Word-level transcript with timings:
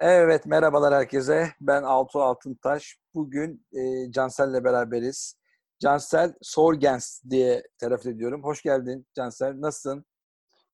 Evet, 0.00 0.46
merhabalar 0.46 0.94
herkese. 0.94 1.48
Ben 1.60 1.82
Altuğ 1.82 2.22
Altıntaş. 2.22 2.96
Bugün 3.14 3.66
e, 3.72 4.10
Cansel'le 4.10 4.64
beraberiz. 4.64 5.34
Cansel 5.78 6.34
Sorgens 6.42 7.22
diye 7.30 7.62
telaffuz 7.78 8.06
ediyorum. 8.06 8.44
Hoş 8.44 8.62
geldin 8.62 9.06
Cansel. 9.14 9.60
Nasılsın? 9.60 10.04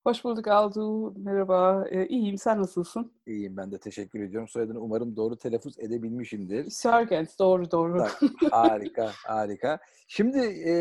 Hoş 0.07 0.25
bulduk 0.25 0.49
Altuğ. 0.49 1.15
Merhaba. 1.17 1.85
Ee, 1.91 2.07
iyiyim. 2.07 2.39
Sen 2.39 2.61
nasılsın? 2.61 3.13
İyiyim 3.27 3.57
ben 3.57 3.73
de. 3.73 3.79
Teşekkür 3.79 4.23
ediyorum. 4.23 4.49
Soyadını 4.49 4.81
umarım 4.81 5.17
doğru 5.17 5.37
telaffuz 5.37 5.79
edebilmişimdir. 5.79 6.71
Sorgens. 6.71 7.39
Doğru 7.39 7.71
doğru. 7.71 8.07
harika, 8.51 9.11
harika. 9.27 9.79
Şimdi 10.09 10.39
e, 10.39 10.73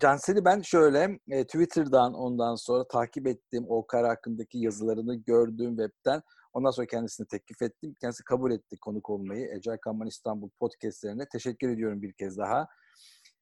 Cansel'i 0.00 0.44
ben 0.44 0.60
şöyle 0.60 1.18
e, 1.30 1.44
Twitter'dan 1.44 2.14
ondan 2.14 2.54
sonra 2.54 2.88
takip 2.88 3.26
ettim. 3.26 3.66
O 3.68 3.86
kara 3.86 4.08
hakkındaki 4.08 4.58
yazılarını 4.58 5.14
gördüm 5.14 5.76
webten. 5.76 6.22
Ondan 6.56 6.70
sonra 6.70 6.86
kendisine 6.86 7.26
teklif 7.26 7.62
ettim. 7.62 7.94
Kendisi 8.00 8.24
kabul 8.24 8.52
etti 8.52 8.76
konuk 8.80 9.10
olmayı. 9.10 9.48
Ecel 9.56 9.78
Kanman 9.78 10.06
İstanbul 10.06 10.50
podcastlerine. 10.60 11.28
Teşekkür 11.32 11.70
ediyorum 11.70 12.02
bir 12.02 12.12
kez 12.12 12.38
daha. 12.38 12.68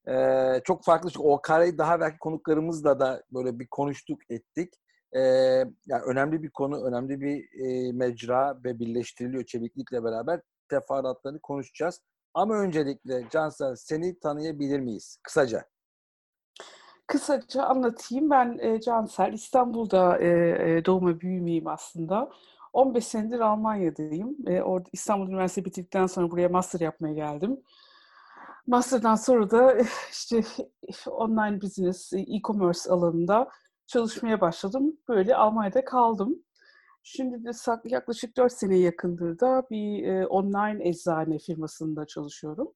Ee, 0.08 0.60
çok 0.64 0.84
farklı. 0.84 1.10
O 1.18 1.42
kareyi 1.42 1.78
daha 1.78 2.00
belki 2.00 2.18
konuklarımızla 2.18 3.00
da 3.00 3.22
böyle 3.32 3.58
bir 3.58 3.66
konuştuk, 3.66 4.20
ettik. 4.30 4.74
Ee, 5.12 5.20
yani 5.86 6.02
önemli 6.06 6.42
bir 6.42 6.50
konu, 6.50 6.84
önemli 6.84 7.20
bir 7.20 7.64
e, 7.66 7.92
mecra 7.92 8.64
ve 8.64 8.78
birleştiriliyor 8.78 9.44
çeviklikle 9.44 10.04
beraber 10.04 10.40
teferruatlarını 10.68 11.40
konuşacağız. 11.40 12.00
Ama 12.34 12.54
öncelikle 12.54 13.24
Cansel 13.30 13.74
seni 13.76 14.18
tanıyabilir 14.18 14.80
miyiz? 14.80 15.18
Kısaca. 15.22 15.64
Kısaca 17.06 17.62
anlatayım. 17.62 18.30
Ben 18.30 18.58
e, 18.58 18.80
Cansel. 18.80 19.32
İstanbul'da 19.32 20.18
e, 20.18 20.84
doğma 20.84 21.20
büyümeyim 21.20 21.66
aslında. 21.66 22.30
15 22.74 23.06
senedir 23.06 23.40
Almanya'dayım. 23.40 24.36
E, 24.46 24.62
orada 24.62 24.88
İstanbul 24.92 25.28
Üniversitesi 25.28 25.64
bitirdikten 25.64 26.06
sonra 26.06 26.30
buraya 26.30 26.48
master 26.48 26.80
yapmaya 26.80 27.14
geldim. 27.14 27.60
Master'dan 28.66 29.14
sonra 29.14 29.50
da 29.50 29.78
işte 30.10 30.44
online 31.06 31.60
business, 31.62 32.12
e-commerce 32.12 32.90
alanında 32.90 33.48
çalışmaya 33.86 34.40
başladım. 34.40 34.96
Böyle 35.08 35.36
Almanya'da 35.36 35.84
kaldım. 35.84 36.42
Şimdi 37.02 37.44
de 37.44 37.50
yaklaşık 37.84 38.36
4 38.36 38.52
sene 38.52 38.78
yakındır 38.78 39.40
da 39.40 39.66
bir 39.70 40.06
e, 40.06 40.26
online 40.26 40.88
eczane 40.88 41.38
firmasında 41.38 42.06
çalışıyorum. 42.06 42.72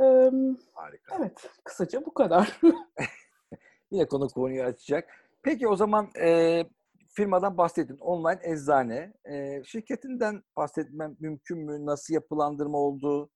Ee, 0.00 0.30
Harika. 0.74 1.16
Evet, 1.18 1.50
kısaca 1.64 2.06
bu 2.06 2.14
kadar. 2.14 2.60
Yine 3.90 4.08
konu 4.08 4.28
konuyu 4.28 4.62
açacak. 4.62 5.08
Peki 5.42 5.68
o 5.68 5.76
zaman 5.76 6.08
e, 6.20 6.64
firmadan 7.12 7.58
bahsettin. 7.58 7.98
Online 7.98 8.40
eczane. 8.42 9.12
E, 9.24 9.64
şirketinden 9.64 10.42
bahsetmem 10.56 11.16
mümkün 11.20 11.58
mü? 11.58 11.86
Nasıl 11.86 12.14
yapılandırma 12.14 12.78
oldu? 12.78 13.30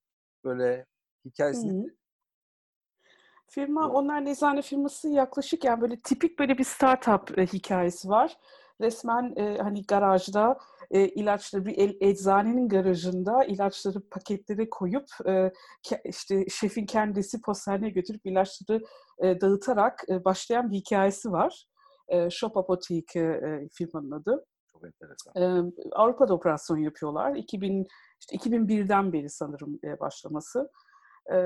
Böyle 0.44 0.86
hikayesini. 1.24 1.82
Hı-hı. 1.82 1.94
Firma 3.48 3.88
online 3.88 4.30
eczane 4.30 4.62
firması 4.62 5.08
yaklaşık 5.08 5.64
yani 5.64 5.80
böyle 5.80 6.00
tipik 6.00 6.38
böyle 6.38 6.58
bir 6.58 6.64
startup 6.64 7.38
e, 7.38 7.46
hikayesi 7.46 8.08
var. 8.08 8.36
Resmen 8.80 9.34
e, 9.36 9.58
hani 9.58 9.86
garajda 9.86 10.58
e, 10.90 11.08
ilaçları 11.08 11.66
bir 11.66 11.78
el, 11.78 11.96
eczanenin 12.00 12.68
garajında 12.68 13.44
ilaçları 13.44 14.08
paketleri 14.08 14.70
koyup 14.70 15.06
e, 15.26 15.52
işte 16.04 16.44
şefin 16.48 16.86
kendisi 16.86 17.40
postaneye 17.40 17.90
götürüp 17.90 18.26
ilaçları 18.26 18.82
e, 19.18 19.40
dağıtarak 19.40 20.04
e, 20.08 20.24
başlayan 20.24 20.70
bir 20.70 20.76
hikayesi 20.76 21.32
var. 21.32 21.66
E, 22.08 22.30
Shop 22.30 22.56
Apotek 22.56 23.16
e, 23.16 23.68
firmanın 23.72 24.10
adı. 24.10 24.44
Çok 24.72 24.84
enteresan. 24.86 25.42
E, 25.42 25.72
Avrupa'da 25.92 26.34
operasyon 26.34 26.78
yapıyorlar. 26.78 27.34
2000 27.34 27.86
işte 28.20 28.36
2001'den 28.36 29.12
beri 29.12 29.30
sanırım 29.30 29.78
e, 29.84 30.00
başlaması. 30.00 30.70
E, 31.32 31.36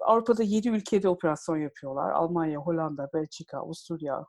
Avrupa'da 0.00 0.42
7 0.42 0.68
ülkede 0.68 1.08
operasyon 1.08 1.56
yapıyorlar. 1.56 2.10
Almanya, 2.10 2.58
Hollanda, 2.58 3.10
Belçika, 3.14 3.58
Avusturya, 3.58 4.26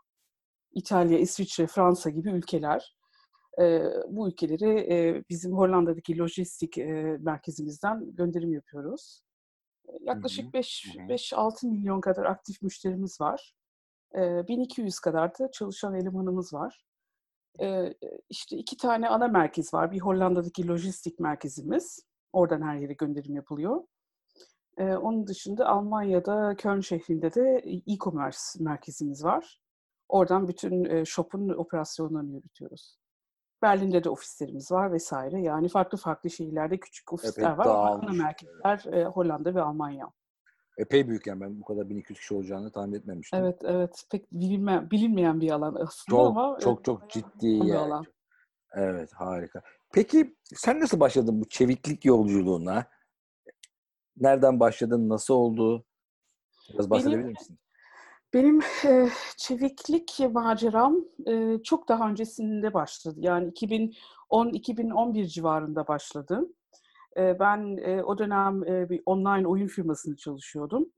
İtalya, 0.72 1.20
İsviçre, 1.20 1.68
Fransa 1.68 2.10
gibi 2.10 2.30
ülkeler. 2.30 2.96
E, 3.62 3.84
bu 4.08 4.28
ülkeleri 4.28 4.94
e, 4.94 5.24
bizim 5.30 5.54
Hollanda'daki 5.58 6.18
lojistik 6.18 6.78
e, 6.78 7.18
merkezimizden 7.20 8.16
gönderim 8.16 8.54
yapıyoruz. 8.54 9.22
Yaklaşık 10.00 10.54
5-6 10.54 11.68
milyon 11.68 12.02
kadar 12.02 12.26
aktif 12.26 12.62
müşterimiz 12.62 13.22
var. 13.22 13.54
1200 14.14 15.00
kadar 15.00 15.40
da 15.40 15.52
çalışan 15.52 15.94
elemanımız 15.94 16.54
var. 16.54 16.86
İşte 18.30 18.58
iki 18.58 18.78
tane 18.78 19.10
ana 19.10 19.28
merkez 19.28 19.74
var. 19.74 19.92
Bir 19.92 20.00
Hollanda'daki 20.00 20.68
lojistik 20.68 21.20
merkezimiz. 21.20 22.08
Oradan 22.34 22.62
her 22.62 22.76
yere 22.76 22.94
gönderim 22.94 23.36
yapılıyor. 23.36 23.84
Onun 24.80 25.28
dışında 25.28 25.68
Almanya'da 25.68 26.56
Köln 26.56 26.80
şehrinde 26.80 27.34
de 27.34 27.64
e-commerce 27.88 28.38
merkezimiz 28.60 29.24
var. 29.24 29.62
Oradan 30.10 30.48
bütün 30.48 31.04
shop'un 31.04 31.50
operasyonlarını 31.50 32.32
yürütüyoruz. 32.32 32.98
Berlin'de 33.62 34.04
de 34.04 34.10
ofislerimiz 34.10 34.72
var 34.72 34.92
vesaire. 34.92 35.42
Yani 35.42 35.70
farklı 35.70 35.98
farklı 35.98 36.30
şehirlerde 36.30 36.80
küçük 36.80 37.14
ofisler 37.14 37.44
Epey 37.44 37.58
var. 37.58 37.66
Ana 37.68 38.12
merkezler 38.12 39.06
Hollanda 39.06 39.56
ve 39.56 39.62
Almanya. 39.62 40.12
Epey 40.78 41.08
büyük 41.08 41.28
yani 41.28 41.42
ben 41.42 41.60
bu 41.62 41.66
kadar 41.66 41.90
1200 41.90 42.20
kişi 42.20 42.34
olacağını 42.34 42.72
tahmin 42.72 42.94
etmemiştim. 42.94 43.40
Evet 43.40 43.62
evet 43.64 44.04
pek 44.12 44.32
bilinme, 44.32 44.92
bilinmeyen 44.92 45.42
bir 45.42 45.52
alan 45.52 45.76
aslında 45.76 46.18
çok, 46.18 46.28
ama. 46.28 46.58
Çok 46.60 46.86
çok 46.86 47.10
ciddi 47.10 47.48
yani. 47.48 47.78
Alan. 47.78 48.06
Evet 48.74 49.14
harika. 49.14 49.62
Peki 49.94 50.36
sen 50.44 50.80
nasıl 50.80 51.00
başladın 51.00 51.42
bu 51.42 51.50
çeviklik 51.50 52.06
yolculuğuna? 52.06 52.86
Nereden 54.18 54.60
başladın? 54.60 55.10
Nasıl 55.10 55.34
oldu? 55.34 55.86
Biraz 56.74 56.90
bahsedebilir 56.90 57.20
benim, 57.20 57.32
misin? 57.32 57.60
Benim 58.34 58.62
e, 58.86 59.10
çeviklik 59.38 60.20
maceram 60.32 60.98
e, 61.28 61.64
çok 61.64 61.88
daha 61.88 62.10
öncesinde 62.10 62.74
başladı. 62.74 63.16
Yani 63.20 63.52
2010-2011 64.32 65.28
civarında 65.28 65.88
başladı. 65.88 66.42
Ben 67.18 67.78
o 68.04 68.18
dönem 68.18 68.62
bir 68.62 69.02
online 69.06 69.48
oyun 69.48 69.68
firmasında 69.68 70.16
çalışıyordum. 70.16 70.92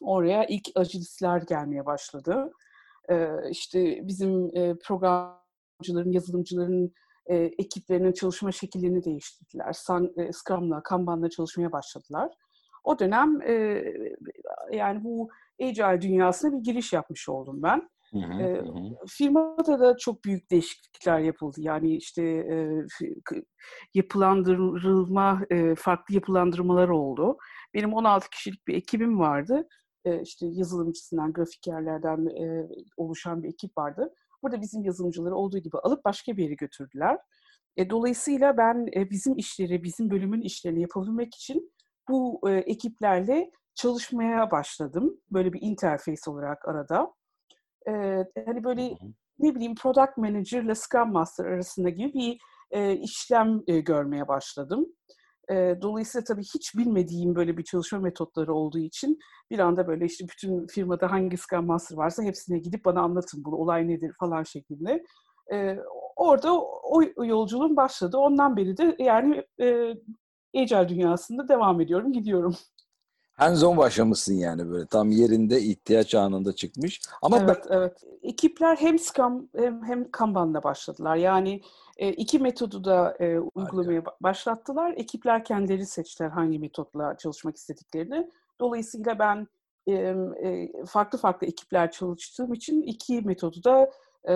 Oraya 0.00 0.44
ilk 0.44 0.68
acilistler 0.74 1.42
gelmeye 1.42 1.86
başladı. 1.86 2.52
İşte 3.50 4.08
bizim 4.08 4.50
programcıların, 4.84 6.12
yazılımcıların 6.12 6.92
ekiplerinin 7.58 8.12
çalışma 8.12 8.52
şekillerini 8.52 9.04
değiştirdiler. 9.04 9.72
Scrum'la, 10.32 10.82
Kanban'la 10.82 11.30
çalışmaya 11.30 11.72
başladılar. 11.72 12.34
O 12.84 12.98
dönem 12.98 13.40
yani 14.72 15.04
bu 15.04 15.28
Agile 15.60 16.00
dünyasına 16.00 16.52
bir 16.52 16.64
giriş 16.64 16.92
yapmış 16.92 17.28
oldum 17.28 17.62
ben. 17.62 17.88
Hı 18.14 18.18
hı, 18.18 18.42
e, 18.42 18.58
hı. 18.58 19.06
Firmada 19.08 19.80
da 19.80 19.96
çok 19.96 20.24
büyük 20.24 20.50
değişiklikler 20.50 21.18
yapıldı. 21.18 21.60
Yani 21.60 21.96
işte 21.96 22.22
e, 22.22 22.86
yapılandırılma, 23.94 25.42
e, 25.50 25.74
farklı 25.74 26.14
yapılandırmalar 26.14 26.88
oldu. 26.88 27.36
Benim 27.74 27.94
16 27.94 28.30
kişilik 28.30 28.66
bir 28.68 28.74
ekibim 28.74 29.18
vardı. 29.18 29.68
E, 30.04 30.22
işte 30.22 30.46
yazılımcısından, 30.46 31.32
grafikerlerden 31.32 32.26
e, 32.26 32.68
oluşan 32.96 33.42
bir 33.42 33.48
ekip 33.48 33.78
vardı. 33.78 34.14
Burada 34.42 34.60
bizim 34.60 34.84
yazılımcıları 34.84 35.34
olduğu 35.34 35.58
gibi 35.58 35.78
alıp 35.78 36.04
başka 36.04 36.36
bir 36.36 36.42
yere 36.44 36.54
götürdüler. 36.54 37.18
E, 37.76 37.90
dolayısıyla 37.90 38.56
ben 38.56 38.86
e, 38.96 39.10
bizim 39.10 39.36
işleri, 39.36 39.82
bizim 39.82 40.10
bölümün 40.10 40.40
işlerini 40.40 40.80
yapabilmek 40.80 41.34
için 41.34 41.72
bu 42.08 42.40
e, 42.48 42.52
ekiplerle 42.52 43.50
çalışmaya 43.74 44.50
başladım. 44.50 45.20
Böyle 45.30 45.52
bir 45.52 45.60
interface 45.62 46.30
olarak 46.30 46.68
arada 46.68 47.12
e, 47.88 47.92
hani 48.46 48.64
böyle 48.64 48.96
ne 49.38 49.54
bileyim 49.54 49.74
product 49.74 50.16
manager 50.16 50.62
ile 50.62 50.74
scrum 50.74 51.12
master 51.12 51.44
arasında 51.44 51.88
gibi 51.88 52.14
bir 52.14 52.38
e, 52.70 52.92
işlem 52.96 53.62
e, 53.66 53.80
görmeye 53.80 54.28
başladım. 54.28 54.86
E, 55.50 55.78
dolayısıyla 55.82 56.24
tabii 56.24 56.42
hiç 56.42 56.74
bilmediğim 56.76 57.34
böyle 57.34 57.56
bir 57.56 57.64
çalışma 57.64 57.98
metotları 57.98 58.54
olduğu 58.54 58.78
için 58.78 59.18
bir 59.50 59.58
anda 59.58 59.86
böyle 59.86 60.04
işte 60.04 60.24
bütün 60.28 60.66
firmada 60.66 61.10
hangi 61.12 61.36
Scrum 61.36 61.66
Master 61.66 61.96
varsa 61.96 62.22
hepsine 62.22 62.58
gidip 62.58 62.84
bana 62.84 63.00
anlatın 63.00 63.44
bu 63.44 63.56
olay 63.62 63.88
nedir 63.88 64.12
falan 64.20 64.42
şeklinde. 64.42 65.04
E, 65.52 65.78
orada 66.16 66.54
o, 66.54 67.02
o 67.16 67.24
yolculuğum 67.24 67.76
başladı. 67.76 68.16
Ondan 68.18 68.56
beri 68.56 68.76
de 68.76 68.96
yani 68.98 69.44
e, 69.60 69.94
Agile 70.56 70.88
dünyasında 70.88 71.48
devam 71.48 71.80
ediyorum, 71.80 72.12
gidiyorum. 72.12 72.56
Hands-on 73.36 73.76
başlamışsın 73.76 74.34
yani 74.34 74.70
böyle 74.70 74.86
tam 74.86 75.10
yerinde 75.10 75.60
ihtiyaç 75.60 76.14
anında 76.14 76.52
çıkmış. 76.52 77.00
Ama 77.22 77.38
evet, 77.38 77.66
ben... 77.70 77.76
evet. 77.76 78.04
Ekipler 78.22 78.76
hem 78.76 78.98
Scrum 78.98 79.48
hem, 79.56 79.84
hem 79.84 80.10
Kanban'la 80.10 80.62
başladılar. 80.62 81.16
Yani 81.16 81.60
e, 81.96 82.12
iki 82.12 82.38
metodu 82.38 82.84
da 82.84 83.16
e, 83.20 83.38
uygulamaya 83.38 83.98
Harika. 83.98 84.16
başlattılar. 84.20 84.94
Ekipler 84.96 85.44
kendileri 85.44 85.86
seçtiler 85.86 86.28
hangi 86.28 86.58
metotla 86.58 87.16
çalışmak 87.16 87.56
istediklerini. 87.56 88.30
Dolayısıyla 88.60 89.18
ben 89.18 89.46
e, 89.88 90.14
farklı 90.86 91.18
farklı 91.18 91.46
ekipler 91.46 91.90
çalıştığım 91.90 92.52
için 92.52 92.82
iki 92.82 93.20
metodu 93.20 93.64
da 93.64 93.90
e, 94.28 94.34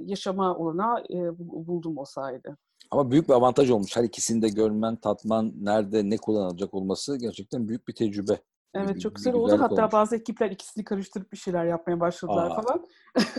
yaşama 0.00 0.56
olana 0.56 1.02
e, 1.10 1.38
buldum 1.38 1.98
o 1.98 2.04
sayede. 2.04 2.56
Ama 2.90 3.10
büyük 3.10 3.28
bir 3.28 3.34
avantaj 3.34 3.70
olmuş. 3.70 3.96
Her 3.96 4.04
ikisini 4.04 4.42
de 4.42 4.48
görmen, 4.48 4.96
tatman, 4.96 5.52
nerede 5.60 6.10
ne 6.10 6.16
kullanılacak 6.16 6.74
olması 6.74 7.16
gerçekten 7.16 7.68
büyük 7.68 7.88
bir 7.88 7.94
tecrübe. 7.94 8.38
Evet 8.74 9.00
çok 9.00 9.14
güzel 9.14 9.34
oldu. 9.34 9.56
Hatta 9.58 9.74
olmuş. 9.74 9.92
bazı 9.92 10.16
ekipler 10.16 10.50
ikisini 10.50 10.84
karıştırıp 10.84 11.32
bir 11.32 11.36
şeyler 11.36 11.64
yapmaya 11.64 12.00
başladılar 12.00 12.50
Aa. 12.50 12.62
falan. 12.62 12.86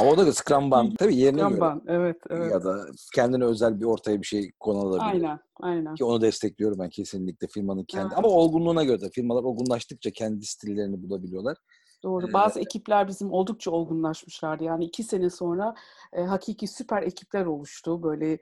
Ama 0.00 0.10
o 0.10 0.16
da 0.16 0.32
Scrum'ban 0.32 0.94
tabii 0.98 1.16
yerine 1.16 1.40
Scrum'ban, 1.40 1.82
göre. 1.84 1.96
evet, 1.96 2.16
evet. 2.30 2.52
Ya 2.52 2.64
da 2.64 2.86
kendine 3.14 3.44
özel 3.44 3.80
bir 3.80 3.84
ortaya 3.84 4.20
bir 4.20 4.26
şey 4.26 4.52
konulabilir. 4.60 5.12
Aynen, 5.12 5.38
aynen. 5.60 5.94
Ki 5.94 6.04
onu 6.04 6.20
destekliyorum 6.20 6.78
ben 6.78 6.88
kesinlikle 6.90 7.46
firmanın 7.46 7.84
kendi. 7.84 8.06
Evet. 8.06 8.18
Ama 8.18 8.28
olgunluğuna 8.28 8.84
göre 8.84 9.00
de 9.00 9.10
firmalar 9.10 9.42
olgunlaştıkça 9.42 10.10
kendi 10.10 10.46
stillerini 10.46 11.02
bulabiliyorlar. 11.02 11.56
Doğru. 12.02 12.32
Bazı 12.32 12.60
ee, 12.60 12.62
ekipler 12.62 13.08
bizim 13.08 13.32
oldukça 13.32 13.70
olgunlaşmışlardı. 13.70 14.64
Yani 14.64 14.84
iki 14.84 15.02
sene 15.02 15.30
sonra 15.30 15.74
e, 16.12 16.22
hakiki 16.22 16.66
süper 16.66 17.02
ekipler 17.02 17.46
oluştu. 17.46 18.02
Böyle 18.02 18.38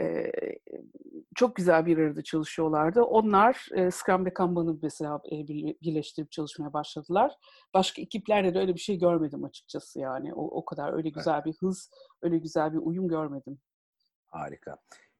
e, 0.00 0.32
çok 1.34 1.56
güzel 1.56 1.86
bir 1.86 1.98
arada 1.98 2.22
çalışıyorlardı. 2.22 3.02
Onlar 3.02 3.68
e, 3.74 3.90
Scrum 3.90 4.26
ve 4.26 4.34
Kanban'ı 4.34 4.78
mesela 4.82 5.20
e, 5.32 5.48
birleştirip 5.82 6.32
çalışmaya 6.32 6.72
başladılar. 6.72 7.32
Başka 7.74 8.02
ekiplerde 8.02 8.54
de 8.54 8.58
öyle 8.58 8.74
bir 8.74 8.80
şey 8.80 8.98
görmedim 8.98 9.44
açıkçası 9.44 10.00
yani. 10.00 10.34
O, 10.34 10.42
o 10.42 10.64
kadar 10.64 10.92
öyle 10.92 11.08
güzel 11.08 11.34
evet. 11.34 11.46
bir 11.46 11.54
hız, 11.54 11.90
öyle 12.22 12.38
güzel 12.38 12.72
bir 12.72 12.78
uyum 12.78 13.08
görmedim. 13.08 13.58
Harika. 14.26 14.76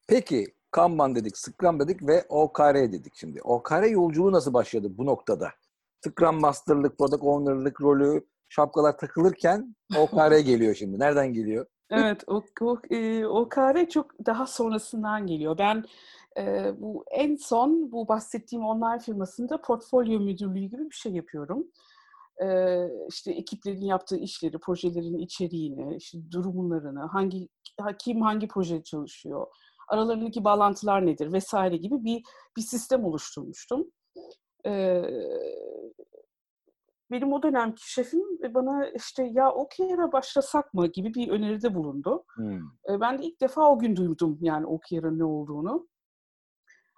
Peki 0.08 0.46
Kanban 0.70 1.14
dedik, 1.14 1.38
Scrum 1.38 1.80
dedik 1.80 2.02
ve 2.02 2.24
OKR 2.28 2.74
dedik 2.74 3.14
şimdi. 3.14 3.42
OKR 3.42 3.82
yolculuğu 3.82 4.32
nasıl 4.32 4.54
başladı 4.54 4.88
bu 4.98 5.06
noktada? 5.06 5.52
Scrum 6.04 6.40
Master'lık, 6.40 6.98
Product 6.98 7.22
Owner'lık 7.22 7.80
rolü, 7.80 8.26
şapkalar 8.48 8.98
takılırken 8.98 9.76
OKR 9.98 10.38
geliyor 10.44 10.74
şimdi. 10.74 10.98
Nereden 10.98 11.32
geliyor? 11.32 11.66
Evet, 11.90 12.24
o, 12.26 12.42
o, 12.60 12.78
e, 12.90 13.26
o 13.26 13.48
kahve 13.48 13.88
çok 13.88 14.26
daha 14.26 14.46
sonrasından 14.46 15.26
geliyor. 15.26 15.58
Ben 15.58 15.84
e, 16.38 16.72
bu 16.78 17.04
en 17.10 17.36
son 17.36 17.92
bu 17.92 18.08
bahsettiğim 18.08 18.64
online 18.64 18.98
firmasında 18.98 19.60
portfolyo 19.60 20.20
müdürlüğü 20.20 20.60
gibi 20.60 20.90
bir 20.90 20.94
şey 20.94 21.12
yapıyorum. 21.12 21.66
E, 22.42 22.78
işte 23.08 23.32
ekiplerin 23.32 23.84
yaptığı 23.84 24.16
işleri, 24.16 24.58
projelerin 24.58 25.18
içeriğini, 25.18 25.96
işte 25.96 26.18
durumlarını, 26.30 27.00
hangi 27.00 27.48
kim 27.98 28.22
hangi 28.22 28.48
proje 28.48 28.82
çalışıyor, 28.82 29.46
aralarındaki 29.88 30.44
bağlantılar 30.44 31.06
nedir 31.06 31.32
vesaire 31.32 31.76
gibi 31.76 32.04
bir 32.04 32.22
bir 32.56 32.62
sistem 32.62 33.04
oluşturmuştum. 33.04 33.86
E, 34.66 35.02
benim 37.10 37.32
o 37.32 37.42
dönemki 37.42 37.92
şefim 37.92 38.54
bana 38.54 38.88
işte 38.88 39.30
ya 39.32 39.52
OKR'a 39.52 40.12
başlasak 40.12 40.74
mı 40.74 40.86
gibi 40.86 41.14
bir 41.14 41.28
öneride 41.28 41.74
bulundu. 41.74 42.24
Hmm. 42.34 42.60
Ben 43.00 43.18
de 43.18 43.24
ilk 43.24 43.40
defa 43.40 43.70
o 43.70 43.78
gün 43.78 43.96
duydum 43.96 44.38
yani 44.40 44.66
OKR'ın 44.66 45.18
ne 45.18 45.24
olduğunu. 45.24 45.88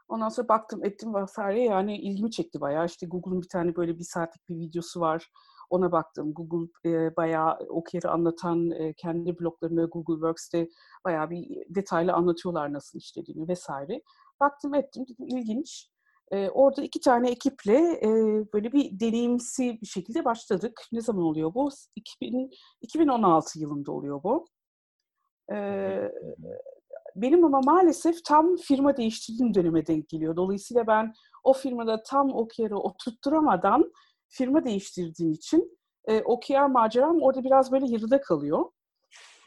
Ondan 0.09 0.29
sonra 0.29 0.49
baktım 0.49 0.85
ettim 0.85 1.15
vesaire 1.15 1.63
yani 1.63 1.99
ilgimi 1.99 2.31
çekti 2.31 2.61
bayağı. 2.61 2.87
İşte 2.87 3.07
Google'un 3.07 3.43
bir 3.43 3.49
tane 3.49 3.77
böyle 3.77 3.99
bir 3.99 4.05
saatlik 4.05 4.49
bir 4.49 4.57
videosu 4.57 5.01
var. 5.01 5.31
Ona 5.71 5.93
baktım. 5.93 6.35
Google 6.35 6.91
e, 6.91 7.17
bayağı 7.17 7.59
OKR'ı 7.69 8.11
anlatan 8.11 8.71
e, 8.71 8.93
kendi 8.95 9.39
bloglarında 9.39 9.85
Google 9.85 10.15
Works'te 10.15 10.69
bayağı 11.05 11.31
bir 11.31 11.65
detaylı 11.69 12.13
anlatıyorlar 12.13 12.73
nasıl 12.73 12.99
işlediğini 12.99 13.49
vesaire. 13.49 14.03
Baktım 14.41 14.75
ettim 14.75 15.05
dedim 15.09 15.27
ilginç. 15.39 15.94
E, 16.33 16.49
orada 16.49 16.83
iki 16.83 17.01
tane 17.01 17.31
ekiple 17.31 18.01
e, 18.03 18.09
böyle 18.53 18.73
bir 18.73 19.01
deneyimsi 19.01 19.79
bir 19.83 19.87
şekilde 19.87 20.25
başladık. 20.25 20.81
Ne 20.93 21.01
zaman 21.01 21.23
oluyor 21.23 21.55
bu? 21.55 21.69
2000, 21.97 22.51
2016 22.81 23.59
yılında 23.61 23.93
oluyor 23.93 24.23
bu. 24.23 24.47
E, 25.53 25.57
benim 27.17 27.45
ama 27.45 27.61
maalesef 27.61 28.25
tam 28.25 28.57
firma 28.57 28.97
değiştirdiğim 28.97 29.55
döneme 29.55 29.87
denk 29.87 30.09
geliyor. 30.09 30.37
Dolayısıyla 30.37 30.87
ben 30.87 31.15
o 31.45 31.53
firmada 31.53 32.03
tam 32.03 32.35
OKR'ı 32.35 32.79
oturtturamadan 32.79 33.93
firma 34.29 34.65
değiştirdiğim 34.65 35.33
için 35.33 35.79
e, 36.05 36.23
OKR 36.23 36.67
maceram 36.67 37.23
orada 37.23 37.45
biraz 37.45 37.73
böyle 37.73 37.87
yarıda 37.89 38.21
kalıyor. 38.21 38.65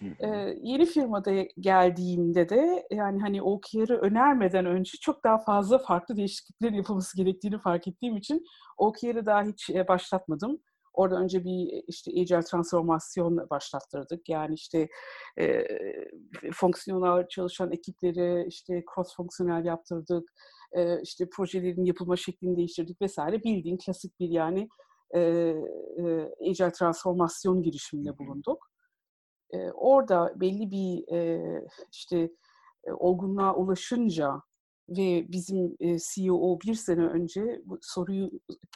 Ee, 0.02 0.56
yeni 0.62 0.86
firmada 0.86 1.32
geldiğimde 1.60 2.50
de 2.50 2.88
yani 2.92 3.22
hani 3.22 3.42
OKR'ı 3.42 3.98
önermeden 3.98 4.66
önce 4.66 4.98
çok 5.02 5.24
daha 5.24 5.38
fazla 5.38 5.78
farklı 5.78 6.16
değişiklikler 6.16 6.72
yapılması 6.72 7.18
gerektiğini 7.18 7.60
fark 7.60 7.88
ettiğim 7.88 8.18
için 8.18 8.46
OKR'ı 8.78 9.26
daha 9.26 9.44
hiç 9.44 9.70
e, 9.70 9.88
başlatmadım. 9.88 10.62
Orada 10.94 11.16
önce 11.20 11.44
bir 11.44 11.84
işte 11.88 12.12
agile 12.12 12.42
transformasyon 12.42 13.50
başlattırdık. 13.50 14.30
Yani 14.30 14.54
işte 14.54 14.88
e, 15.40 15.68
fonksiyonel 16.54 17.28
çalışan 17.28 17.72
ekipleri 17.72 18.48
işte 18.48 18.84
cross 18.96 19.16
fonksiyonel 19.16 19.66
yaptırdık. 19.66 20.30
E, 20.72 21.02
işte 21.02 21.30
projelerin 21.30 21.86
yapılma 21.86 22.16
şeklini 22.16 22.58
değiştirdik 22.58 23.02
vesaire. 23.02 23.44
Bildiğin 23.44 23.78
klasik 23.78 24.20
bir 24.20 24.30
yani 24.30 24.70
e, 25.12 25.20
e, 25.20 25.54
agile 26.50 26.72
transformasyon 26.72 27.64
girişiminde 27.64 28.18
bulunduk 28.18 28.70
e, 29.52 29.72
orada 29.72 30.34
belli 30.36 30.72
bir 30.72 31.14
e, 31.14 31.42
işte 31.92 32.32
e, 32.84 32.92
olgunluğa 32.92 33.56
ulaşınca 33.56 34.42
ve 34.90 35.26
bizim 35.30 35.78
e, 35.80 35.98
CEO 36.00 36.60
bir 36.60 36.74
sene 36.74 37.06
önce 37.06 37.62
bu 37.66 37.80
soruyu 37.82 38.32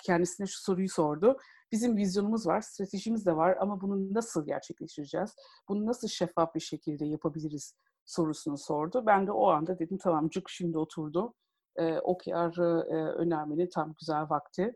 kendisine 0.06 0.48
şu 0.48 0.62
soruyu 0.62 0.90
sordu. 0.90 1.38
Bizim 1.72 1.98
vizyonumuz 1.98 2.48
var, 2.48 2.62
stratejimiz 2.62 3.26
de 3.26 3.36
var 3.36 3.58
ama 3.60 3.82
bunu 3.82 4.14
nasıl 4.14 4.46
gerçekleştireceğiz? 4.46 5.36
Bunu 5.70 5.86
nasıl 5.86 6.08
şeffaf 6.08 6.56
bir 6.56 6.60
şekilde 6.60 7.06
yapabiliriz 7.06 7.76
sorusunu 8.06 8.58
sordu. 8.58 9.04
Ben 9.06 9.28
de 9.28 9.32
o 9.32 9.48
anda 9.48 9.80
dedim 9.80 9.98
tamam 9.98 10.30
cık 10.30 10.50
şimdi 10.50 10.78
oturdu. 10.78 11.34
E, 11.76 12.00
OKR'ı 12.00 12.88
e, 12.90 12.96
önermenin 12.96 13.70
tam 13.70 13.94
güzel 14.00 14.30
vakti. 14.30 14.74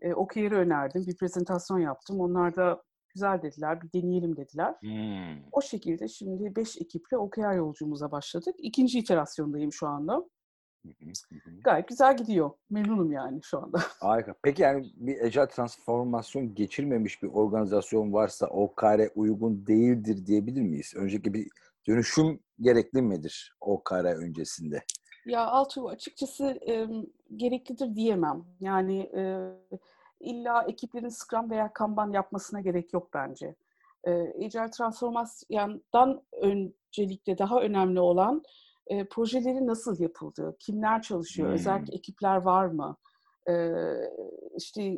E, 0.00 0.14
OKR'ı 0.14 0.56
önerdim, 0.56 1.06
bir 1.06 1.16
prezentasyon 1.16 1.78
yaptım. 1.78 2.20
Onlar 2.20 2.56
da 2.56 2.82
güzel 3.14 3.42
dediler, 3.42 3.82
bir 3.82 3.92
deneyelim 3.92 4.36
dediler. 4.36 4.74
Hmm. 4.80 5.44
O 5.52 5.62
şekilde 5.62 6.08
şimdi 6.08 6.56
beş 6.56 6.76
ekiple 6.76 7.16
OKR 7.16 7.56
yolculuğumuza 7.56 8.10
başladık. 8.10 8.54
İkinci 8.58 8.98
iterasyondayım 8.98 9.72
şu 9.72 9.86
anda. 9.86 10.24
Gayet 11.64 11.88
güzel 11.88 12.16
gidiyor. 12.16 12.50
Memnunum 12.70 13.12
yani 13.12 13.40
şu 13.42 13.58
anda. 13.58 13.78
Harika. 14.00 14.34
Peki 14.42 14.62
yani 14.62 14.92
bir 14.94 15.20
ecel 15.20 15.46
transformasyon 15.46 16.54
geçirmemiş 16.54 17.22
bir 17.22 17.28
organizasyon 17.28 18.12
varsa 18.12 18.46
OKR 18.46 19.10
uygun 19.14 19.66
değildir 19.66 20.26
diyebilir 20.26 20.62
miyiz? 20.62 20.92
Önceki 20.96 21.34
bir 21.34 21.48
dönüşüm 21.86 22.40
gerekli 22.60 23.02
midir 23.02 23.56
OKR 23.60 24.24
öncesinde? 24.24 24.82
Ya 25.26 25.46
Altuğ 25.46 25.88
açıkçası 25.88 26.58
e, 26.68 26.86
gereklidir 27.36 27.94
diyemem. 27.96 28.44
Yani 28.60 28.98
e, 28.98 29.52
illa 30.24 30.62
ekiplerin 30.62 31.08
Scrum 31.08 31.50
veya 31.50 31.72
Kanban 31.72 32.12
yapmasına 32.12 32.60
gerek 32.60 32.92
yok 32.92 33.10
bence. 33.14 33.56
E, 34.04 34.10
Agile 34.44 34.70
transformasyondan 34.70 36.22
öncelikle 36.42 37.38
daha 37.38 37.60
önemli 37.60 38.00
olan 38.00 38.42
e, 38.86 39.08
projeleri 39.08 39.66
nasıl 39.66 40.00
yapıldığı, 40.00 40.56
kimler 40.58 41.02
çalışıyor, 41.02 41.48
hmm. 41.48 41.54
özellikle 41.54 41.96
ekipler 41.96 42.36
var 42.36 42.66
mı? 42.66 42.96
E, 43.48 43.72
işte 44.56 44.96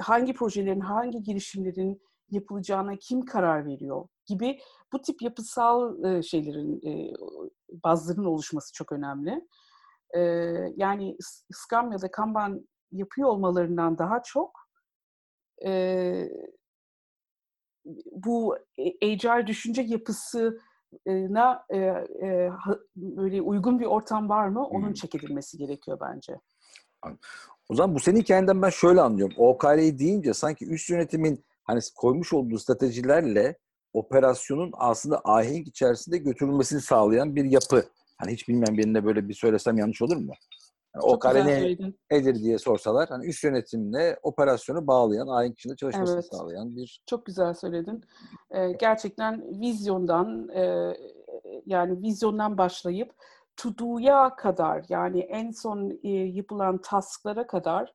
hangi 0.00 0.34
projelerin, 0.34 0.80
hangi 0.80 1.22
girişimlerin 1.22 2.02
yapılacağına 2.30 2.96
kim 2.96 3.24
karar 3.24 3.66
veriyor 3.66 4.08
gibi 4.26 4.58
bu 4.92 5.00
tip 5.02 5.22
yapısal 5.22 6.04
e, 6.04 6.22
şeylerin, 6.22 6.80
e, 6.86 7.14
bazların 7.84 8.24
oluşması 8.24 8.72
çok 8.72 8.92
önemli. 8.92 9.48
E, 10.14 10.20
yani 10.76 11.16
Scrum 11.52 11.92
ya 11.92 12.02
da 12.02 12.10
Kanban 12.10 12.68
yapıyor 12.92 13.28
olmalarından 13.28 13.98
daha 13.98 14.22
çok 14.22 14.65
e, 15.64 16.28
bu 18.12 18.56
agile 19.02 19.46
düşünce 19.46 19.82
yapısına 19.82 21.64
e, 21.70 21.76
e, 21.76 22.50
böyle 22.96 23.42
uygun 23.42 23.80
bir 23.80 23.86
ortam 23.86 24.28
var 24.28 24.48
mı? 24.48 24.66
Onun 24.66 24.86
hmm. 24.86 24.94
çek 24.94 25.14
edilmesi 25.14 25.58
gerekiyor 25.58 25.98
bence. 26.00 26.40
O 27.68 27.74
zaman 27.74 27.94
bu 27.94 28.00
senin 28.00 28.20
hikayenden 28.20 28.62
ben 28.62 28.70
şöyle 28.70 29.00
anlıyorum. 29.00 29.34
OKR'yi 29.38 29.98
deyince 29.98 30.34
sanki 30.34 30.66
üst 30.66 30.90
yönetimin 30.90 31.44
hani 31.64 31.80
koymuş 31.96 32.32
olduğu 32.32 32.58
stratejilerle 32.58 33.58
operasyonun 33.92 34.70
aslında 34.74 35.20
ahenk 35.24 35.68
içerisinde 35.68 36.18
götürülmesini 36.18 36.80
sağlayan 36.80 37.36
bir 37.36 37.44
yapı. 37.44 37.84
Hani 38.16 38.32
hiç 38.32 38.48
bilmeyen 38.48 38.78
birine 38.78 39.04
böyle 39.04 39.28
bir 39.28 39.34
söylesem 39.34 39.78
yanlış 39.78 40.02
olur 40.02 40.16
mu? 40.16 40.32
Yani 40.96 41.14
o 41.14 41.18
kare 41.18 41.46
ne, 41.46 41.76
nedir 42.10 42.34
diye 42.34 42.58
sorsalar 42.58 43.08
hani 43.08 43.26
üst 43.26 43.44
yönetimle 43.44 44.18
operasyonu 44.22 44.86
bağlayan, 44.86 45.26
ayin 45.26 45.52
içinde 45.52 45.76
çalışmasını 45.76 46.16
evet. 46.16 46.28
sağlayan 46.32 46.76
bir... 46.76 47.02
Çok 47.06 47.26
güzel 47.26 47.54
söyledin. 47.54 48.04
Ee, 48.50 48.72
gerçekten 48.72 49.60
vizyondan 49.60 50.48
e, 50.48 50.94
yani 51.66 52.02
vizyondan 52.02 52.58
başlayıp 52.58 53.12
to 53.56 53.78
do'ya 53.78 54.36
kadar 54.36 54.84
yani 54.88 55.20
en 55.20 55.50
son 55.50 55.98
e, 56.02 56.08
yapılan 56.10 56.78
tasklara 56.78 57.46
kadar 57.46 57.92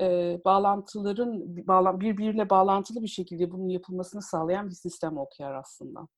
e, 0.00 0.38
bağlantıların 0.44 1.56
bağlan, 1.66 2.00
birbiriyle 2.00 2.50
bağlantılı 2.50 3.02
bir 3.02 3.08
şekilde 3.08 3.50
bunun 3.50 3.68
yapılmasını 3.68 4.22
sağlayan 4.22 4.68
bir 4.68 4.74
sistem 4.74 5.18
OKR 5.18 5.54
aslında. 5.54 6.08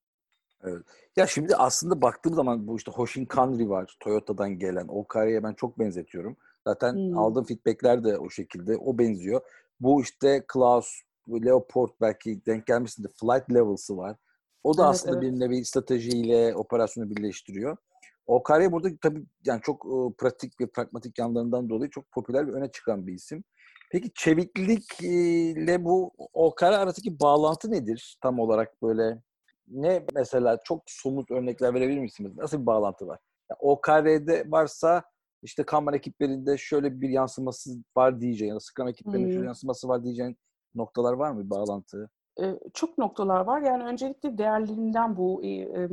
Evet. 0.64 0.82
Ya 1.16 1.26
şimdi 1.26 1.56
aslında 1.56 2.02
baktığım 2.02 2.34
zaman 2.34 2.66
bu 2.66 2.76
işte 2.76 2.90
Hoshin 2.90 3.24
Kanri 3.24 3.70
var. 3.70 3.96
Toyota'dan 4.00 4.58
gelen. 4.58 4.86
O 4.88 5.06
kareye 5.06 5.42
ben 5.42 5.52
çok 5.52 5.78
benzetiyorum. 5.78 6.36
Zaten 6.66 6.92
hmm. 6.94 7.18
aldığım 7.18 7.44
feedbackler 7.44 8.04
de 8.04 8.18
o 8.18 8.30
şekilde. 8.30 8.76
O 8.76 8.98
benziyor. 8.98 9.40
Bu 9.80 10.02
işte 10.02 10.44
Klaus, 10.48 11.00
Leopold 11.28 11.88
belki 12.00 12.46
denk 12.46 12.66
gelmişsindir. 12.66 13.10
Flight 13.20 13.54
Levels'ı 13.54 13.96
var. 13.96 14.16
O 14.64 14.76
da 14.76 14.82
evet, 14.82 14.90
aslında 14.90 15.18
evet. 15.18 15.22
bir 15.22 15.40
nevi 15.40 15.64
stratejiyle 15.64 16.56
operasyonu 16.56 17.10
birleştiriyor. 17.10 17.76
O 18.26 18.42
kare 18.42 18.72
burada 18.72 18.88
tabii 19.02 19.24
yani 19.44 19.60
çok 19.62 19.86
e, 19.86 20.14
pratik 20.18 20.60
ve 20.60 20.66
pragmatik 20.66 21.18
yanlarından 21.18 21.68
dolayı 21.68 21.90
çok 21.90 22.12
popüler 22.12 22.46
ve 22.46 22.52
öne 22.52 22.70
çıkan 22.70 23.06
bir 23.06 23.12
isim. 23.12 23.44
Peki 23.90 24.10
çeviklikle 24.14 25.84
bu 25.84 26.12
o 26.32 26.54
kare 26.54 26.76
arasındaki 26.76 27.20
bağlantı 27.20 27.70
nedir 27.70 28.18
tam 28.22 28.38
olarak 28.38 28.82
böyle 28.82 29.22
ne 29.68 30.04
mesela 30.14 30.58
çok 30.64 30.82
somut 30.86 31.30
örnekler 31.30 31.74
verebilir 31.74 32.00
misiniz? 32.00 32.32
Nasıl 32.36 32.60
bir 32.60 32.66
bağlantı 32.66 33.06
var? 33.06 33.18
Yani 33.50 33.58
o 33.60 33.80
karede 33.80 34.44
varsa 34.48 35.02
işte 35.42 35.62
Kanban 35.62 35.94
ekiplerinde 35.94 36.58
şöyle 36.58 37.00
bir 37.00 37.08
yansıması 37.08 37.70
var 37.96 38.20
diyeceğin 38.20 38.50
ya 38.50 38.56
da 38.56 38.60
Scrum 38.60 38.88
ekiplerinde 38.88 39.26
hmm. 39.26 39.32
şöyle 39.32 39.46
yansıması 39.46 39.88
var 39.88 40.04
diyeceğin 40.04 40.36
noktalar 40.74 41.12
var 41.12 41.30
mı 41.30 41.44
bir 41.44 41.50
bağlantı? 41.50 42.10
çok 42.74 42.98
noktalar 42.98 43.40
var. 43.40 43.60
Yani 43.60 43.84
öncelikle 43.84 44.38
değerlerinden 44.38 45.16
bu 45.16 45.38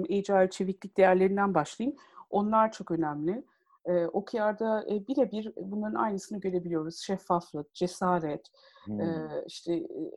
Agile 0.10 0.50
çeviklik 0.50 0.98
değerlerinden 0.98 1.54
başlayayım. 1.54 1.98
Onlar 2.30 2.72
çok 2.72 2.92
önemli. 2.92 3.44
E, 3.86 4.06
OKR'da 4.06 4.86
e, 4.90 5.08
birebir 5.08 5.54
bunların 5.56 5.96
aynısını 5.96 6.40
görebiliyoruz. 6.40 7.00
Şeffaflık, 7.00 7.74
cesaret, 7.74 8.48
hmm. 8.86 9.02
e, 9.02 9.30
işte 9.48 9.74
e, 9.74 10.12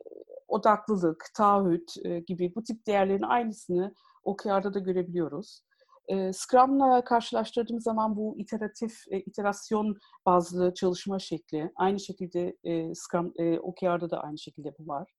odaklılık, 0.47 1.25
taahhüt 1.35 1.93
e, 2.05 2.19
gibi 2.19 2.55
bu 2.55 2.63
tip 2.63 2.87
değerlerin 2.87 3.23
aynısını 3.23 3.93
OKR'da 4.23 4.73
da 4.73 4.79
görebiliyoruz. 4.79 5.61
E, 6.07 6.33
Scrum'la 6.33 7.03
karşılaştırdığım 7.03 7.79
zaman 7.79 8.15
bu 8.15 8.35
iteratif, 8.37 8.93
e, 9.11 9.19
iterasyon 9.19 9.97
bazlı 10.25 10.73
çalışma 10.73 11.19
şekli, 11.19 11.71
aynı 11.75 11.99
şekilde 11.99 12.55
Scrum, 12.95 13.33
e, 13.37 13.59
OKR'da 13.59 14.09
da 14.09 14.19
aynı 14.19 14.37
şekilde 14.37 14.73
bu 14.79 14.87
var. 14.87 15.11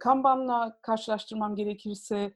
Kanban'la 0.00 0.78
karşılaştırmam 0.82 1.56
gerekirse 1.56 2.34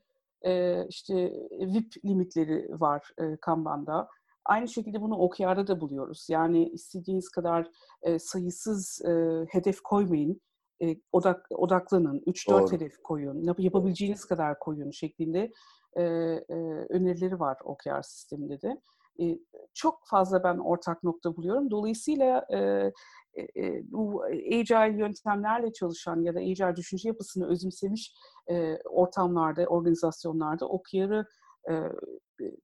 işte 0.89 1.33
VIP 1.51 2.05
limitleri 2.05 2.81
var 2.81 3.11
Kanban'da. 3.41 4.09
Aynı 4.45 4.69
şekilde 4.69 5.01
bunu 5.01 5.17
OKR'da 5.17 5.67
da 5.67 5.81
buluyoruz. 5.81 6.27
Yani 6.31 6.69
istediğiniz 6.69 7.29
kadar 7.29 7.71
sayısız 8.19 9.03
hedef 9.49 9.81
koymayın. 9.81 10.41
E, 10.83 10.97
odak, 11.13 11.47
odaklanın. 11.51 12.23
3-4 12.27 12.73
hedef 12.73 13.03
koyun. 13.03 13.55
Yapabileceğiniz 13.59 14.25
kadar 14.25 14.59
koyun 14.59 14.91
şeklinde 14.91 15.53
e, 15.97 16.03
e, 16.03 16.55
önerileri 16.89 17.41
var 17.41 17.57
OKR 17.65 18.03
sisteminde 18.03 18.63
de. 18.63 18.81
E, 19.21 19.39
çok 19.75 20.01
fazla 20.05 20.45
ben 20.45 20.59
ortak 20.59 21.03
nokta 21.03 21.37
buluyorum. 21.37 21.71
Dolayısıyla 21.71 22.47
e, 22.51 22.59
e, 23.57 23.93
bu 23.93 24.25
agile 24.25 24.99
yöntemlerle 24.99 25.73
çalışan 25.73 26.23
ya 26.23 26.35
da 26.35 26.39
agile 26.39 26.77
düşünce 26.77 27.09
yapısını 27.09 27.49
özümsemiş 27.49 28.15
e, 28.51 28.79
ortamlarda, 28.85 29.67
organizasyonlarda 29.67 30.69
OKR'ı 30.69 31.27
e, 31.71 31.73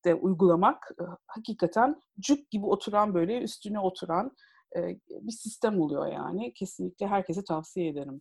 de 0.04 0.14
uygulamak 0.14 0.90
e, 1.00 1.04
hakikaten 1.26 2.00
cuk 2.20 2.50
gibi 2.50 2.66
oturan 2.66 3.14
böyle 3.14 3.42
üstüne 3.42 3.80
oturan 3.80 4.26
e, 4.26 4.30
bir 5.10 5.32
sistem 5.32 5.80
oluyor 5.80 6.06
yani. 6.06 6.54
Kesinlikle 6.54 7.06
herkese 7.06 7.44
tavsiye 7.44 7.88
ederim. 7.88 8.20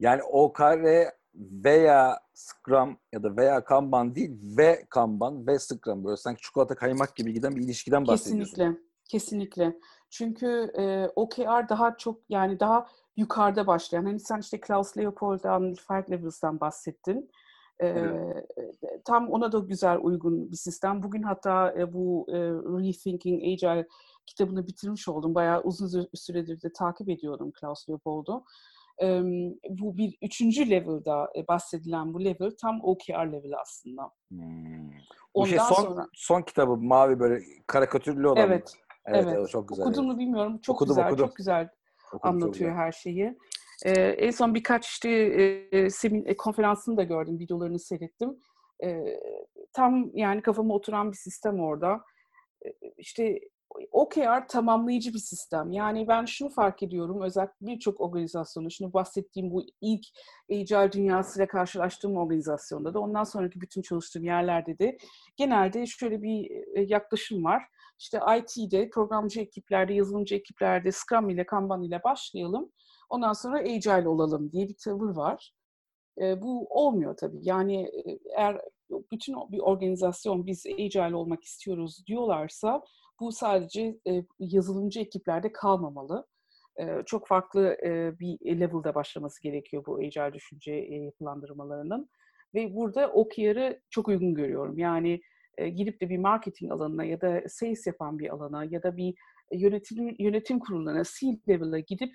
Yani 0.00 0.22
OKR 0.22 1.10
veya 1.34 2.20
Scrum 2.34 2.98
ya 3.12 3.22
da 3.22 3.36
veya 3.36 3.64
Kanban 3.64 4.14
değil 4.14 4.56
ve 4.58 4.86
Kanban 4.90 5.46
ve 5.46 5.58
Scrum 5.58 6.04
böyle 6.04 6.16
sanki 6.16 6.42
çikolata 6.42 6.74
kaymak 6.74 7.16
gibi 7.16 7.32
giden 7.32 7.56
bir 7.56 7.62
ilişkiden 7.62 8.06
bahsediyorsun. 8.06 8.54
Kesinlikle. 8.54 8.80
Kesinlikle. 9.10 9.76
Çünkü 10.10 10.72
e, 10.78 11.08
OKR 11.16 11.68
daha 11.68 11.96
çok 11.96 12.20
yani 12.28 12.60
daha 12.60 12.86
yukarıda 13.16 13.66
başlayan. 13.66 14.04
Hani 14.04 14.20
sen 14.20 14.38
işte 14.38 14.60
Klaus 14.60 14.96
Leopold'dan, 14.96 15.74
Five 15.74 16.04
Levels'dan 16.10 16.60
bahsettin. 16.60 17.30
E, 17.80 17.86
evet. 17.86 18.46
Tam 19.04 19.28
ona 19.28 19.52
da 19.52 19.58
güzel 19.58 19.98
uygun 20.02 20.50
bir 20.50 20.56
sistem. 20.56 21.02
Bugün 21.02 21.22
hatta 21.22 21.74
e, 21.78 21.92
bu 21.92 22.26
e, 22.28 22.38
Rethinking 22.38 23.42
Agile 23.42 23.86
kitabını 24.26 24.66
bitirmiş 24.66 25.08
oldum. 25.08 25.34
Bayağı 25.34 25.62
uzun 25.62 26.08
süredir 26.14 26.62
de 26.62 26.72
takip 26.72 27.08
ediyordum 27.08 27.52
Klaus 27.60 27.88
Leopold'u. 27.88 28.44
E, 29.02 29.22
bu 29.68 29.96
bir 29.96 30.18
üçüncü 30.22 30.70
level'da 30.70 31.32
e, 31.36 31.48
bahsedilen 31.48 32.14
bu 32.14 32.24
level 32.24 32.50
tam 32.60 32.80
OKR 32.82 33.26
level 33.26 33.52
aslında. 33.60 34.10
Hmm. 34.28 34.90
Bu 35.34 35.46
şey 35.46 35.58
son, 35.58 35.82
sonra... 35.82 36.06
son 36.14 36.42
kitabı 36.42 36.76
mavi 36.76 37.20
böyle 37.20 37.40
karikatürlü 37.66 38.28
olan 38.28 38.36
Evet. 38.36 38.74
Mı? 38.74 38.80
Evet, 39.06 39.26
evet. 39.28 39.48
çok 39.48 39.68
güzel. 39.68 39.86
Okudum 39.86 40.06
mu 40.06 40.18
bilmiyorum. 40.18 40.58
Çok 40.58 40.76
okudum, 40.76 40.94
güzel, 40.94 41.06
okudum. 41.06 41.26
çok 41.26 41.36
güzel 41.36 41.68
okudum, 42.12 42.30
anlatıyor 42.30 42.52
çok 42.52 42.54
güzel. 42.54 42.74
her 42.74 42.92
şeyi. 42.92 43.38
Ee, 43.86 43.92
en 44.00 44.30
son 44.30 44.54
birkaç 44.54 44.86
işte 44.86 45.10
e, 45.10 45.90
semin, 45.90 46.26
e, 46.26 46.36
konferansını 46.36 46.96
da 46.96 47.02
gördüm, 47.02 47.38
videolarını 47.38 47.78
seyrettim. 47.78 48.38
E, 48.84 49.18
tam 49.72 50.10
yani 50.14 50.42
kafama 50.42 50.74
oturan 50.74 51.12
bir 51.12 51.16
sistem 51.16 51.60
orada. 51.60 52.00
E, 52.66 52.68
işte 52.98 53.40
OKR 53.90 54.48
tamamlayıcı 54.48 55.14
bir 55.14 55.18
sistem. 55.18 55.72
Yani 55.72 56.08
ben 56.08 56.24
şunu 56.24 56.48
fark 56.48 56.82
ediyorum, 56.82 57.22
özellikle 57.22 57.66
birçok 57.66 58.00
organizasyonu, 58.00 58.70
şimdi 58.70 58.92
bahsettiğim 58.92 59.50
bu 59.50 59.62
ilk 59.80 60.06
Agile 60.50 60.92
dünyasıyla 60.92 61.46
karşılaştığım 61.46 62.16
organizasyonda 62.16 62.94
da, 62.94 63.00
ondan 63.00 63.24
sonraki 63.24 63.60
bütün 63.60 63.82
çalıştığım 63.82 64.24
yerlerde 64.24 64.78
de 64.78 64.96
genelde 65.36 65.86
şöyle 65.86 66.22
bir 66.22 66.50
e, 66.50 66.82
yaklaşım 66.82 67.44
var. 67.44 67.62
İşte 67.98 68.20
IT'de, 68.38 68.90
programcı 68.90 69.40
ekiplerde, 69.40 69.94
yazılımcı 69.94 70.34
ekiplerde 70.34 70.92
Scrum 70.92 71.30
ile 71.30 71.46
Kanban 71.46 71.82
ile 71.82 72.02
başlayalım. 72.04 72.72
Ondan 73.10 73.32
sonra 73.32 73.58
Agile 73.58 74.08
olalım 74.08 74.52
diye 74.52 74.68
bir 74.68 74.76
tavır 74.84 75.16
var. 75.16 75.52
E, 76.20 76.42
bu 76.42 76.66
olmuyor 76.70 77.16
tabii. 77.16 77.38
Yani 77.42 77.82
e, 77.82 78.18
eğer 78.36 78.60
bütün 79.12 79.36
bir 79.52 79.58
organizasyon 79.58 80.46
biz 80.46 80.66
Agile 80.66 81.16
olmak 81.16 81.44
istiyoruz 81.44 82.04
diyorlarsa 82.06 82.82
bu 83.20 83.32
sadece 83.32 83.98
e, 84.08 84.24
yazılımcı 84.38 85.00
ekiplerde 85.00 85.52
kalmamalı. 85.52 86.26
E, 86.80 87.02
çok 87.06 87.28
farklı 87.28 87.76
e, 87.84 88.18
bir 88.18 88.60
level'da 88.60 88.94
başlaması 88.94 89.42
gerekiyor 89.42 89.86
bu 89.86 89.96
agile 89.96 90.32
düşünce 90.32 90.72
e, 90.72 90.94
yapılandırmalarının. 90.94 92.08
Ve 92.54 92.74
burada 92.74 93.08
OKR'ı 93.08 93.80
çok 93.90 94.08
uygun 94.08 94.34
görüyorum. 94.34 94.78
Yani 94.78 95.20
e, 95.58 95.68
gidip 95.68 96.00
de 96.00 96.10
bir 96.10 96.18
marketing 96.18 96.72
alanına 96.72 97.04
ya 97.04 97.20
da 97.20 97.42
sales 97.48 97.86
yapan 97.86 98.18
bir 98.18 98.34
alana 98.34 98.64
ya 98.64 98.82
da 98.82 98.96
bir 98.96 99.14
yönetim 99.52 100.16
yönetim 100.18 100.58
kuruluna, 100.58 101.02
C-level'a 101.04 101.78
gidip 101.78 102.14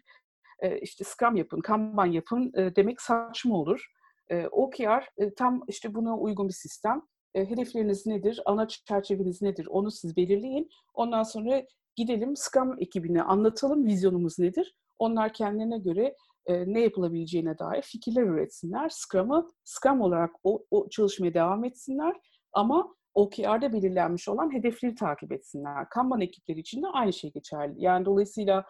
e, 0.60 0.80
işte 0.80 1.04
Scrum 1.04 1.36
yapın, 1.36 1.62
Kanban 1.62 2.06
yapın 2.06 2.52
e, 2.56 2.76
demek 2.76 3.02
saçma 3.02 3.56
olur. 3.56 3.86
E, 4.30 4.48
OKR 4.48 5.10
e, 5.18 5.34
tam 5.34 5.64
işte 5.68 5.94
buna 5.96 6.18
uygun 6.18 6.48
bir 6.48 6.54
sistem 6.54 7.02
hedefleriniz 7.34 8.06
nedir, 8.06 8.42
ana 8.46 8.68
çerçeveniz 8.68 9.42
nedir 9.42 9.68
onu 9.70 9.92
siz 9.92 10.18
belirleyin. 10.18 10.70
Ondan 10.94 11.24
sonra 11.24 11.64
gidelim 11.96 12.36
Scrum 12.36 12.76
ekibine 12.80 13.22
anlatalım 13.22 13.86
vizyonumuz 13.86 14.40
nedir. 14.40 14.76
Onlar 15.00 15.34
kendilerine 15.34 15.78
göre 15.78 16.16
ne 16.50 16.82
yapılabileceğine 16.82 17.60
dair 17.60 17.82
fikirler 17.82 18.24
üretsinler. 18.24 18.90
Scrum'ı 18.90 19.50
Scrum 19.64 20.02
olarak 20.02 20.32
o, 20.44 20.66
o 20.72 20.90
çalışmaya 20.90 21.34
devam 21.34 21.64
etsinler 21.64 22.16
ama 22.54 22.96
OKR'da 23.14 23.74
belirlenmiş 23.74 24.28
olan 24.28 24.54
hedefleri 24.54 24.96
takip 24.96 25.32
etsinler. 25.32 25.90
Kanban 25.90 26.22
ekipleri 26.22 26.60
için 26.60 26.84
de 26.84 26.88
aynı 26.88 27.14
şey 27.14 27.32
geçerli. 27.32 27.74
Yani 27.78 28.06
dolayısıyla 28.06 28.66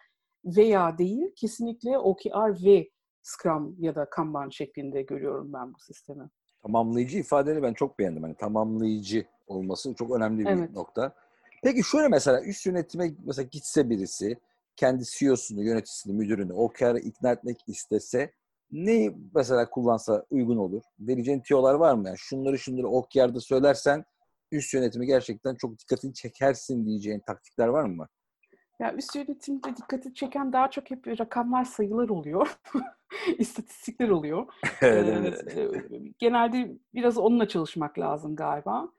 veya 0.46 0.98
değil, 0.98 1.32
kesinlikle 1.36 1.98
OKR 1.98 2.66
ve 2.66 2.90
Scrum 3.24 3.76
ya 3.80 3.96
da 3.96 4.10
Kanban 4.10 4.50
şeklinde 4.50 5.02
görüyorum 5.02 5.54
ben 5.54 5.74
bu 5.74 5.80
sistemi 5.80 6.30
tamamlayıcı 6.66 7.18
ifadeni 7.18 7.64
ben 7.64 7.74
çok 7.74 8.00
beğendim. 8.00 8.24
Hani 8.24 8.36
tamamlayıcı 8.36 9.26
olması 9.48 9.94
çok 9.94 10.12
önemli 10.12 10.46
bir 10.46 10.50
evet. 10.50 10.72
nokta. 10.72 11.16
Peki 11.64 11.84
şöyle 11.84 12.08
mesela 12.08 12.42
üst 12.42 12.66
yönetime 12.66 13.12
mesela 13.26 13.48
gitse 13.52 13.90
birisi 13.90 14.38
kendi 14.76 15.04
CEO'sunu, 15.06 15.64
yöneticisini, 15.64 16.14
müdürünü 16.14 16.54
OKR'a 16.54 17.00
ikna 17.00 17.32
etmek 17.32 17.58
istese 17.68 18.32
ne 18.72 19.12
mesela 19.36 19.70
kullansa 19.70 20.26
uygun 20.30 20.58
olur? 20.58 20.82
Vereceğin 21.00 21.40
tiyolar 21.40 21.74
var 21.74 21.94
mı? 21.94 22.08
Yani 22.08 22.18
şunları 22.18 22.60
şunları 22.60 22.88
OKR'da 22.88 23.40
söylersen 23.40 24.06
üst 24.52 24.74
yönetimi 24.74 25.06
gerçekten 25.06 25.56
çok 25.56 25.80
dikkatini 25.80 26.14
çekersin 26.14 26.86
diyeceğin 26.86 27.20
taktikler 27.20 27.68
var 27.68 27.84
mı? 27.84 28.08
Ya 28.80 28.94
üst 28.94 29.16
yönetimde 29.16 29.78
dikkati 29.78 30.14
çeken 30.14 30.54
daha 30.54 30.72
çok 30.72 30.92
hep 30.92 31.08
rakamlar, 31.08 31.64
sayılar 31.64 32.10
oluyor. 32.10 32.58
istatistikler 33.38 34.10
oluyor. 34.10 34.48
evet, 34.82 35.44
evet. 35.56 35.86
genelde 36.20 36.78
biraz 36.94 37.18
onunla 37.18 37.48
çalışmak 37.48 38.00
lazım 38.00 38.36
galiba. 38.36 38.90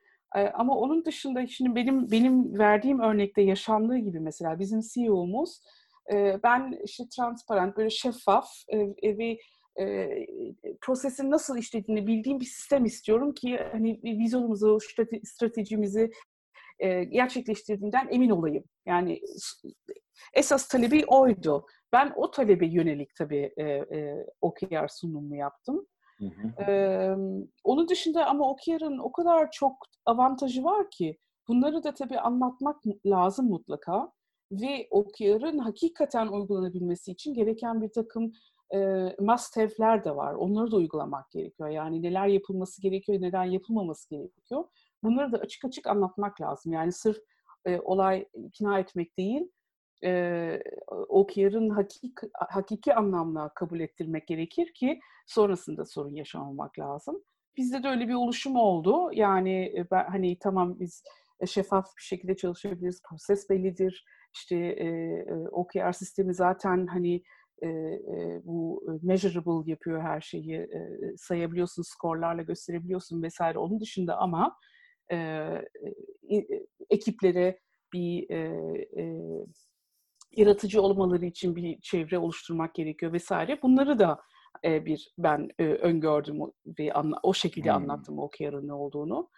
ama 0.55 0.77
onun 0.77 1.05
dışında 1.05 1.47
şimdi 1.47 1.75
benim 1.75 2.11
benim 2.11 2.59
verdiğim 2.59 3.01
örnekte 3.01 3.43
yaşandığı 3.43 3.99
gibi 3.99 4.21
mesela 4.21 4.59
bizim 4.59 4.81
CEO'muz 4.81 5.63
ben 6.43 6.79
işte 6.85 7.05
transparent, 7.17 7.77
böyle 7.77 7.91
şeffaf 7.91 8.49
ve 9.03 9.39
e, 9.81 10.09
prosesin 10.81 11.31
nasıl 11.31 11.59
işlediğini 11.59 12.07
bildiğim 12.07 12.41
bir 12.41 12.45
sistem 12.45 12.85
istiyorum 12.85 13.35
ki 13.35 13.59
hani 13.73 14.01
vizyonumuzu, 14.03 14.79
stratejimizi 15.25 16.11
e, 16.79 17.05
gerçekleştirdiğinden 17.05 18.09
emin 18.11 18.31
olayım. 18.31 18.65
Yani 18.87 19.21
esas 20.35 20.69
talebi 20.69 21.05
oydu. 21.07 21.67
Ben 21.93 22.13
o 22.17 22.31
talebe 22.31 22.67
yönelik 22.67 23.15
tabii 23.19 23.53
e, 23.57 23.63
e, 23.63 24.27
OKR 24.41 24.89
sunumu 24.89 25.37
yaptım. 25.37 25.87
Hı 26.19 26.25
hı. 26.27 26.63
Ee, 26.63 27.17
onun 27.65 27.89
dışında 27.89 28.27
ama 28.27 28.51
OKR'ın 28.51 28.99
o 28.99 29.13
kadar 29.13 29.51
çok 29.51 29.77
avantajı 30.07 30.65
var 30.65 30.91
ki 30.91 31.19
bunları 31.49 31.85
da 31.85 31.95
tabii 31.95 32.19
anlatmak 32.19 32.77
lazım 33.07 33.49
mutlaka 33.49 34.13
ve 34.53 34.89
OKR'ın 34.91 35.59
hakikaten 35.59 36.27
uygulanabilmesi 36.27 37.13
için 37.13 37.35
gereken 37.35 37.83
bir 37.83 37.93
takım 37.93 38.33
e, 38.75 38.79
must 39.19 39.57
have'ler 39.57 40.05
de 40.05 40.17
var. 40.17 40.35
Onları 40.35 40.71
da 40.71 40.77
uygulamak 40.77 41.31
gerekiyor. 41.31 41.69
Yani 41.69 42.03
neler 42.03 42.27
yapılması 42.27 42.83
gerekiyor, 42.83 43.21
neden 43.21 43.45
yapılmaması 43.45 44.11
gerekiyor. 44.11 44.65
Bunları 45.07 45.33
da 45.33 45.39
açık 45.39 45.65
açık 45.65 45.87
anlatmak 45.87 46.41
lazım. 46.41 46.73
Yani 46.73 46.93
sırf 46.93 47.19
e, 47.65 47.81
olay 47.81 48.27
ikna 48.35 48.79
etmek 48.79 49.19
değil, 49.19 49.51
e, 50.05 50.63
OKR'ın 51.09 51.71
hakik, 51.71 52.19
hakiki 52.49 52.95
anlamla 52.95 53.55
kabul 53.55 53.81
ettirmek 53.81 54.27
gerekir 54.27 54.75
ki 54.75 55.01
sonrasında 55.27 55.85
sorun 55.85 56.15
yaşamamak 56.15 56.79
lazım. 56.79 57.23
Bizde 57.57 57.83
de 57.83 57.89
öyle 57.89 58.09
bir 58.09 58.15
oluşum 58.15 58.57
oldu. 58.57 59.11
Yani 59.13 59.85
ben 59.91 60.05
hani 60.05 60.39
tamam 60.39 60.81
biz 60.81 61.03
şeffaf 61.47 61.87
bir 61.97 62.03
şekilde 62.03 62.37
çalışabiliriz, 62.37 63.03
proses 63.11 63.51
bellidir. 63.51 64.05
İşte 64.35 64.57
e, 64.57 65.25
OKR 65.51 65.93
sistemi 65.93 66.35
zaten 66.35 66.87
hani 66.87 67.23
e, 67.63 67.69
e, 67.69 68.41
bu 68.45 68.85
measurable 69.03 69.71
yapıyor 69.71 70.03
her 70.03 70.21
şeyi, 70.21 70.55
e, 70.55 70.89
sayabiliyorsun, 71.17 71.83
skorlarla 71.83 72.43
gösterebiliyorsun 72.43 73.23
vesaire. 73.23 73.59
Onun 73.59 73.81
dışında 73.81 74.17
ama 74.19 74.57
e, 75.13 75.49
ekiplere 76.91 77.61
bir 77.93 78.31
e, 78.31 78.39
e, 78.99 79.21
yaratıcı 80.37 80.83
olmaları 80.83 81.27
için 81.27 81.57
bir 81.57 81.81
çevre 81.81 82.19
oluşturmak 82.19 82.75
gerekiyor 82.75 83.13
vesaire. 83.13 83.63
Bunları 83.63 83.99
da 83.99 84.21
e, 84.65 84.85
bir 84.85 85.15
ben 85.19 85.49
e, 85.59 85.65
öngördüm 85.65 86.39
ve 86.79 86.93
anla, 86.93 87.21
o 87.23 87.35
şekilde 87.35 87.69
hmm. 87.69 87.77
anlattım 87.77 88.19
OKR'ın 88.19 88.69
ne 88.69 88.73
olduğunu. 88.73 89.31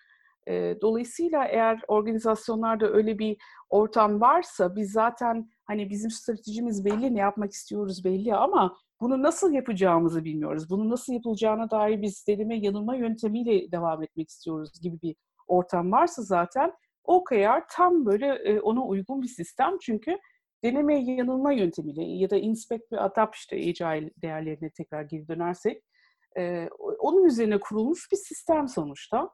E, 0.48 0.74
dolayısıyla 0.82 1.44
eğer 1.44 1.80
organizasyonlarda 1.88 2.90
öyle 2.90 3.18
bir 3.18 3.36
ortam 3.70 4.20
varsa 4.20 4.76
biz 4.76 4.92
zaten 4.92 5.50
hani 5.64 5.90
bizim 5.90 6.10
stratejimiz 6.10 6.84
belli, 6.84 7.14
ne 7.14 7.18
yapmak 7.18 7.52
istiyoruz 7.52 8.04
belli 8.04 8.34
ama 8.34 8.76
bunu 9.00 9.22
nasıl 9.22 9.52
yapacağımızı 9.52 10.24
bilmiyoruz. 10.24 10.70
Bunu 10.70 10.90
nasıl 10.90 11.12
yapılacağına 11.12 11.70
dair 11.70 12.02
biz 12.02 12.24
deneme 12.28 12.58
yanılma 12.58 12.96
yöntemiyle 12.96 13.72
devam 13.72 14.02
etmek 14.02 14.28
istiyoruz 14.28 14.80
gibi 14.82 15.02
bir 15.02 15.16
ortam 15.48 15.92
varsa 15.92 16.22
zaten 16.22 16.72
OKR 17.04 17.62
tam 17.70 18.06
böyle 18.06 18.26
e, 18.26 18.60
ona 18.60 18.84
uygun 18.84 19.22
bir 19.22 19.28
sistem 19.28 19.78
çünkü 19.80 20.18
deneme 20.64 21.00
yanılma 21.00 21.52
yöntemiyle 21.52 22.02
ya 22.02 22.30
da 22.30 22.36
inspect 22.36 22.92
ve 22.92 23.00
adapt 23.00 23.36
işte 23.36 23.56
agile 23.56 24.10
değerlerine 24.22 24.70
tekrar 24.70 25.02
geri 25.02 25.28
dönersek 25.28 25.82
e, 26.38 26.68
onun 26.98 27.24
üzerine 27.24 27.60
kurulmuş 27.60 28.12
bir 28.12 28.16
sistem 28.16 28.68
sonuçta. 28.68 29.30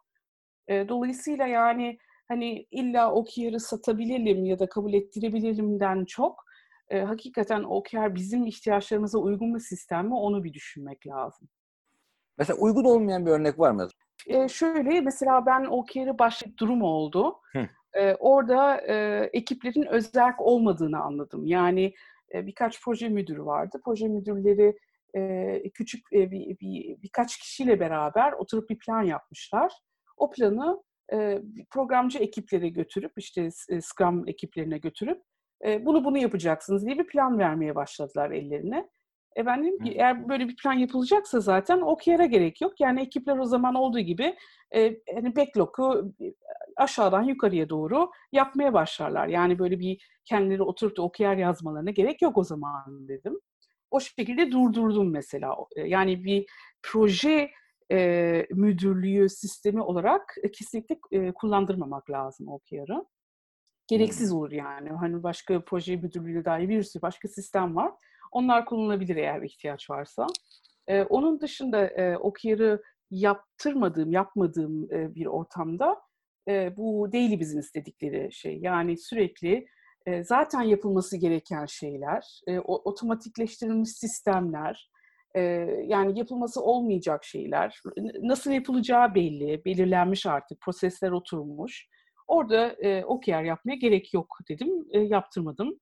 E, 0.68 0.88
dolayısıyla 0.88 1.47
yani 1.47 1.99
hani 2.28 2.66
illa 2.71 3.12
OKR'ı 3.12 3.61
satabilelim 3.61 4.44
ya 4.44 4.59
da 4.59 4.68
kabul 4.68 4.92
ettirebilelimden 4.92 6.04
çok 6.04 6.44
e, 6.88 7.00
hakikaten 7.00 7.62
OKR 7.62 8.14
bizim 8.14 8.47
ihtiyaçlarımıza 8.47 9.18
uygun 9.18 9.54
bir 9.54 9.61
sistem 9.61 10.06
mi 10.06 10.14
onu 10.14 10.44
bir 10.44 10.52
düşünmek 10.52 11.06
lazım. 11.06 11.49
Mesela 12.38 12.59
uygun 12.59 12.85
olmayan 12.85 13.26
bir 13.26 13.30
örnek 13.30 13.59
var 13.59 13.71
mı? 13.71 13.88
E, 14.26 14.49
şöyle 14.49 15.00
mesela 15.00 15.47
ben 15.47 15.64
OKR'ı 15.64 16.18
başlayıp 16.18 16.59
durum 16.59 16.83
oldu. 16.83 17.40
Hı 17.52 17.68
e, 17.94 18.14
orada 18.14 18.80
e, 18.80 19.25
ekiplerin 19.33 19.87
özerk 19.87 20.40
olmadığını 20.40 21.00
anladım. 21.00 21.47
Yani 21.47 21.94
e, 22.35 22.47
birkaç 22.47 22.83
proje 22.85 23.09
müdürü 23.09 23.44
vardı. 23.44 23.81
Proje 23.85 24.09
müdürleri 24.09 24.77
e, 25.16 25.70
küçük 25.74 26.12
e, 26.12 26.31
bir, 26.31 26.59
bir, 26.61 27.03
birkaç 27.03 27.38
kişiyle 27.38 27.81
beraber 27.81 28.33
oturup 28.33 28.70
bir 28.70 28.79
plan 28.79 29.03
yapmışlar. 29.03 29.72
O 30.16 30.31
planı 30.31 30.83
e, 31.12 31.42
programcı 31.70 32.18
ekiplere 32.18 32.68
götürüp 32.68 33.12
işte 33.16 33.48
e, 33.68 33.81
Scrum 33.81 34.29
ekiplerine 34.29 34.79
götürüp 34.79 35.22
e, 35.66 35.87
bunu 35.87 36.05
bunu 36.05 36.18
yapacaksınız 36.18 36.87
diye 36.87 36.98
bir 36.98 37.07
plan 37.07 37.38
vermeye 37.38 37.74
başladılar 37.74 38.31
ellerine. 38.31 38.88
E 39.37 39.47
ben 39.47 39.64
dedim 39.64 39.79
ki 39.79 39.92
eğer 39.92 40.29
böyle 40.29 40.49
bir 40.49 40.57
plan 40.57 40.73
yapılacaksa 40.73 41.40
zaten 41.40 41.81
OKR'a 41.81 42.27
gerek 42.27 42.61
yok. 42.61 42.81
Yani 42.81 43.01
ekipler 43.01 43.38
o 43.38 43.44
zaman 43.44 43.75
olduğu 43.75 44.01
gibi 44.01 44.37
e, 44.75 44.97
hani 45.14 45.37
backlog'u 45.37 46.14
aşağıdan 46.77 47.23
yukarıya 47.23 47.68
doğru 47.68 48.11
yapmaya 48.33 48.73
başlarlar. 48.73 49.27
Yani 49.27 49.59
böyle 49.59 49.81
bir 49.81 50.09
kendileri 50.25 50.62
oturup 50.62 50.97
da 50.97 51.03
OKR 51.03 51.37
yazmalarına 51.37 51.90
gerek 51.90 52.23
yok 52.23 52.38
o 52.38 52.44
zaman 52.44 53.09
dedim. 53.09 53.40
O 53.90 54.01
şekilde 54.01 54.53
durdurdum 54.53 55.11
mesela. 55.11 55.57
Yani 55.77 56.25
bir 56.25 56.47
proje 56.83 57.51
e, 57.92 58.47
müdürlüğü 58.51 59.29
sistemi 59.29 59.83
olarak 59.83 60.35
kesinlikle 60.53 60.97
e, 61.12 61.33
kullandırmamak 61.33 62.11
lazım 62.11 62.49
OKR'ı. 62.49 63.05
Gereksiz 63.87 64.33
olur 64.33 64.53
yani. 64.53 64.90
Hani 64.90 65.23
başka 65.23 65.64
proje 65.64 65.97
müdürlüğüne 65.97 66.44
dair 66.44 66.68
bir 66.68 66.83
sürü 66.83 67.03
başka 67.03 67.29
sistem 67.29 67.77
var. 67.77 67.92
Onlar 68.35 68.66
kullanılabilir 68.66 69.16
eğer 69.16 69.42
ihtiyaç 69.42 69.90
varsa. 69.90 70.27
E, 70.88 71.03
onun 71.03 71.40
dışında 71.40 71.87
e, 71.87 72.16
OKR'ı 72.16 72.83
yaptırmadığım, 73.11 74.12
yapmadığım 74.12 74.92
e, 74.92 75.14
bir 75.14 75.27
ortamda 75.27 76.01
e, 76.49 76.77
bu 76.77 77.12
daily 77.12 77.40
business 77.40 77.75
dedikleri 77.75 78.33
şey. 78.33 78.59
Yani 78.59 78.99
sürekli 78.99 79.66
e, 80.07 80.25
zaten 80.25 80.62
yapılması 80.62 81.16
gereken 81.16 81.66
şeyler, 81.66 82.40
e, 82.47 82.59
otomatikleştirilmiş 82.59 83.90
sistemler, 83.90 84.90
e, 85.35 85.40
yani 85.87 86.18
yapılması 86.18 86.62
olmayacak 86.62 87.25
şeyler, 87.25 87.81
nasıl 88.23 88.51
yapılacağı 88.51 89.14
belli, 89.14 89.64
belirlenmiş 89.64 90.27
artık, 90.27 90.61
prosesler 90.61 91.11
oturmuş. 91.11 91.88
Orada 92.27 92.68
e, 92.68 93.05
OKR 93.05 93.42
yapmaya 93.44 93.75
gerek 93.75 94.14
yok 94.14 94.37
dedim, 94.49 94.87
e, 94.92 95.01
yaptırmadım. 95.01 95.81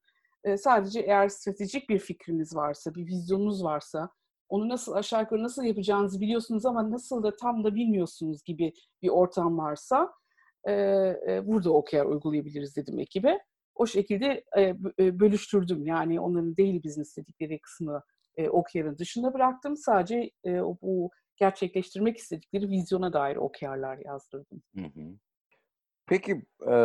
Sadece 0.58 1.00
eğer 1.00 1.28
stratejik 1.28 1.88
bir 1.88 1.98
fikriniz 1.98 2.56
varsa, 2.56 2.94
bir 2.94 3.06
vizyonunuz 3.06 3.64
varsa, 3.64 4.10
onu 4.48 4.68
nasıl 4.68 4.92
aşağı 4.92 5.20
yukarı 5.20 5.42
nasıl 5.42 5.64
yapacağınızı 5.64 6.20
biliyorsunuz 6.20 6.66
ama 6.66 6.90
nasıl 6.90 7.22
da 7.22 7.36
tam 7.36 7.64
da 7.64 7.74
bilmiyorsunuz 7.74 8.44
gibi 8.44 8.72
bir 9.02 9.08
ortam 9.08 9.58
varsa 9.58 10.12
burada 11.46 11.70
OKR 11.70 12.04
uygulayabiliriz 12.04 12.76
dedim 12.76 12.98
ekibe. 12.98 13.38
O 13.74 13.86
şekilde 13.86 14.44
bölüştürdüm. 14.98 15.86
Yani 15.86 16.20
onların 16.20 16.56
değil 16.56 16.84
business 16.84 17.16
dedikleri 17.16 17.60
kısmı 17.60 18.02
e, 18.36 18.48
OKR'ın 18.48 18.98
dışında 18.98 19.34
bıraktım. 19.34 19.76
Sadece 19.76 20.30
e, 20.46 20.62
bu 20.62 21.10
gerçekleştirmek 21.36 22.16
istedikleri 22.18 22.68
vizyona 22.68 23.12
dair 23.12 23.36
OKR'lar 23.36 23.98
yazdırdım. 23.98 24.62
Peki 26.06 26.42
e, 26.70 26.76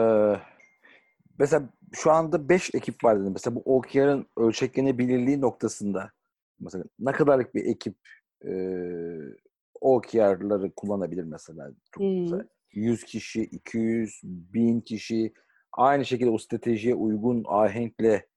mesela 1.39 1.69
şu 1.93 2.11
anda 2.11 2.49
5 2.49 2.75
ekip 2.75 3.03
var 3.03 3.21
dedim. 3.21 3.33
Mesela 3.33 3.55
bu 3.55 3.61
OKR'ın 3.77 4.25
ölçeklenebilirliği 4.37 5.41
noktasında 5.41 6.11
mesela 6.59 6.83
ne 6.99 7.11
kadarlık 7.11 7.55
bir 7.55 7.65
ekip 7.65 7.95
e, 8.45 8.51
OKR'ları 9.81 10.71
kullanabilir 10.75 11.23
mesela? 11.23 11.71
Çok 11.91 12.03
hmm. 12.03 12.23
güzel. 12.23 12.47
100 12.71 13.03
kişi, 13.03 13.41
200, 13.41 14.21
1000 14.23 14.81
kişi 14.81 15.33
aynı 15.71 16.05
şekilde 16.05 16.29
o 16.29 16.37
stratejiye 16.37 16.95
uygun 16.95 17.43
ahenkle 17.47 18.27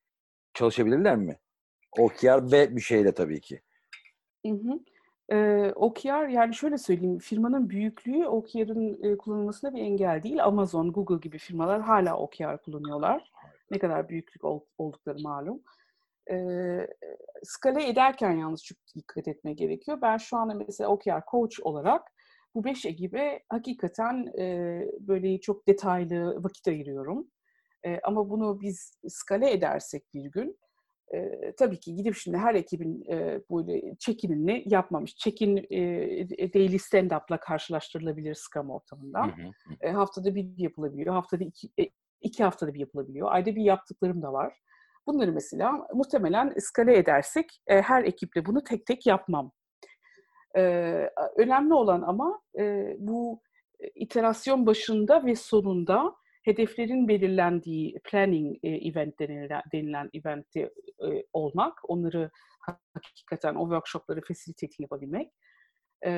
çalışabilirler 0.55 1.17
mi? 1.17 1.39
OKR 1.99 2.53
ve 2.53 2.77
bir 2.77 2.81
şeyle 2.81 3.13
tabii 3.13 3.41
ki. 3.41 3.61
Hı 4.47 4.53
hı. 4.53 4.81
Ee, 5.33 5.73
OKR 5.77 6.29
yani 6.29 6.55
şöyle 6.55 6.79
söyleyeyim 6.79 7.19
firmanın 7.19 7.71
büyüklüğü 7.71 8.27
OKR'ın 8.27 9.03
e, 9.03 9.17
kullanılmasına 9.17 9.75
bir 9.75 9.81
engel 9.81 10.23
değil. 10.23 10.45
Amazon, 10.45 10.93
Google 10.93 11.19
gibi 11.23 11.39
firmalar 11.39 11.81
hala 11.81 12.17
OKR 12.17 12.57
kullanıyorlar. 12.65 13.33
Ne 13.71 13.79
kadar 13.79 14.09
büyüklük 14.09 14.45
ol, 14.45 14.61
oldukları 14.79 15.19
malum. 15.23 15.63
Ee, 16.31 16.87
skale 17.43 17.89
ederken 17.89 18.33
yalnız 18.33 18.65
çok 18.65 18.79
dikkat 18.97 19.29
etmeye 19.29 19.55
gerekiyor. 19.55 19.99
Ben 20.03 20.17
şu 20.17 20.37
anda 20.37 20.55
mesela 20.55 20.91
OKR 20.91 21.23
coach 21.31 21.61
olarak 21.63 22.03
bu 22.55 22.65
beş 22.65 22.87
ekibe 22.87 23.43
hakikaten 23.49 24.33
e, 24.39 24.85
böyle 25.01 25.41
çok 25.41 25.67
detaylı 25.67 26.45
vakit 26.45 26.69
ayırıyorum. 26.69 27.31
E, 27.87 28.01
ama 28.03 28.31
bunu 28.31 28.61
biz 28.61 28.99
skale 29.09 29.53
edersek 29.53 30.15
bir 30.15 30.25
gün 30.25 30.59
e, 31.15 31.53
tabii 31.59 31.81
ki 31.81 31.95
gidip 31.95 32.15
şimdi 32.17 32.37
her 32.37 32.55
ekibin 32.55 33.05
e, 33.11 33.41
böyle 33.51 33.95
check-in'ini 33.99 34.63
yapmamış. 34.67 35.17
Check-in 35.17 35.57
e, 35.57 36.53
daily 36.55 36.79
stand-up'la 36.79 37.41
karşılaştırılabilir 37.41 38.35
Scrum 38.35 38.71
ortamından. 38.71 39.29
Hı 39.29 39.43
hı. 39.43 39.75
E, 39.81 39.91
haftada 39.91 40.35
bir 40.35 40.49
yapılabiliyor. 40.57 41.15
Haftada 41.15 41.45
iki, 41.45 41.69
e, 41.81 41.91
iki 42.21 42.45
haftada 42.45 42.75
bir 42.75 42.81
yapılabiliyor. 42.81 43.29
Ayda 43.33 43.57
bir 43.57 43.63
yaptıklarım 43.63 44.23
da 44.23 44.33
var. 44.33 44.61
Bunları 45.07 45.33
mesela 45.33 45.87
muhtemelen 45.95 46.55
skale 46.59 46.99
edersek 46.99 47.47
e, 47.67 47.81
her 47.83 48.05
ekiple 48.05 48.47
bunu 48.47 48.65
tek 48.65 48.87
tek 48.87 49.07
yapmam. 49.07 49.53
E, 50.57 50.63
önemli 51.37 51.75
olan 51.75 52.03
ama 52.03 52.41
e, 52.59 52.97
bu 52.99 53.43
iterasyon 53.95 54.67
başında 54.67 55.27
ve 55.27 55.35
sonunda 55.35 56.15
hedeflerin 56.45 57.09
belirlendiği 57.09 58.01
planning 58.05 58.57
e, 58.63 58.69
event 58.69 59.19
denilen, 59.21 59.63
denilen 59.73 60.11
eventte 60.15 60.61
e, 61.07 61.25
olmak, 61.33 61.91
onları 61.91 62.31
hakikaten 62.95 63.55
o 63.55 63.63
workshopları 63.63 64.21
facilitate 64.21 64.75
yapabilmek 64.79 65.33
e, 66.07 66.13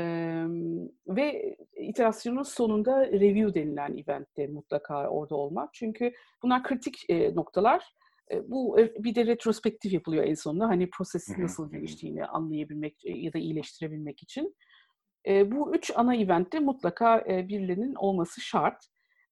ve 1.09 1.57
iterasyonun 1.77 2.43
sonunda 2.43 3.07
review 3.07 3.55
denilen 3.55 3.97
eventte 3.97 4.47
mutlaka 4.47 5.09
orada 5.09 5.35
olmak. 5.37 5.75
Çünkü 5.75 6.13
bunlar 6.43 6.63
kritik 6.63 7.11
e, 7.11 7.35
noktalar. 7.35 7.95
E, 8.31 8.51
bu 8.51 8.77
bir 8.99 9.15
de 9.15 9.27
retrospektif 9.27 9.93
yapılıyor 9.93 10.25
en 10.25 10.35
sonunda. 10.35 10.69
Hani 10.69 10.91
prosesin 10.91 11.43
nasıl 11.43 11.73
geliştiğini 11.73 12.27
anlayabilmek 12.27 13.05
ya 13.05 13.33
da 13.33 13.39
iyileştirebilmek 13.39 14.23
için. 14.23 14.55
E, 15.27 15.53
bu 15.53 15.75
üç 15.75 15.93
ana 15.97 16.15
eventte 16.15 16.61
mutlaka 16.61 17.25
e, 17.29 17.49
birilerinin 17.49 17.95
olması 17.95 18.41
şart. 18.41 18.85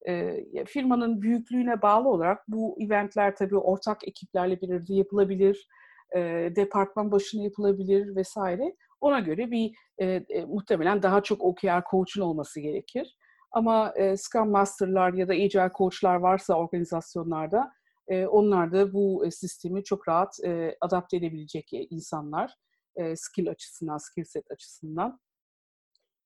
E, 0.08 0.44
firmanın 0.66 1.22
büyüklüğüne 1.22 1.82
bağlı 1.82 2.08
olarak 2.08 2.48
bu 2.48 2.76
eventler 2.80 3.36
tabii 3.36 3.56
ortak 3.56 4.08
ekiplerle 4.08 4.60
bir 4.60 4.70
arada 4.70 4.94
yapılabilir, 4.94 5.68
e, 6.16 6.20
departman 6.56 7.12
başına 7.12 7.42
yapılabilir 7.42 8.16
vesaire. 8.16 8.76
Ona 9.00 9.20
göre 9.20 9.50
bir 9.50 9.74
e, 9.98 10.06
e, 10.06 10.44
muhtemelen 10.44 11.02
daha 11.02 11.22
çok 11.22 11.42
OKR 11.42 11.82
coach'un 11.90 12.22
olması 12.22 12.60
gerekir. 12.60 13.16
Ama 13.52 13.92
e, 13.96 14.16
Scrum 14.16 14.50
Master'lar 14.50 15.12
ya 15.12 15.28
da 15.28 15.32
Agile 15.32 15.70
coach'lar 15.78 16.16
varsa 16.16 16.54
organizasyonlarda 16.54 17.72
e, 18.08 18.26
onlar 18.26 18.72
da 18.72 18.92
bu 18.92 19.26
e, 19.26 19.30
sistemi 19.30 19.84
çok 19.84 20.08
rahat 20.08 20.44
e, 20.44 20.76
adapte 20.80 21.16
edebilecek 21.16 21.70
insanlar. 21.72 22.54
E, 22.96 23.16
skill 23.16 23.50
açısından, 23.50 23.98
skill 23.98 24.24
set 24.24 24.50
açısından. 24.50 25.20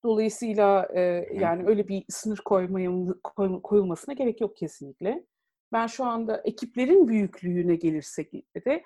Dolayısıyla 0.05 0.89
e, 0.95 1.01
yani 1.35 1.65
öyle 1.67 1.89
bir 1.89 2.05
sınır 2.09 2.39
koymayın, 2.45 3.21
koyulmasına 3.63 4.15
gerek 4.15 4.41
yok 4.41 4.57
kesinlikle. 4.57 5.27
Ben 5.73 5.87
şu 5.87 6.05
anda 6.05 6.43
ekiplerin 6.45 7.09
büyüklüğüne 7.09 7.77
gelirsek 7.77 8.33
de 8.67 8.83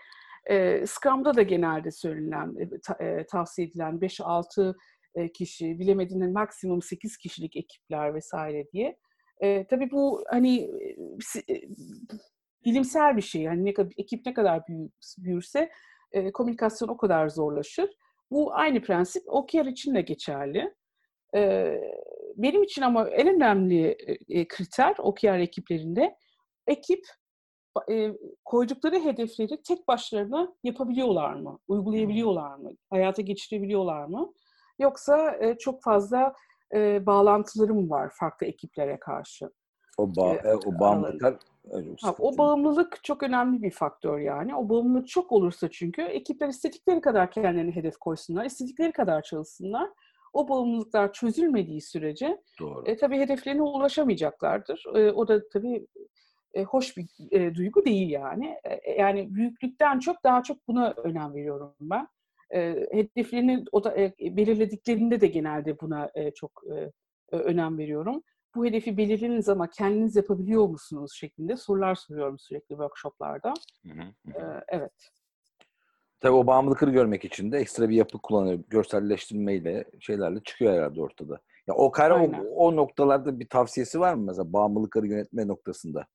e, 0.50 0.87
Scrum'da 0.87 1.34
da 1.34 1.42
genelde 1.42 1.90
söylenen, 1.90 2.56
ta, 2.87 3.04
e, 3.04 3.26
tavsiye 3.26 3.68
edilen 3.68 4.00
5-6 4.00 4.74
e, 5.14 5.32
kişi, 5.32 5.78
bilemediğinin 5.78 6.32
maksimum 6.32 6.82
8 6.82 7.16
kişilik 7.16 7.56
ekipler 7.56 8.14
vesaire 8.14 8.64
diye. 8.72 8.96
E, 9.40 9.66
tabii 9.66 9.90
bu 9.90 10.24
hani 10.30 10.62
e, 11.48 11.54
bilimsel 12.64 13.16
bir 13.16 13.22
şey. 13.22 13.42
Yani 13.42 13.64
ne 13.64 13.74
kadar, 13.74 13.92
ekip 13.96 14.26
ne 14.26 14.34
kadar 14.34 14.66
büyür, 14.68 14.90
büyürse 15.18 15.70
e, 16.12 16.32
komünikasyon 16.32 16.88
o 16.88 16.96
kadar 16.96 17.28
zorlaşır. 17.28 17.90
Bu 18.30 18.54
aynı 18.54 18.82
prensip 18.82 19.22
OKR 19.26 19.66
için 19.66 19.94
de 19.94 20.00
geçerli. 20.00 20.74
E, 21.37 21.74
benim 22.37 22.62
için 22.62 22.82
ama 22.82 23.08
en 23.08 23.28
önemli 23.28 23.96
e, 24.28 24.48
kriter 24.48 24.94
OKR 24.98 25.38
ekiplerinde 25.38 26.16
ekip 26.66 27.06
e, 27.90 28.12
koydukları 28.44 29.04
hedefleri 29.04 29.62
tek 29.62 29.88
başlarına 29.88 30.52
yapabiliyorlar 30.64 31.34
mı? 31.34 31.58
Uygulayabiliyorlar 31.68 32.54
mı? 32.54 32.70
Hayata 32.90 33.22
geçirebiliyorlar 33.22 34.04
mı? 34.04 34.32
Yoksa 34.78 35.36
e, 35.40 35.58
çok 35.58 35.82
fazla 35.82 36.34
e, 36.74 37.06
bağlantılarım 37.06 37.90
var 37.90 38.10
farklı 38.14 38.46
ekiplere 38.46 38.98
karşı. 38.98 39.50
O, 39.98 40.04
ba- 40.04 40.48
e, 40.48 40.54
o 40.54 40.80
bağımlılıklar 40.80 41.34
ha, 42.02 42.14
o 42.18 42.38
bağımlılık 42.38 43.04
çok 43.04 43.22
önemli 43.22 43.62
bir 43.62 43.70
faktör 43.70 44.18
yani. 44.18 44.54
O 44.56 44.68
bağımlılık 44.68 45.08
çok 45.08 45.32
olursa 45.32 45.70
çünkü 45.70 46.02
ekipler 46.02 46.48
istedikleri 46.48 47.00
kadar 47.00 47.30
kendilerine 47.30 47.74
hedef 47.74 47.96
koysunlar, 47.96 48.44
istedikleri 48.44 48.92
kadar 48.92 49.22
çalışsınlar. 49.22 49.90
O 50.32 50.48
bağımlılıklar 50.48 51.12
çözülmediği 51.12 51.80
sürece 51.80 52.42
Doğru. 52.60 52.82
E, 52.86 52.96
tabii 52.96 53.18
hedeflerine 53.18 53.62
ulaşamayacaklardır. 53.62 54.84
E, 54.94 55.12
o 55.12 55.28
da 55.28 55.48
tabii 55.48 55.86
e, 56.54 56.64
hoş 56.64 56.96
bir 56.96 57.06
e, 57.30 57.54
duygu 57.54 57.84
değil 57.84 58.11
yani. 58.11 58.56
E, 58.64 58.92
yani 58.92 59.34
büyüklükten 59.34 59.98
çok 59.98 60.24
daha 60.24 60.42
çok 60.42 60.68
buna 60.68 60.90
önem 60.90 61.34
veriyorum 61.34 61.74
ben. 61.80 62.08
E, 62.54 62.87
hedeflerini 62.92 63.64
o 63.72 63.84
da, 63.84 63.96
e, 63.96 64.12
belirlediklerinde 64.20 65.20
de 65.20 65.26
genelde 65.26 65.80
buna 65.80 66.11
e, 66.14 66.30
çok 66.30 66.62
e, 66.76 66.90
önem 67.37 67.78
veriyorum. 67.78 68.22
Bu 68.54 68.66
hedefi 68.66 68.96
belirlediğiniz 68.96 69.48
ama 69.48 69.70
kendiniz 69.70 70.16
yapabiliyor 70.16 70.68
musunuz 70.68 71.12
şeklinde 71.14 71.56
sorular 71.56 71.94
soruyorum 71.94 72.38
sürekli 72.38 72.68
workshoplarda. 72.68 73.54
Hı 73.87 73.92
hı. 73.92 74.32
E, 74.32 74.64
evet. 74.68 75.11
Tabii 76.20 76.32
o 76.32 76.46
bağımlılıkları 76.46 76.90
görmek 76.90 77.24
için 77.24 77.52
de 77.52 77.58
ekstra 77.58 77.88
bir 77.88 77.94
yapı 77.94 78.18
kullanıyor. 78.18 78.58
Görselleştirmeyle, 78.68 79.84
şeylerle 80.00 80.40
çıkıyor 80.40 80.72
herhalde 80.72 81.00
ortada. 81.02 81.40
Ya 81.66 81.74
o 81.74 81.90
kare 81.90 82.14
o, 82.14 82.30
o 82.54 82.76
noktalarda 82.76 83.40
bir 83.40 83.48
tavsiyesi 83.48 84.00
var 84.00 84.14
mı 84.14 84.22
mesela 84.22 84.52
bağımlılıkları 84.52 85.06
yönetme 85.06 85.48
noktasında? 85.48 86.06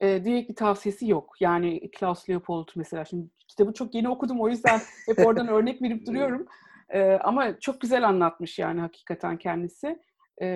E, 0.00 0.24
direkt 0.24 0.50
bir 0.50 0.54
tavsiyesi 0.54 1.08
yok. 1.08 1.34
Yani 1.40 1.90
Klaus 1.90 2.28
Leopold 2.28 2.68
mesela. 2.76 3.04
Şimdi 3.04 3.26
kitabı 3.48 3.72
çok 3.72 3.94
yeni 3.94 4.08
okudum 4.08 4.40
o 4.40 4.48
yüzden 4.48 4.80
hep 5.06 5.26
oradan 5.26 5.48
örnek 5.48 5.82
verip 5.82 6.06
duruyorum. 6.06 6.46
E, 6.88 7.12
ama 7.12 7.60
çok 7.60 7.80
güzel 7.80 8.08
anlatmış 8.08 8.58
yani 8.58 8.80
hakikaten 8.80 9.38
kendisi. 9.38 9.98
E, 10.42 10.46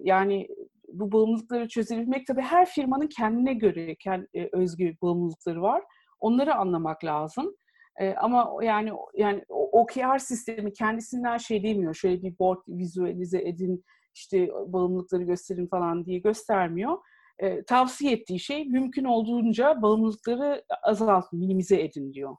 yani 0.00 0.48
bu 0.92 1.12
bağımlılıkları 1.12 1.68
çözebilmek 1.68 2.26
tabii 2.26 2.42
her 2.42 2.66
firmanın 2.66 3.06
kendine 3.06 3.54
göre 3.54 3.94
kendi, 3.94 4.28
e, 4.34 4.48
özgü 4.52 4.94
bağımlılıkları 5.02 5.62
var. 5.62 5.82
Onları 6.20 6.54
anlamak 6.54 7.04
lazım. 7.04 7.54
E, 8.00 8.14
ama 8.14 8.50
yani 8.62 8.92
yani 9.14 9.44
OKR 9.48 10.18
sistemi 10.18 10.72
kendisinden 10.72 11.36
şey 11.36 11.62
demiyor. 11.62 11.94
Şöyle 11.94 12.22
bir 12.22 12.38
board 12.38 12.58
vizualize 12.68 13.38
edin, 13.38 13.84
işte 14.14 14.48
bağımlılıkları 14.66 15.22
gösterin 15.22 15.66
falan 15.66 16.04
diye 16.04 16.18
göstermiyor 16.18 16.98
e, 17.38 17.64
tavsiye 17.64 18.12
ettiği 18.12 18.40
şey 18.40 18.64
mümkün 18.64 19.04
olduğunca 19.04 19.82
bağımlılıkları 19.82 20.64
azaltın, 20.82 21.38
minimize 21.38 21.82
edin 21.82 22.12
diyor. 22.12 22.36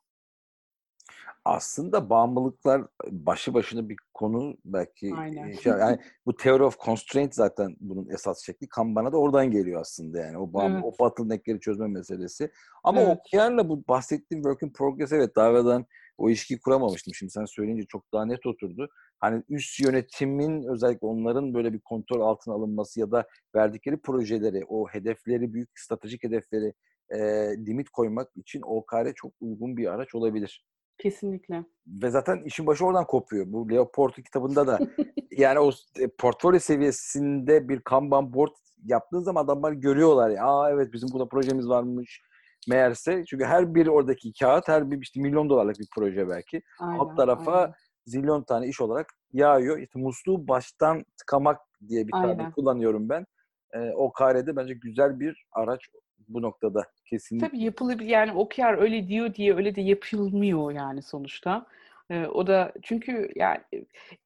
Aslında 1.45 2.09
bağımlılıklar 2.09 2.81
başı 3.11 3.53
başına 3.53 3.89
bir 3.89 3.97
konu 4.13 4.57
belki 4.65 5.11
Aynen. 5.17 5.51
Şey, 5.51 5.73
yani 5.73 5.99
bu 6.25 6.35
theory 6.35 6.63
of 6.63 6.79
constraint 6.79 7.35
zaten 7.35 7.75
bunun 7.79 8.09
esas 8.09 8.45
şekli 8.45 8.67
Kanban'a 8.69 9.11
da 9.11 9.17
oradan 9.17 9.51
geliyor 9.51 9.81
aslında 9.81 10.19
yani 10.19 10.37
o 10.37 10.53
bağım, 10.53 10.73
evet. 10.73 10.83
o 10.85 10.91
bottleneck'leri 10.99 11.59
çözme 11.59 11.87
meselesi. 11.87 12.51
Ama 12.83 13.01
evet. 13.01 13.17
OKR'la 13.17 13.69
bu 13.69 13.83
bahsettiğim 13.87 14.43
work 14.43 14.63
in 14.63 14.73
progress 14.73 15.11
evet 15.11 15.37
evvelden 15.37 15.85
o 16.19 16.29
ilişkiyi 16.29 16.59
kuramamıştım. 16.59 17.13
Şimdi 17.13 17.31
sen 17.31 17.45
söyleyince 17.45 17.85
çok 17.87 18.13
daha 18.13 18.25
net 18.25 18.45
oturdu. 18.45 18.89
Hani 19.19 19.43
üst 19.49 19.79
yönetimin 19.79 20.63
özellikle 20.63 21.07
onların 21.07 21.53
böyle 21.53 21.73
bir 21.73 21.79
kontrol 21.79 22.21
altına 22.21 22.53
alınması 22.53 22.99
ya 22.99 23.11
da 23.11 23.27
verdikleri 23.55 23.97
projeleri, 23.97 24.65
o 24.67 24.87
hedefleri, 24.87 25.53
büyük 25.53 25.69
stratejik 25.79 26.23
hedefleri 26.23 26.73
e, 27.09 27.19
limit 27.65 27.89
koymak 27.89 28.29
için 28.35 28.61
OKR 28.61 29.13
çok 29.15 29.31
uygun 29.41 29.77
bir 29.77 29.93
araç 29.93 30.15
olabilir. 30.15 30.65
Kesinlikle. 30.97 31.65
Ve 31.87 32.09
zaten 32.09 32.41
işin 32.45 32.67
başı 32.67 32.85
oradan 32.85 33.07
kopuyor. 33.07 33.45
Bu 33.47 33.69
Leopold'un 33.69 34.23
kitabında 34.23 34.67
da 34.67 34.79
yani 35.37 35.59
o 35.59 35.71
e, 35.99 36.07
portfolyo 36.07 36.59
seviyesinde 36.59 37.69
bir 37.69 37.79
Kanban 37.79 38.33
board 38.33 38.55
yaptığın 38.85 39.23
zaman 39.23 39.43
adamlar 39.43 39.71
görüyorlar. 39.71 40.29
Ya, 40.29 40.45
Aa 40.45 40.71
evet 40.71 40.93
bizim 40.93 41.09
burada 41.13 41.29
projemiz 41.29 41.69
varmış 41.69 42.21
meğerse. 42.67 43.23
Çünkü 43.25 43.45
her 43.45 43.75
bir 43.75 43.87
oradaki 43.87 44.33
kağıt 44.33 44.67
her 44.67 44.91
bir 44.91 45.01
işte 45.01 45.21
milyon 45.21 45.49
dolarlık 45.49 45.79
bir 45.79 45.87
proje 45.95 46.29
belki. 46.29 46.61
Aynen, 46.79 46.99
Alt 46.99 47.17
tarafa 47.17 47.61
aynen. 47.61 47.73
zilyon 48.05 48.43
tane 48.43 48.67
iş 48.67 48.81
olarak 48.81 49.07
yağıyor. 49.33 49.77
İşte 49.77 49.99
musluğu 49.99 50.47
baştan 50.47 51.03
tıkamak 51.17 51.57
diye 51.87 52.07
bir 52.07 52.11
tane 52.11 52.51
kullanıyorum 52.51 53.09
ben. 53.09 53.25
Ee, 53.73 53.91
o 53.95 54.11
karede 54.11 54.55
bence 54.55 54.73
güzel 54.73 55.19
bir 55.19 55.45
araç 55.51 55.81
bu 56.27 56.41
noktada 56.41 56.83
kesinlikle. 57.05 57.47
Tabii 57.47 57.63
yapılabilir. 57.63 58.09
Yani 58.09 58.31
OKR 58.31 58.81
öyle 58.81 59.07
diyor 59.07 59.33
diye 59.33 59.55
öyle 59.55 59.75
de 59.75 59.81
yapılmıyor 59.81 60.71
yani 60.71 61.01
sonuçta. 61.01 61.65
Ee, 62.09 62.25
o 62.25 62.47
da 62.47 62.73
çünkü 62.83 63.29
yani 63.35 63.59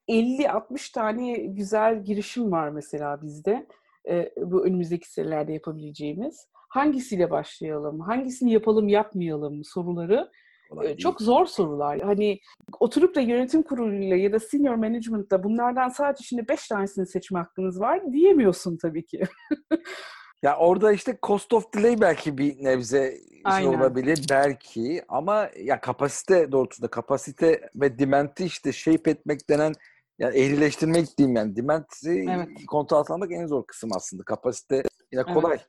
50-60 0.10 0.93
tane 0.93 1.34
güzel 1.34 2.04
girişim 2.04 2.52
var 2.52 2.69
mesela 2.69 3.22
bizde. 3.22 3.67
Ee, 4.10 4.32
bu 4.38 4.65
önümüzdeki 4.65 5.12
senelerde 5.12 5.54
yapabileceğimiz 5.54 6.48
hangisiyle 6.73 7.31
başlayalım, 7.31 7.99
hangisini 7.99 8.51
yapalım 8.51 8.88
yapmayalım 8.88 9.63
soruları 9.63 10.31
Kolay 10.69 10.97
çok 10.97 11.19
değil. 11.19 11.25
zor 11.25 11.45
sorular. 11.45 11.99
Hani 11.99 12.39
oturup 12.79 13.15
da 13.15 13.21
yönetim 13.21 13.63
kuruluyla 13.63 14.15
ya 14.15 14.31
da 14.31 14.39
senior 14.39 14.75
management'la 14.75 15.43
bunlardan 15.43 15.89
sadece 15.89 16.23
şimdi 16.23 16.47
beş 16.47 16.67
tanesini 16.67 17.07
seçme 17.07 17.39
hakkınız 17.39 17.79
var 17.79 18.13
diyemiyorsun 18.13 18.77
tabii 18.77 19.05
ki. 19.05 19.23
ya 20.43 20.57
orada 20.57 20.91
işte 20.91 21.17
cost 21.23 21.53
of 21.53 21.73
delay 21.73 22.01
belki 22.01 22.38
bir 22.38 22.63
nebze 22.63 23.17
şey 23.57 23.67
olabilir 23.67 24.25
belki 24.29 25.03
ama 25.07 25.49
ya 25.63 25.81
kapasite 25.81 26.51
doğrultusunda 26.51 26.88
kapasite 26.88 27.69
ve 27.75 27.99
demand'i 27.99 28.43
işte 28.43 28.71
shape 28.71 29.12
etmek 29.12 29.49
denen 29.49 29.73
yani 30.19 30.38
ehlileştirmek 30.38 31.17
diyeyim 31.17 31.36
yani 31.36 31.55
demand'i 31.55 32.25
evet. 32.29 32.47
kontrol 32.67 32.97
altına 32.97 33.15
almak 33.15 33.31
en 33.31 33.47
zor 33.47 33.67
kısım 33.67 33.89
aslında. 33.95 34.23
Kapasite 34.23 34.83
yine 35.12 35.23
kolay. 35.23 35.51
Evet. 35.51 35.67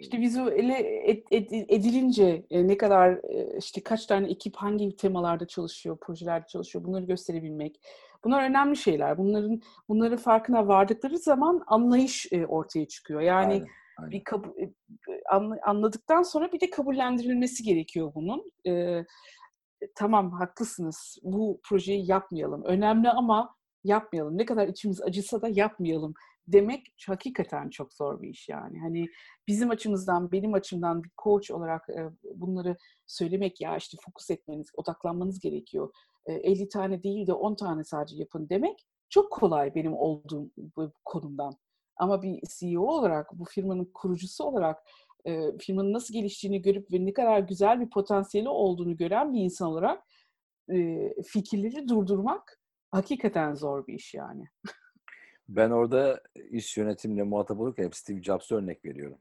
İşte 0.00 0.18
vizüele 0.20 0.74
ed- 1.10 1.28
ed- 1.30 1.64
edilince 1.68 2.46
e, 2.50 2.68
ne 2.68 2.76
kadar 2.76 3.10
e, 3.12 3.58
işte 3.58 3.82
kaç 3.82 4.06
tane 4.06 4.30
ekip 4.30 4.56
hangi 4.56 4.96
temalarda 4.96 5.46
çalışıyor, 5.46 5.98
projelerde 6.00 6.46
çalışıyor 6.46 6.84
bunları 6.84 7.04
gösterebilmek. 7.04 7.80
Bunlar 8.24 8.50
önemli 8.50 8.76
şeyler. 8.76 9.18
Bunların 9.18 9.60
bunların 9.88 10.16
farkına 10.18 10.68
vardıkları 10.68 11.18
zaman 11.18 11.62
anlayış 11.66 12.32
e, 12.32 12.46
ortaya 12.46 12.88
çıkıyor. 12.88 13.20
Yani 13.20 13.52
aynen, 13.52 13.66
aynen. 13.98 14.10
bir 14.10 14.24
kabul, 14.24 14.50
anla- 15.30 15.60
anladıktan 15.62 16.22
sonra 16.22 16.52
bir 16.52 16.60
de 16.60 16.70
kabullendirilmesi 16.70 17.62
gerekiyor 17.62 18.12
bunun. 18.14 18.52
Ee, 18.66 19.04
tamam 19.94 20.32
haklısınız. 20.32 21.18
Bu 21.22 21.60
projeyi 21.64 22.10
yapmayalım. 22.10 22.64
Önemli 22.64 23.10
ama 23.10 23.54
yapmayalım. 23.84 24.38
Ne 24.38 24.44
kadar 24.44 24.68
içimiz 24.68 25.02
acısa 25.02 25.42
da 25.42 25.48
yapmayalım 25.48 26.14
demek 26.52 26.86
hakikaten 27.06 27.70
çok 27.70 27.94
zor 27.94 28.22
bir 28.22 28.28
iş 28.28 28.48
yani. 28.48 28.78
Hani 28.80 29.06
bizim 29.48 29.70
açımızdan, 29.70 30.32
benim 30.32 30.54
açımdan 30.54 31.04
bir 31.04 31.10
coach 31.22 31.50
olarak 31.50 31.88
e, 31.88 32.10
bunları 32.34 32.76
söylemek 33.06 33.60
ya 33.60 33.76
işte 33.76 33.98
fokus 34.04 34.30
etmeniz, 34.30 34.66
odaklanmanız 34.74 35.40
gerekiyor. 35.40 35.92
E, 36.26 36.32
50 36.32 36.68
tane 36.68 37.02
değil 37.02 37.26
de 37.26 37.32
10 37.32 37.54
tane 37.54 37.84
sadece 37.84 38.16
yapın 38.16 38.48
demek 38.48 38.86
çok 39.10 39.32
kolay 39.32 39.74
benim 39.74 39.94
olduğum 39.94 40.50
bu 40.76 40.92
konumdan. 41.04 41.52
Ama 41.96 42.22
bir 42.22 42.40
CEO 42.58 42.82
olarak, 42.82 43.38
bu 43.38 43.44
firmanın 43.44 43.90
kurucusu 43.94 44.44
olarak 44.44 44.78
e, 45.24 45.58
firmanın 45.58 45.92
nasıl 45.92 46.14
geliştiğini 46.14 46.62
görüp 46.62 46.92
ve 46.92 47.06
ne 47.06 47.12
kadar 47.12 47.40
güzel 47.40 47.80
bir 47.80 47.90
potansiyeli 47.90 48.48
olduğunu 48.48 48.96
gören 48.96 49.32
bir 49.32 49.40
insan 49.40 49.68
olarak 49.68 50.04
e, 50.72 51.08
fikirleri 51.22 51.88
durdurmak 51.88 52.60
hakikaten 52.90 53.54
zor 53.54 53.86
bir 53.86 53.94
iş 53.94 54.14
yani. 54.14 54.44
Ben 55.48 55.70
orada 55.70 56.20
iş 56.50 56.76
yönetimle 56.76 57.22
muhatap 57.22 57.60
olurken 57.60 57.84
hep 57.84 57.96
Steve 57.96 58.22
Jobs'a 58.22 58.56
örnek 58.56 58.84
veriyorum. 58.84 59.18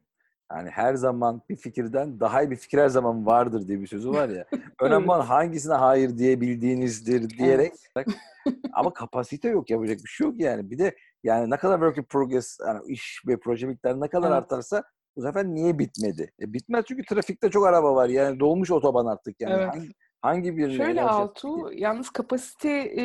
Yani 0.52 0.70
her 0.70 0.96
zaman 0.96 1.42
bir 1.50 1.56
fikirden 1.56 2.20
daha 2.20 2.44
iyi 2.44 2.52
bir 2.52 2.56
fikir 2.56 2.78
her 2.78 2.90
zaman 2.90 3.26
vardır 3.26 3.68
diye 3.68 3.82
bir 3.82 3.88
sözü 3.88 4.10
var 4.10 4.30
ya. 4.30 4.46
Önemli 4.82 5.12
olan 5.12 5.26
hangisine 5.26 5.74
hayır 5.74 6.18
diyebildiğinizdir 6.18 7.30
diyerek 7.30 7.74
ama 8.74 8.94
kapasite 8.94 9.50
yok 9.50 9.70
yapacak 9.70 9.98
bir 10.04 10.10
şey 10.10 10.28
yok 10.28 10.40
yani. 10.40 10.70
Bir 10.72 10.78
de 10.78 10.96
yani 11.24 11.50
ne 11.50 11.58
kadar 11.58 11.76
work 11.76 11.98
in 11.98 12.04
progress 12.04 12.58
yani 12.68 12.82
iş 12.88 13.22
ve 13.28 13.40
proje 13.40 13.68
miktarı 13.68 14.02
ne 14.02 14.08
kadar 14.08 14.32
artarsa 14.32 14.84
bu 15.16 15.22
sefer 15.22 15.46
niye 15.46 15.80
bitmedi? 15.80 16.32
E 16.42 16.54
bitmez 16.54 16.86
çünkü 16.88 17.06
trafikte 17.06 17.50
çok 17.50 17.68
araba 17.68 17.96
var 17.96 18.10
yani 18.10 18.40
dolmuş 18.40 18.72
otoban 18.72 19.06
artık 19.06 19.42
yani. 19.42 19.54
Evet. 19.54 19.68
Hangi, 19.68 19.92
hangi 20.28 20.58
bir 20.58 20.78
Şöyle 20.78 21.02
Altu, 21.02 21.72
yalnız 21.74 22.10
kapasite 22.10 22.70
e, 22.70 23.04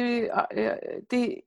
e, 0.57 1.03
de 1.11 1.43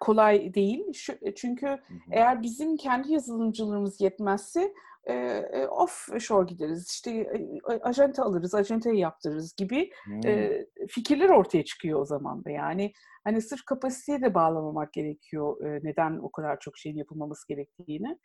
kolay 0.00 0.54
değil. 0.54 0.92
Şu, 0.92 1.12
çünkü 1.36 1.78
eğer 2.10 2.42
bizim 2.42 2.76
kendi 2.76 3.12
yazılımcılarımız 3.12 4.00
yetmezse 4.00 4.72
e, 5.04 5.14
e, 5.14 5.66
offshore 5.66 6.46
gideriz. 6.46 6.90
İşte 6.90 7.10
e, 7.10 7.60
ajante 7.82 8.22
alırız, 8.22 8.54
ajanteyi 8.54 8.98
yaptırırız 8.98 9.56
gibi 9.56 9.90
e, 10.24 10.50
fikirler 10.88 11.28
ortaya 11.28 11.64
çıkıyor 11.64 12.00
o 12.00 12.04
zaman 12.04 12.44
da. 12.44 12.50
Yani 12.50 12.92
hani 13.24 13.42
sırf 13.42 13.64
kapasiteye 13.64 14.22
de 14.22 14.34
bağlamamak 14.34 14.92
gerekiyor 14.92 15.64
e, 15.64 15.80
neden 15.82 16.18
o 16.18 16.30
kadar 16.30 16.58
çok 16.60 16.78
şeyin 16.78 16.96
yapılmaması 16.96 17.48
gerektiğini. 17.48 18.18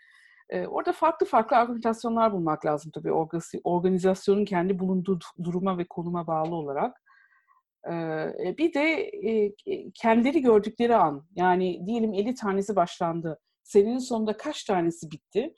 E, 0.49 0.67
orada 0.67 0.91
farklı 0.91 1.25
farklı 1.25 1.57
organizasyonlar 1.57 2.33
bulmak 2.33 2.65
lazım 2.65 2.91
tabii 2.91 3.10
organiz- 3.10 3.62
organizasyonun 3.63 4.45
kendi 4.45 4.79
bulunduğu 4.79 5.19
duruma 5.43 5.77
ve 5.77 5.86
konuma 5.88 6.27
bağlı 6.27 6.55
olarak. 6.55 7.01
E, 7.88 8.57
bir 8.57 8.73
de 8.73 9.12
e, 9.29 9.53
kendileri 9.93 10.41
gördükleri 10.41 10.95
an 10.95 11.27
yani 11.36 11.88
diyelim 11.88 12.13
50 12.13 12.36
tanesi 12.36 12.75
başlandı. 12.75 13.39
Senenin 13.63 13.97
sonunda 13.97 14.38
kaç 14.38 14.63
tanesi 14.63 15.12
bitti? 15.12 15.53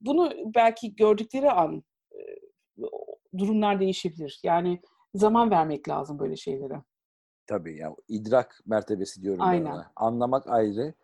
Bunu 0.00 0.32
belki 0.54 0.96
gördükleri 0.96 1.50
an 1.50 1.82
e, 2.12 2.20
durumlar 3.38 3.80
değişebilir. 3.80 4.40
Yani 4.44 4.80
zaman 5.14 5.50
vermek 5.50 5.88
lazım 5.88 6.18
böyle 6.18 6.36
şeylere. 6.36 6.82
Tabii 7.46 7.76
yani 7.76 7.96
idrak 8.08 8.60
mertebesi 8.66 9.22
diyorum 9.22 9.40
ben 9.40 9.46
Aynen. 9.46 9.72
ona. 9.72 9.92
Anlamak 9.96 10.46
ayrı, 10.46 10.94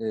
e, 0.00 0.08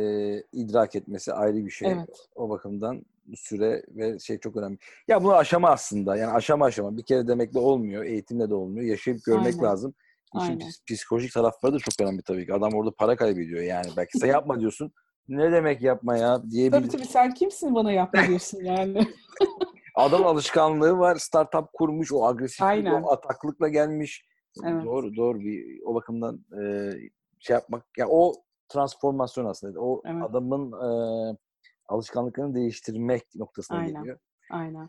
idrak 0.54 0.96
etmesi 0.96 1.34
ayrı 1.34 1.66
bir 1.66 1.72
şey. 1.72 1.92
Evet. 1.92 2.28
O 2.36 2.50
bakımdan 2.50 3.06
süre 3.36 3.84
ve 3.90 4.20
şey 4.20 4.40
çok 4.40 4.58
önemli. 4.58 4.78
Ya 5.08 5.24
bu 5.24 5.36
aşama 5.36 5.70
aslında. 5.70 6.18
Yani 6.18 6.34
aşama 6.34 6.66
aşama. 6.66 6.98
Bir 6.98 7.04
kere 7.04 7.28
demekle 7.28 7.60
olmuyor. 7.60 8.04
Eğitimle 8.04 8.50
de 8.50 8.56
olmuyor. 8.56 8.86
Yaşayıp 8.86 9.24
görmek 9.26 9.54
Aynen. 9.54 9.64
lazım. 9.64 9.94
İşin 10.36 10.48
Aynen. 10.48 10.70
psikolojik 10.88 11.34
tarafları 11.34 11.74
da 11.74 11.80
çok 11.80 11.94
önemli 12.02 12.22
tabii 12.22 12.46
ki. 12.46 12.54
Adam 12.54 12.74
orada 12.74 12.92
para 12.92 13.16
kaybediyor 13.16 13.62
yani. 13.62 13.88
Belki 13.98 14.18
sen 14.18 14.28
yapma 14.28 14.60
diyorsun. 14.60 14.92
Ne 15.28 15.52
demek 15.52 15.82
yapma 15.82 16.18
ya 16.18 16.42
diye 16.52 16.72
Tabii 16.72 16.88
tabii 16.88 17.06
sen 17.06 17.34
kimsin 17.34 17.76
bana 17.76 17.92
yapma 17.92 18.28
diyorsun 18.28 18.64
yani. 18.64 19.08
Adam 19.96 20.26
alışkanlığı 20.26 20.98
var. 20.98 21.16
Startup 21.16 21.74
kurmuş. 21.74 22.12
O 22.14 22.26
agresiflik, 22.26 22.94
o 22.94 23.12
ataklıkla 23.12 23.68
gelmiş. 23.68 24.26
Evet. 24.66 24.86
Doğru 24.86 25.16
doğru 25.16 25.40
bir 25.40 25.82
o 25.86 25.96
bakımdan 25.96 26.46
e, 26.62 26.92
şey 27.40 27.54
yapmak 27.54 27.86
ya 27.98 28.08
o 28.10 28.34
transformasyon 28.70 29.46
aslında. 29.46 29.80
O 29.82 30.02
Evet. 30.06 30.24
adamın 30.24 30.72
e, 30.72 31.38
alışkanlıklarını 31.88 32.56
değiştirmek 32.56 33.24
noktasına 33.36 33.78
Aynen. 33.78 33.94
geliyor. 33.94 34.20
Aynen. 34.52 34.88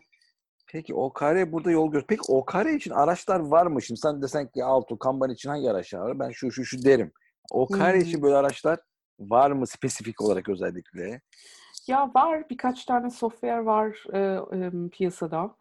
Peki 0.71 0.93
OKR 0.95 1.51
burada 1.51 1.71
yol 1.71 1.91
göz. 1.91 2.03
Peki 2.07 2.21
OKR 2.27 2.65
için 2.75 2.91
araçlar 2.91 3.39
var 3.39 3.65
mı? 3.65 3.81
Şimdi 3.81 3.99
sen 3.99 4.21
desen 4.21 4.47
ki 4.47 4.63
Alto, 4.63 4.97
Kanban 4.97 5.29
için 5.29 5.49
hangi 5.49 5.71
araçlar 5.71 5.99
var? 5.99 6.19
Ben 6.19 6.29
şu 6.29 6.51
şu 6.51 6.65
şu 6.65 6.83
derim. 6.83 7.11
OKR 7.51 7.93
Hmm. 7.93 8.01
için 8.01 8.21
böyle 8.21 8.35
araçlar 8.35 8.79
var 9.19 9.51
mı 9.51 9.67
spesifik 9.67 10.21
olarak 10.21 10.49
özellikle? 10.49 11.21
Ya 11.87 12.11
var 12.15 12.49
birkaç 12.49 12.85
tane 12.85 13.09
software 13.09 13.65
var 13.65 14.03
e, 14.13 14.19
e, 14.57 14.89
piyasada. 14.89 15.55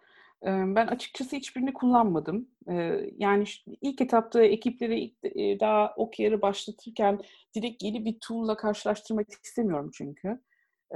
E, 0.46 0.48
ben 0.48 0.86
açıkçası 0.86 1.36
hiçbirini 1.36 1.72
kullanmadım. 1.72 2.48
E, 2.68 2.74
yani 3.16 3.44
ilk 3.82 4.00
etapta 4.00 4.42
ekipleri 4.42 5.00
ilk, 5.00 5.14
e, 5.24 5.60
daha 5.60 5.94
OKR'ı 5.96 6.42
başlatırken 6.42 7.20
direkt 7.56 7.82
yeni 7.82 8.04
bir 8.04 8.16
tool'la 8.20 8.56
karşılaştırmak 8.56 9.26
istemiyorum 9.44 9.90
çünkü. 9.94 10.40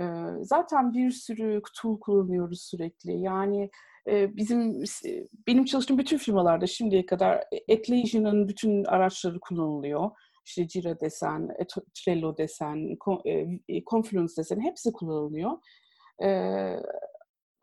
E, 0.00 0.02
zaten 0.40 0.94
bir 0.94 1.10
sürü 1.10 1.62
tool 1.82 2.00
kullanıyoruz 2.00 2.62
sürekli. 2.62 3.12
Yani 3.20 3.70
e, 4.08 4.36
bizim 4.36 4.84
benim 5.46 5.64
çalıştığım 5.64 5.98
bütün 5.98 6.18
firmalarda 6.18 6.66
şimdiye 6.66 7.06
kadar 7.06 7.44
Atlassian'ın 7.72 8.48
bütün 8.48 8.84
araçları 8.84 9.40
kullanılıyor. 9.40 10.10
İşte 10.46 10.68
Jira 10.68 11.00
desen, 11.00 11.48
Et- 11.58 11.74
Trello 11.94 12.36
desen, 12.36 12.96
e, 13.68 13.84
Confluence 13.84 14.32
desen 14.38 14.60
hepsi 14.60 14.92
kullanılıyor. 14.92 15.50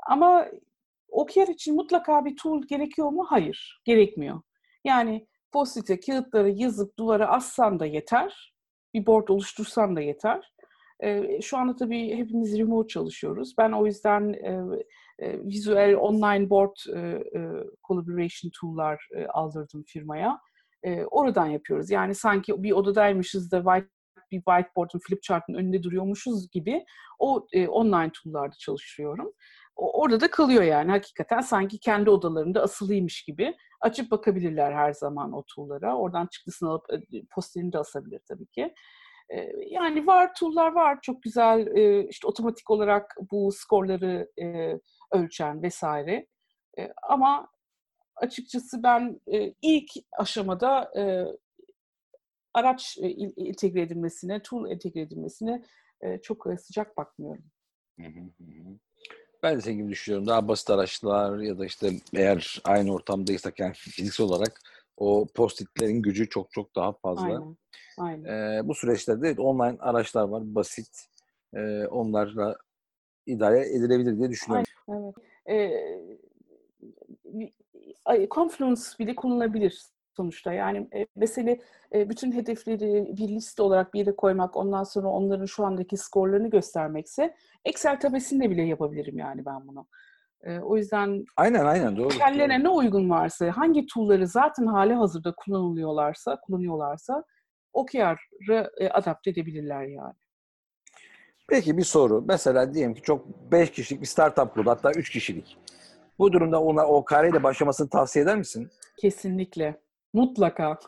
Ama 0.08 0.46
OKR 1.12 1.48
için 1.48 1.76
mutlaka 1.76 2.26
bir 2.26 2.36
tool 2.36 2.62
gerekiyor 2.68 3.10
mu? 3.10 3.26
Hayır, 3.30 3.82
gerekmiyor. 3.86 4.42
Yani 4.86 5.28
post-it'e 5.52 6.00
kağıtları 6.00 6.50
yazıp 6.50 7.00
duvara 7.00 7.28
assan 7.28 7.80
da 7.80 7.86
yeter. 7.86 8.54
Bir 8.94 9.06
board 9.06 9.28
oluştursan 9.28 9.96
da 9.96 10.02
yeter. 10.02 10.54
Şu 11.42 11.58
anda 11.58 11.76
tabii 11.76 12.18
hepimiz 12.18 12.60
remote 12.60 12.88
çalışıyoruz. 12.88 13.54
Ben 13.58 13.72
o 13.72 13.86
yüzden 13.86 14.34
e, 14.34 14.62
e, 15.20 15.46
visual 15.46 15.94
online 15.94 16.50
board 16.50 16.76
e, 16.96 17.00
e, 17.00 17.50
collaboration 17.88 18.52
tool'lar 18.62 19.08
e, 19.16 19.26
aldırdım 19.26 19.84
firmaya. 19.88 20.40
Oradan 21.12 21.46
yapıyoruz. 21.46 21.92
Yani 21.92 22.16
sanki 22.16 22.64
bir 22.64 22.72
odadaymışız 22.72 23.52
da 23.52 23.58
white, 23.58 23.90
bir 24.32 24.38
whiteboard'un, 24.38 25.00
flipchart'ın 25.00 25.54
önünde 25.54 25.84
duruyormuşuz 25.84 26.50
gibi 26.52 26.86
o 27.20 27.48
e, 27.54 27.68
online 27.68 28.12
tool'larda 28.12 28.56
çalışıyorum. 28.60 29.32
Orada 29.80 30.20
da 30.20 30.32
kalıyor 30.32 30.64
yani 30.64 30.92
hakikaten 30.92 31.42
sanki 31.42 31.80
kendi 31.80 32.10
odalarında 32.10 32.62
asılıymış 32.62 33.24
gibi 33.24 33.56
açıp 33.82 34.12
bakabilirler 34.12 34.72
her 34.74 34.94
zaman 34.94 35.34
o 35.34 35.44
tool'lara. 35.56 35.98
Oradan 35.98 36.28
çıktısını 36.28 36.70
alıp 36.70 36.86
e, 36.94 37.26
posterini 37.36 37.74
de 37.74 37.80
asabilir 37.80 38.22
tabii 38.28 38.48
ki. 38.48 38.74
E, 39.30 39.52
yani 39.68 40.08
var 40.08 40.34
tool'lar 40.40 40.72
var 40.72 41.00
çok 41.02 41.24
güzel 41.24 41.68
e, 41.68 42.08
işte 42.08 42.28
otomatik 42.28 42.70
olarak 42.70 43.16
bu 43.32 43.52
skorları 43.52 44.32
ölçen 45.12 45.64
vesaire. 45.64 46.28
Ama 47.04 47.48
açıkçası 48.16 48.84
ben 48.84 49.22
ilk 49.62 49.92
aşamada 50.18 50.92
araç 52.54 52.98
entegre 53.38 53.82
edilmesine, 53.82 54.42
tool 54.42 54.70
entegre 54.70 55.02
edilmesine 55.02 55.64
çok 56.24 56.46
sıcak 56.60 56.98
bakmıyorum. 56.98 57.44
Hı 58.00 58.06
hı 58.06 58.20
hı. 58.20 58.80
Ben 59.44 59.58
de 59.58 59.62
senin 59.62 59.78
gibi 59.78 59.90
düşünüyorum. 59.90 60.28
Daha 60.28 60.48
basit 60.48 60.70
araçlar 60.70 61.40
ya 61.40 61.60
da 61.60 61.66
işte 61.66 61.92
eğer 62.14 62.62
aynı 62.64 62.94
ortamdaysak 62.94 63.60
yani 63.60 63.74
fiziksel 63.74 64.26
olarak 64.26 64.62
o 64.98 65.28
post-itlerin 65.36 66.02
gücü 66.02 66.30
çok 66.30 66.52
çok 66.52 66.76
daha 66.76 66.92
fazla. 66.94 67.24
Aynen. 67.24 67.58
Aynen. 67.98 68.24
Ee, 68.24 68.68
bu 68.68 68.76
süreçlerde 68.76 69.42
online 69.42 69.78
araçlar 69.80 70.24
var. 70.24 70.56
Basit. 70.56 71.06
Ee, 71.54 71.88
onlarla 71.88 72.58
idare 73.26 73.60
edilebilir 73.60 74.18
diye 74.18 74.30
düşünüyorum. 74.30 74.66
Evet. 74.90 75.16
Ee, 78.08 78.28
Confluence 78.32 78.82
bile 79.00 79.16
kullanılabilir 79.16 79.84
sonuçta. 80.20 80.54
Yani 80.54 80.88
e, 80.96 81.06
mesele 81.16 81.62
e, 81.94 82.10
bütün 82.10 82.32
hedefleri 82.32 83.18
bir 83.18 83.28
liste 83.28 83.62
olarak 83.62 83.94
bir 83.94 84.00
yere 84.00 84.16
koymak, 84.16 84.56
ondan 84.58 84.84
sonra 84.84 85.08
onların 85.08 85.46
şu 85.46 85.66
andaki 85.66 85.98
skorlarını 85.98 86.50
göstermekse 86.50 87.36
Excel 87.66 88.00
tabesinde 88.00 88.50
bile 88.50 88.62
yapabilirim 88.62 89.18
yani 89.18 89.46
ben 89.46 89.68
bunu. 89.68 89.88
E, 90.44 90.60
o 90.60 90.78
yüzden 90.78 91.26
aynen 91.38 91.66
aynen 91.66 91.98
doğru. 91.98 92.10
Kendilerine 92.10 92.64
ne 92.64 92.70
uygun 92.70 93.10
varsa, 93.10 93.52
hangi 93.52 93.86
tool'ları 93.86 94.28
zaten 94.28 94.66
hali 94.66 94.94
hazırda 94.94 95.34
kullanılıyorlarsa, 95.38 96.40
kullanıyorlarsa 96.42 97.24
OKR'ı 97.74 98.72
e, 98.78 98.90
adapte 98.90 99.30
edebilirler 99.30 99.84
yani. 99.84 100.14
Peki 101.48 101.78
bir 101.78 101.84
soru. 101.84 102.24
Mesela 102.28 102.74
diyelim 102.74 102.94
ki 102.94 103.02
çok 103.02 103.52
5 103.52 103.72
kişilik 103.72 104.02
bir 104.02 104.08
startup 104.08 104.54
kurdu 104.54 104.70
hatta 104.70 104.92
3 104.92 105.10
kişilik. 105.10 105.58
Bu 106.20 106.34
durumda 106.34 106.62
ona 106.62 106.88
OKR 106.88 107.24
ile 107.24 107.44
başlamasını 107.44 107.90
tavsiye 107.90 108.24
eder 108.24 108.38
misin? 108.38 108.70
Kesinlikle. 108.98 109.82
Mutlaka. 110.14 110.80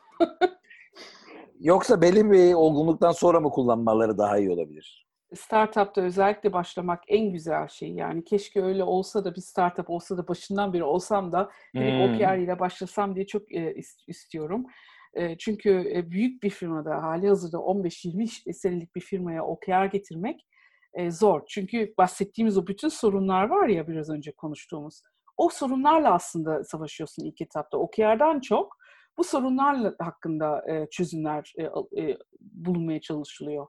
Yoksa 1.59 2.01
belli 2.01 2.31
bir 2.31 2.53
olgunluktan 2.53 3.11
sonra 3.11 3.39
mı 3.39 3.49
kullanmaları 3.49 4.17
daha 4.17 4.37
iyi 4.37 4.51
olabilir? 4.51 5.07
Startup'ta 5.35 6.01
özellikle 6.01 6.53
başlamak 6.53 7.03
en 7.07 7.31
güzel 7.31 7.67
şey. 7.67 7.89
Yani 7.89 8.23
keşke 8.23 8.63
öyle 8.63 8.83
olsa 8.83 9.25
da 9.25 9.35
bir 9.35 9.41
startup 9.41 9.89
olsa 9.89 10.17
da 10.17 10.27
başından 10.27 10.73
beri 10.73 10.83
olsam 10.83 11.31
da 11.31 11.51
direkt 11.75 11.93
hmm. 11.93 12.15
OKR 12.15 12.37
ile 12.37 12.59
başlasam 12.59 13.15
diye 13.15 13.27
çok 13.27 13.51
e, 13.55 13.75
istiyorum. 14.07 14.65
E, 15.13 15.37
çünkü 15.37 15.91
e, 15.95 16.11
büyük 16.11 16.43
bir 16.43 16.49
firmada 16.49 17.03
hali 17.03 17.27
hazırda 17.27 17.57
15-20 17.57 18.53
senelik 18.53 18.95
bir 18.95 19.01
firmaya 19.01 19.45
OKR 19.45 19.85
getirmek 19.85 20.45
e, 20.93 21.11
zor. 21.11 21.41
Çünkü 21.47 21.93
bahsettiğimiz 21.97 22.57
o 22.57 22.67
bütün 22.67 22.89
sorunlar 22.89 23.49
var 23.49 23.67
ya 23.67 23.87
biraz 23.87 24.09
önce 24.09 24.31
konuştuğumuz. 24.31 25.01
O 25.37 25.49
sorunlarla 25.49 26.13
aslında 26.13 26.63
savaşıyorsun 26.63 27.25
ilk 27.25 27.41
etapta. 27.41 27.77
OKR'dan 27.77 28.39
çok 28.39 28.80
bu 29.17 29.23
sorunlar 29.23 29.93
hakkında 29.99 30.63
e, 30.71 30.89
çözümler 30.89 31.53
e, 31.57 31.63
e, 32.01 32.17
bulunmaya 32.41 33.01
çalışılıyor. 33.01 33.67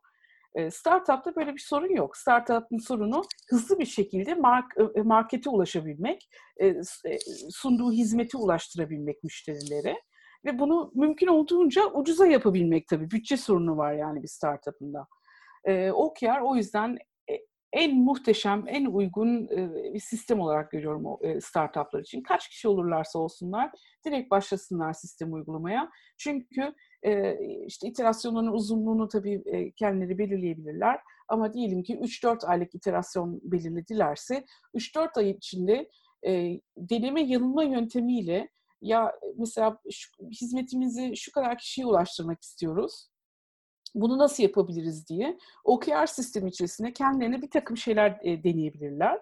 E, 0.55 0.71
startup'ta 0.71 1.37
böyle 1.37 1.55
bir 1.55 1.65
sorun 1.69 1.97
yok. 1.97 2.17
Startup'ın 2.17 2.79
sorunu 2.79 3.23
hızlı 3.51 3.79
bir 3.79 3.87
şekilde 3.87 4.35
mark, 4.35 4.73
e, 4.95 5.03
markete 5.03 5.51
ulaşabilmek, 5.51 6.29
e, 6.61 6.75
sunduğu 7.51 7.93
hizmeti 7.93 8.37
ulaştırabilmek 8.37 9.25
müşterilere 9.25 9.97
ve 10.45 10.59
bunu 10.59 10.93
mümkün 10.95 11.27
olduğunca 11.27 11.87
ucuza 11.87 12.27
yapabilmek 12.27 12.89
tabii. 12.89 13.11
Bütçe 13.11 13.37
sorunu 13.37 13.77
var 13.77 13.93
yani 13.93 14.23
bir 14.23 14.29
startup'ında. 14.29 15.07
E, 15.65 15.91
OKR 15.93 16.41
o 16.41 16.57
yüzden 16.57 16.99
en 17.73 17.97
muhteşem, 17.97 18.65
en 18.67 18.85
uygun 18.85 19.49
bir 19.95 20.01
sistem 20.01 20.41
olarak 20.41 20.71
görüyorum 20.71 21.07
o 21.07 21.21
startuplar 21.41 22.01
için. 22.01 22.23
Kaç 22.23 22.49
kişi 22.49 22.69
olurlarsa 22.69 23.19
olsunlar 23.19 23.71
direkt 24.07 24.31
başlasınlar 24.31 24.93
sistem 24.93 25.33
uygulamaya. 25.33 25.91
Çünkü 26.19 26.75
işte 27.67 27.89
iterasyonların 27.89 28.53
uzunluğunu 28.53 29.09
tabii 29.09 29.73
kendileri 29.77 30.19
belirleyebilirler. 30.19 31.01
Ama 31.29 31.53
diyelim 31.53 31.83
ki 31.83 31.97
3-4 31.97 32.47
aylık 32.47 32.75
iterasyon 32.75 33.41
belirledilerse 33.43 34.45
3-4 34.75 35.19
ay 35.19 35.31
içinde 35.31 35.89
deneme 36.77 37.23
yanılma 37.23 37.65
yöntemiyle 37.65 38.49
ya 38.81 39.13
mesela 39.39 39.79
şu, 39.91 40.11
hizmetimizi 40.43 41.17
şu 41.17 41.33
kadar 41.33 41.59
kişiye 41.59 41.87
ulaştırmak 41.87 42.43
istiyoruz 42.43 43.09
bunu 43.95 44.19
nasıl 44.19 44.43
yapabiliriz 44.43 45.09
diye 45.09 45.39
OKR 45.65 46.07
sistemi 46.07 46.49
içerisinde 46.49 46.93
kendilerine 46.93 47.43
bir 47.43 47.51
takım 47.51 47.77
şeyler 47.77 48.21
e, 48.23 48.45
deneyebilirler. 48.45 49.21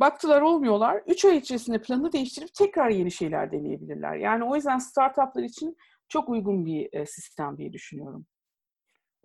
Baktılar 0.00 0.40
olmuyorlar. 0.40 1.02
Üç 1.06 1.24
ay 1.24 1.36
içerisinde 1.36 1.82
planı 1.82 2.12
değiştirip 2.12 2.54
tekrar 2.54 2.90
yeni 2.90 3.10
şeyler 3.10 3.52
deneyebilirler. 3.52 4.16
Yani 4.16 4.44
o 4.44 4.56
yüzden 4.56 4.78
startuplar 4.78 5.42
için 5.42 5.76
çok 6.08 6.28
uygun 6.28 6.66
bir 6.66 6.88
e, 6.92 7.06
sistem 7.06 7.56
diye 7.56 7.72
düşünüyorum. 7.72 8.26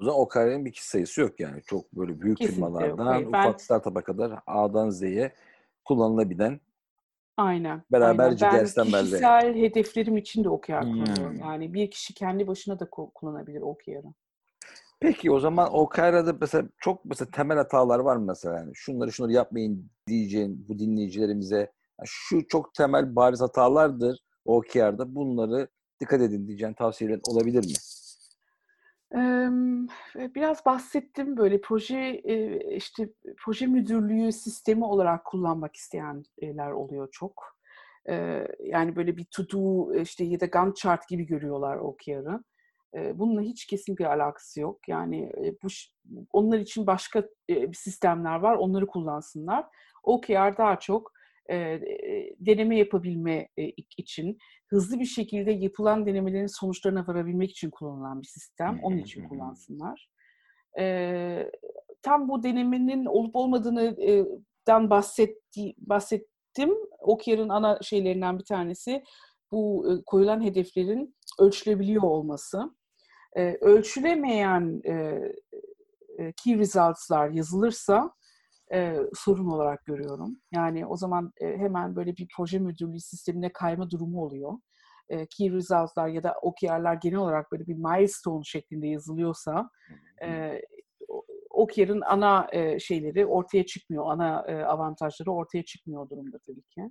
O 0.02 0.06
zaman 0.06 0.20
OKR'nin 0.20 0.66
bir 0.66 0.72
kişi 0.72 0.88
sayısı 0.88 1.22
yok 1.22 1.40
yani. 1.40 1.62
Çok 1.66 1.94
böyle 1.94 2.22
büyük 2.22 2.38
Kesinlikle 2.38 2.56
firmalardan 2.56 3.24
ufak 3.26 3.54
ben, 3.54 3.58
startup'a 3.58 4.04
kadar 4.04 4.40
A'dan 4.48 4.90
Z'ye 4.90 5.34
kullanılabilen 5.86 6.60
Aynen. 7.40 7.84
Beraber 7.92 8.24
aynen. 8.24 8.38
Ben 8.42 8.64
kişisel 8.66 9.56
hedeflerim 9.56 10.18
için 10.18 10.44
de 10.44 10.50
OKR 10.50 10.82
hmm. 10.82 10.92
kullanıyorum. 10.92 11.40
Yani 11.40 11.74
bir 11.74 11.92
kişi 11.92 12.14
kendi 12.14 12.48
başına 12.48 12.80
da 12.80 12.90
kullanabilir 12.90 13.62
OKR'ı. 13.62 14.14
Peki 15.02 15.32
o 15.32 15.40
zaman 15.40 15.74
OKR'da 15.74 16.38
mesela 16.42 16.68
çok 16.78 17.06
mesela 17.06 17.32
temel 17.32 17.58
hatalar 17.58 18.00
var 18.00 18.16
mı 18.16 18.26
mesela? 18.26 18.58
Yani 18.58 18.72
şunları 18.74 19.12
şunları 19.12 19.32
yapmayın 19.32 19.90
diyeceğin 20.08 20.66
bu 20.70 20.80
dinleyicilerimize 20.80 21.58
yani 22.00 22.06
şu 22.06 22.48
çok 22.48 22.74
temel 22.74 23.16
bariz 23.16 23.42
hatalardır 23.42 24.20
OKR'da 24.46 25.16
bunları 25.16 25.68
dikkat 26.00 26.22
edin 26.22 26.48
diyeceğin 26.48 26.74
tavsiyelerin 26.74 27.22
olabilir 27.30 27.66
mi? 27.66 27.74
Biraz 30.16 30.66
bahsettim 30.66 31.38
böyle 31.38 31.62
proje 31.62 32.20
işte 32.76 33.10
proje 33.38 33.66
müdürlüğü 33.66 34.32
sistemi 34.32 34.86
olarak 34.86 35.26
kullanmak 35.26 35.76
isteyenler 35.76 36.72
oluyor 36.72 37.10
çok. 37.12 37.58
Yani 38.60 38.96
böyle 38.96 39.18
bir 39.18 39.26
to 39.26 39.50
do 39.50 39.94
işte 39.94 40.24
ya 40.24 40.40
da 40.40 40.46
Gantt 40.46 40.76
chart 40.76 41.08
gibi 41.08 41.26
görüyorlar 41.26 41.78
OKR'ı. 41.78 42.44
Bununla 42.94 43.42
hiç 43.42 43.66
kesin 43.66 43.98
bir 43.98 44.06
alakası 44.06 44.62
yok. 44.62 44.88
Yani 44.88 45.32
bu 45.64 45.68
onlar 46.34 46.60
için 46.60 46.88
başka 46.88 47.24
sistemler 47.74 48.40
var. 48.40 48.56
Onları 48.56 48.88
kullansınlar. 48.88 49.66
OKR 50.04 50.58
daha 50.58 50.80
çok 50.80 51.14
deneme 52.40 52.78
yapabilme 52.78 53.48
için 53.98 54.38
hızlı 54.68 55.00
bir 55.00 55.06
şekilde 55.06 55.52
yapılan 55.52 56.06
denemelerin 56.06 56.48
sonuçlarına 56.48 57.08
varabilmek 57.08 57.52
için 57.52 57.70
kullanılan 57.70 58.22
bir 58.22 58.28
sistem. 58.28 58.80
Onun 58.84 58.98
için 58.98 59.28
kullansınlar. 59.30 60.10
Tam 62.02 62.30
bu 62.30 62.44
denemenin 62.44 63.06
olup 63.06 63.36
olmadığını 63.36 63.98
dan 64.68 64.90
bahsetti, 64.90 65.74
bahsettim. 65.78 66.74
OKR'ın 67.00 67.50
ana 67.50 67.82
şeylerinden 67.82 68.40
bir 68.40 68.46
tanesi 68.46 69.04
bu 69.52 69.86
koyulan 70.06 70.44
hedeflerin 70.44 71.16
ölçülebiliyor 71.40 72.04
olması 72.04 72.79
e, 73.40 73.58
ölçülemeyen 73.62 74.82
e, 74.86 74.94
e, 76.18 76.34
key 76.44 76.58
results'lar 76.58 77.30
yazılırsa 77.30 78.12
e, 78.74 78.98
sorun 79.14 79.48
olarak 79.48 79.86
görüyorum. 79.86 80.42
Yani 80.52 80.86
o 80.86 80.98
zaman 80.98 81.32
e, 81.42 81.58
hemen 81.58 81.96
böyle 81.96 82.18
bir 82.18 82.28
proje 82.38 82.60
müdürlüğü 82.60 83.00
sistemine 83.00 83.52
kayma 83.54 83.90
durumu 83.90 84.22
oluyor. 84.22 84.54
E, 85.10 85.26
key 85.26 85.52
results'lar 85.52 86.08
ya 86.08 86.24
da 86.24 86.36
OKR'lar 86.42 86.94
genel 86.94 87.18
olarak 87.18 87.52
böyle 87.52 87.68
bir 87.68 87.76
milestone 87.76 88.44
şeklinde 88.44 88.88
yazılıyorsa 88.88 89.70
e, 90.24 90.62
OKR'ın 91.50 92.02
ana 92.02 92.48
e, 92.52 92.80
şeyleri 92.80 93.26
ortaya 93.26 93.66
çıkmıyor, 93.66 94.12
ana 94.12 94.46
e, 94.48 94.64
avantajları 94.64 95.32
ortaya 95.32 95.66
çıkmıyor 95.66 96.10
durumda 96.10 96.40
tabii 96.48 96.64
ki. 96.64 96.82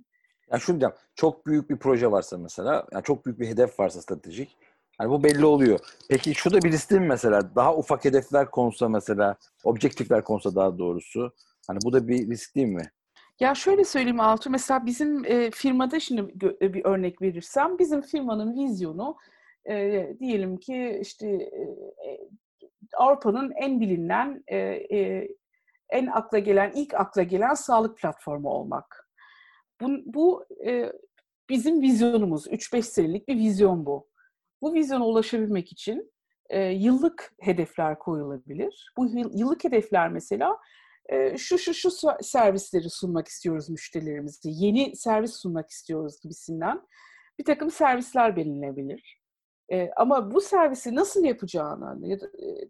Yani 0.51 0.61
şunu 0.61 0.79
diyeyim, 0.79 0.97
çok 1.15 1.45
büyük 1.45 1.69
bir 1.69 1.77
proje 1.77 2.11
varsa 2.11 2.37
mesela, 2.37 2.87
yani 2.91 3.03
çok 3.03 3.25
büyük 3.25 3.39
bir 3.39 3.47
hedef 3.47 3.79
varsa 3.79 4.01
stratejik, 4.01 4.57
Hani 4.99 5.09
bu 5.09 5.23
belli 5.23 5.45
oluyor. 5.45 5.79
Peki 6.09 6.35
şu 6.35 6.53
da 6.53 6.61
bir 6.61 6.71
risk 6.71 6.91
mi 6.91 6.99
mesela? 6.99 7.55
Daha 7.55 7.75
ufak 7.75 8.05
hedefler 8.05 8.51
konsa 8.51 8.89
mesela, 8.89 9.35
objektifler 9.63 10.23
konsa 10.23 10.55
daha 10.55 10.77
doğrusu. 10.77 11.33
Hani 11.67 11.79
bu 11.83 11.93
da 11.93 12.07
bir 12.07 12.29
risk 12.29 12.55
değil 12.55 12.67
mi? 12.67 12.91
Ya 13.39 13.55
şöyle 13.55 13.83
söyleyeyim 13.83 14.19
Altu, 14.19 14.49
mesela 14.49 14.85
bizim 14.85 15.25
e, 15.25 15.51
firmada 15.51 15.99
şimdi 15.99 16.21
e, 16.61 16.73
bir 16.73 16.85
örnek 16.85 17.21
verirsem, 17.21 17.79
bizim 17.79 18.01
firmanın 18.01 18.55
vizyonu 18.55 19.15
e, 19.69 20.07
diyelim 20.19 20.57
ki 20.57 20.99
işte 21.01 21.27
e, 21.27 21.61
e 22.09 22.29
Avrupa'nın 22.97 23.51
en 23.51 23.79
bilinen, 23.79 24.43
e, 24.47 24.57
e, 24.57 25.27
en 25.89 26.07
akla 26.07 26.39
gelen, 26.39 26.71
ilk 26.75 26.93
akla 26.93 27.23
gelen 27.23 27.53
sağlık 27.53 27.97
platformu 27.97 28.49
olmak. 28.49 29.09
Bu, 29.81 29.89
bu 30.05 30.45
e, 30.65 30.93
bizim 31.49 31.81
vizyonumuz, 31.81 32.47
3-5 32.47 32.81
senelik 32.81 33.27
bir 33.27 33.35
vizyon 33.35 33.85
bu. 33.85 34.08
Bu 34.61 34.73
vizyona 34.73 35.05
ulaşabilmek 35.05 35.71
için 35.71 36.11
e, 36.49 36.63
yıllık 36.63 37.33
hedefler 37.39 37.99
koyulabilir. 37.99 38.93
Bu 38.97 39.07
yıllık 39.33 39.63
hedefler 39.63 40.09
mesela 40.09 40.57
e, 41.09 41.37
şu 41.37 41.57
şu 41.57 41.73
şu 41.73 41.89
servisleri 42.21 42.89
sunmak 42.89 43.27
istiyoruz 43.27 43.69
müşterilerimize, 43.69 44.39
yeni 44.43 44.95
servis 44.95 45.33
sunmak 45.33 45.69
istiyoruz 45.69 46.19
gibisinden 46.23 46.81
bir 47.39 47.45
takım 47.45 47.71
servisler 47.71 48.35
belirlenebilir. 48.35 49.19
E, 49.71 49.89
ama 49.97 50.31
bu 50.31 50.41
servisi 50.41 50.95
nasıl 50.95 51.23
yapacağını 51.23 52.07
ya 52.07 52.19
da 52.19 52.25
e, 52.25 52.69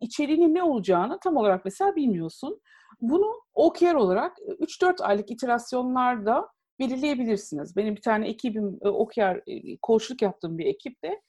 içeriğinin 0.00 0.54
ne 0.54 0.62
olacağını 0.62 1.18
tam 1.20 1.36
olarak 1.36 1.64
mesela 1.64 1.96
bilmiyorsun. 1.96 2.60
Bunu 3.00 3.42
OKR 3.54 3.94
olarak 3.94 4.38
3-4 4.38 5.02
aylık 5.02 5.30
iterasyonlarda 5.30 6.48
belirleyebilirsiniz. 6.78 7.76
Benim 7.76 7.96
bir 7.96 8.02
tane 8.02 8.28
ekibim 8.28 8.78
OKR 8.82 9.40
koçluk 9.82 10.22
yaptığım 10.22 10.58
bir 10.58 10.66
ekipte 10.66 11.20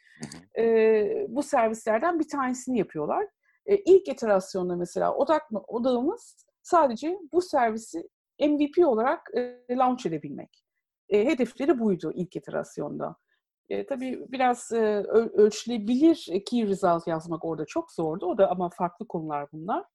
e, 0.58 1.26
bu 1.30 1.44
servislerden 1.44 2.20
bir 2.20 2.28
tanesini 2.28 2.78
yapıyorlar. 2.78 3.28
E, 3.66 3.78
ilk 3.78 4.08
iterasyonda 4.08 4.76
mesela 4.76 5.16
odak 5.16 5.42
odağımız 5.68 6.46
sadece 6.62 7.18
bu 7.34 7.42
servisi 7.42 8.10
MVP 8.40 8.88
olarak 8.88 9.30
e, 9.38 9.76
launch 9.78 10.06
edebilmek. 10.06 10.64
E, 11.10 11.26
hedefleri 11.26 11.80
buydu 11.80 12.12
ilk 12.16 12.36
iterasyonda. 12.36 13.16
E, 13.70 13.86
tabii 13.86 14.26
biraz 14.32 14.72
e, 14.72 15.04
ölçülebilir 15.14 16.44
key 16.46 16.68
result 16.68 17.08
yazmak 17.08 17.46
orada 17.46 17.66
çok 17.66 17.92
zordu. 17.92 18.26
O 18.26 18.38
da 18.38 18.52
ama 18.52 18.70
farklı 18.70 19.08
konular 19.08 19.48
bunlar. 19.54 19.86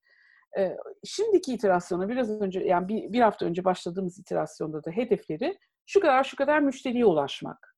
E, 0.59 0.77
şimdiki 1.05 1.55
iterasyona 1.55 2.09
biraz 2.09 2.31
önce 2.41 2.61
yani 2.61 2.89
bir, 2.89 3.13
bir 3.13 3.21
hafta 3.21 3.47
önce 3.47 3.65
başladığımız 3.65 4.19
iterasyonda 4.19 4.85
da 4.85 4.91
hedefleri 4.91 5.59
şu 5.87 6.01
kadar 6.01 6.25
şu 6.25 6.37
kadar 6.37 6.61
müşteriye 6.61 7.05
ulaşmak. 7.05 7.76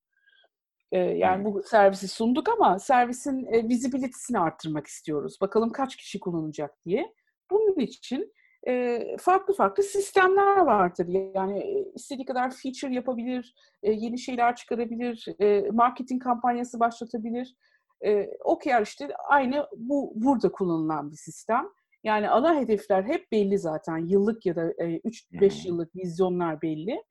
E, 0.92 0.98
yani 0.98 1.44
bu 1.44 1.62
servisi 1.62 2.08
sunduk 2.08 2.48
ama 2.48 2.78
servisin 2.78 3.46
e, 3.52 3.68
visibility'sini 3.68 4.38
arttırmak 4.38 4.86
istiyoruz. 4.86 5.38
Bakalım 5.40 5.72
kaç 5.72 5.96
kişi 5.96 6.20
kullanacak 6.20 6.84
diye. 6.84 7.14
Bunun 7.50 7.76
için 7.76 8.32
e, 8.68 9.00
farklı 9.20 9.54
farklı 9.54 9.82
sistemler 9.82 10.56
vardır. 10.56 11.06
Yani 11.34 11.84
istediği 11.94 12.24
kadar 12.24 12.50
feature 12.50 12.94
yapabilir, 12.94 13.54
e, 13.82 13.92
yeni 13.92 14.18
şeyler 14.18 14.56
çıkarabilir, 14.56 15.26
e, 15.40 15.70
marketing 15.70 16.22
kampanyası 16.22 16.80
başlatabilir. 16.80 17.56
E, 18.04 18.30
OKR 18.44 18.82
işte 18.82 19.08
aynı 19.28 19.66
bu 19.76 20.12
burada 20.14 20.52
kullanılan 20.52 21.10
bir 21.10 21.16
sistem. 21.16 21.68
Yani 22.04 22.30
ana 22.30 22.60
hedefler 22.60 23.02
hep 23.02 23.32
belli 23.32 23.58
zaten. 23.58 23.96
Yıllık 23.96 24.46
ya 24.46 24.56
da 24.56 24.72
e, 24.78 24.98
3-5 24.98 25.68
yıllık 25.68 25.96
vizyonlar 25.96 26.62
belli. 26.62 27.02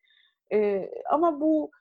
E, 0.54 0.90
ama 1.12 1.42
bu 1.42 1.72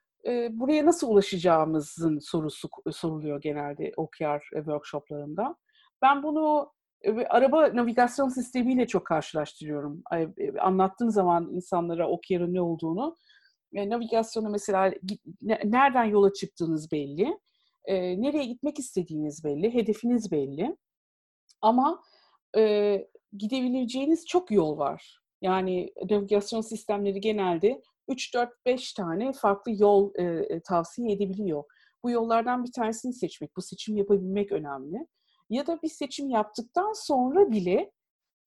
buraya 0.50 0.86
nasıl 0.86 1.10
ulaşacağımızın 1.10 2.18
sorusu 2.18 2.68
soruluyor 2.92 3.40
genelde 3.40 3.92
OKR 3.96 4.40
workshoplarında. 4.54 5.56
Ben 6.02 6.22
bunu 6.22 6.72
araba 7.28 7.76
navigasyon 7.76 8.28
sistemiyle 8.28 8.86
çok 8.86 9.06
karşılaştırıyorum. 9.06 10.02
Anlattığım 10.60 11.10
zaman 11.10 11.50
insanlara 11.52 12.08
OKR'ın 12.08 12.54
ne 12.54 12.60
olduğunu. 12.60 13.16
Navigasyonu 13.72 14.50
mesela 14.50 14.92
nereden 15.64 16.04
yola 16.04 16.32
çıktığınız 16.32 16.92
belli. 16.92 17.38
Nereye 18.22 18.44
gitmek 18.44 18.78
istediğiniz 18.78 19.44
belli. 19.44 19.74
Hedefiniz 19.74 20.32
belli. 20.32 20.76
Ama 21.60 22.02
gidebileceğiniz 23.36 24.26
çok 24.26 24.50
yol 24.50 24.78
var. 24.78 25.20
Yani 25.42 25.92
navigasyon 26.10 26.60
sistemleri 26.60 27.20
genelde 27.20 27.82
3-4-5 28.08 28.96
tane 28.96 29.32
farklı 29.32 29.72
yol 29.72 30.14
e, 30.14 30.60
tavsiye 30.60 31.12
edebiliyor. 31.12 31.64
Bu 32.04 32.10
yollardan 32.10 32.64
bir 32.64 32.72
tanesini 32.72 33.12
seçmek, 33.12 33.56
bu 33.56 33.62
seçim 33.62 33.96
yapabilmek 33.96 34.52
önemli. 34.52 35.06
Ya 35.50 35.66
da 35.66 35.82
bir 35.82 35.88
seçim 35.88 36.30
yaptıktan 36.30 36.92
sonra 36.92 37.50
bile 37.50 37.92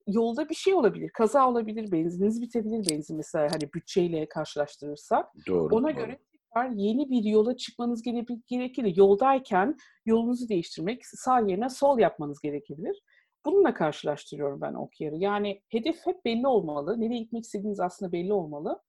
yolda 0.07 0.49
bir 0.49 0.55
şey 0.55 0.74
olabilir. 0.74 1.10
Kaza 1.10 1.49
olabilir, 1.49 1.91
benzininiz 1.91 2.41
bitebilir 2.41 2.89
benzin 2.89 3.18
mesela 3.18 3.47
hani 3.51 3.74
bütçeyle 3.74 4.30
karşılaştırırsak. 4.30 5.26
Doğru. 5.47 5.76
Ona 5.76 5.88
doğru. 5.88 5.95
göre 5.95 6.20
tekrar 6.32 6.70
yeni 6.70 7.10
bir 7.10 7.24
yola 7.24 7.57
çıkmanız 7.57 8.01
gerekir. 8.47 8.95
Yoldayken 8.95 9.78
yolunuzu 10.05 10.49
değiştirmek, 10.49 11.05
sağ 11.05 11.39
yerine 11.39 11.70
sol 11.70 11.99
yapmanız 11.99 12.41
gerekebilir. 12.41 13.01
Bununla 13.45 13.74
karşılaştırıyorum 13.74 14.62
ben 14.62 14.74
OKR'ı. 14.74 15.16
Yani 15.18 15.62
hedef 15.70 16.05
hep 16.05 16.26
belli 16.26 16.47
olmalı. 16.47 17.01
Nereye 17.01 17.20
gitmek 17.20 17.43
istediğiniz 17.43 17.80
aslında 17.80 18.12
belli 18.12 18.34
olmalı. 18.34 18.82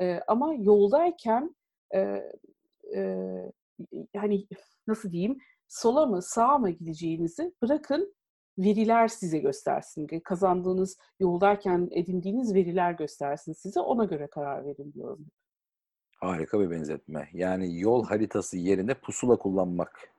Ee, 0.00 0.20
ama 0.28 0.54
yoldayken 0.54 1.56
e, 1.94 2.22
e, 2.96 3.16
hani 4.16 4.46
nasıl 4.86 5.12
diyeyim 5.12 5.38
sola 5.68 6.06
mı 6.06 6.22
sağa 6.22 6.58
mı 6.58 6.70
gideceğinizi 6.70 7.52
bırakın 7.62 8.14
veriler 8.58 9.08
size 9.08 9.38
göstersin. 9.38 10.06
Kazandığınız 10.24 10.98
yoldayken 11.20 11.88
edindiğiniz 11.92 12.54
veriler 12.54 12.92
göstersin 12.92 13.52
size. 13.52 13.80
Ona 13.80 14.04
göre 14.04 14.26
karar 14.26 14.64
verin 14.64 14.92
diyorum. 14.92 15.26
Harika 16.20 16.60
bir 16.60 16.70
benzetme. 16.70 17.28
Yani 17.32 17.80
yol 17.80 18.04
haritası 18.04 18.58
yerine 18.58 18.94
pusula 18.94 19.36
kullanmak. 19.36 20.12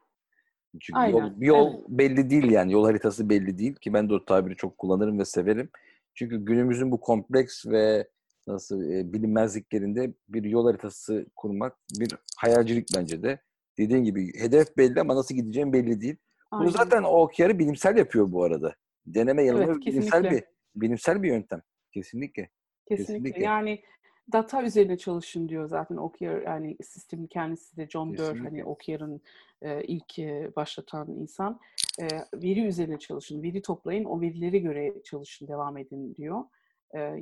Çünkü 0.80 1.00
Aynen, 1.00 1.18
yol, 1.18 1.32
yol 1.38 1.74
evet. 1.74 1.86
belli 1.90 2.30
değil 2.30 2.52
yani. 2.52 2.72
Yol 2.74 2.86
haritası 2.86 3.30
belli 3.30 3.58
değil 3.58 3.76
ki 3.76 3.94
ben 3.94 4.10
de 4.10 4.14
o 4.14 4.26
tabiri 4.26 4.56
çok 4.56 4.78
kullanırım 4.78 5.20
ve 5.20 5.26
severim. 5.26 5.70
Çünkü 6.14 6.46
günümüzün 6.46 6.92
bu 6.92 7.00
kompleks 7.00 7.66
ve 7.66 8.08
nasıl 8.48 8.92
e, 8.92 9.14
bilinmezliklerinde 9.14 10.14
bir 10.30 10.44
yol 10.44 10.66
haritası 10.66 11.26
kurmak 11.36 11.78
bir 12.00 12.12
hayalcilik 12.38 12.88
bence 12.98 13.24
de. 13.24 13.40
Dediğin 13.78 14.04
gibi 14.04 14.40
hedef 14.40 14.78
belli 14.78 15.02
ama 15.02 15.16
nasıl 15.16 15.36
gideceğim 15.36 15.74
belli 15.74 16.02
değil. 16.02 16.16
Bunu 16.52 16.60
Aynen. 16.60 16.72
zaten 16.72 17.04
o 17.04 17.08
OKR'ı 17.08 17.60
bilimsel 17.60 17.98
yapıyor 17.98 18.32
bu 18.32 18.44
arada. 18.44 18.76
Deneme 19.06 19.44
yanılma 19.44 19.66
Evet, 19.66 19.86
bilimsel 19.86 20.32
bir 20.32 20.44
bilimsel 20.76 21.24
bir 21.24 21.28
yöntem. 21.28 21.62
Kesinlikle. 21.92 22.50
Kesinlikle. 22.88 23.14
Kesinlikle. 23.14 23.44
Yani 23.44 23.84
data 24.32 24.64
üzerine 24.64 24.98
çalışın 24.98 25.50
diyor 25.50 25.68
zaten 25.68 25.98
OKR 25.98 26.46
yani 26.46 26.78
sistemin 26.84 27.28
kendisi 27.28 27.78
de 27.78 27.88
John 27.90 28.18
Doerr 28.18 28.34
Kesinlikle. 28.34 28.50
hani 28.50 28.66
OKR'ın 28.66 29.22
e, 29.62 29.84
ilk 29.84 30.20
e, 30.20 30.52
başlatan 30.56 31.12
insan. 31.12 31.60
E, 32.02 32.08
veri 32.34 32.66
üzerine 32.66 33.00
çalışın, 33.00 33.44
veri 33.44 33.62
toplayın, 33.62 34.06
o 34.06 34.22
verilere 34.22 34.58
göre 34.58 34.94
çalışın, 35.04 35.48
devam 35.48 35.78
edin 35.78 36.16
diyor. 36.16 36.44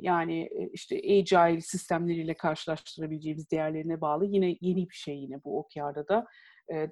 Yani 0.01 0.49
işte 0.73 0.95
agile 0.95 1.61
sistemleriyle 1.61 2.33
karşılaştırabileceğimiz 2.33 3.51
değerlerine 3.51 4.01
bağlı 4.01 4.25
yine 4.25 4.57
yeni 4.61 4.89
bir 4.89 4.95
şey 4.95 5.15
yine 5.15 5.43
bu 5.43 5.59
OKR'da 5.59 6.07
da 6.07 6.25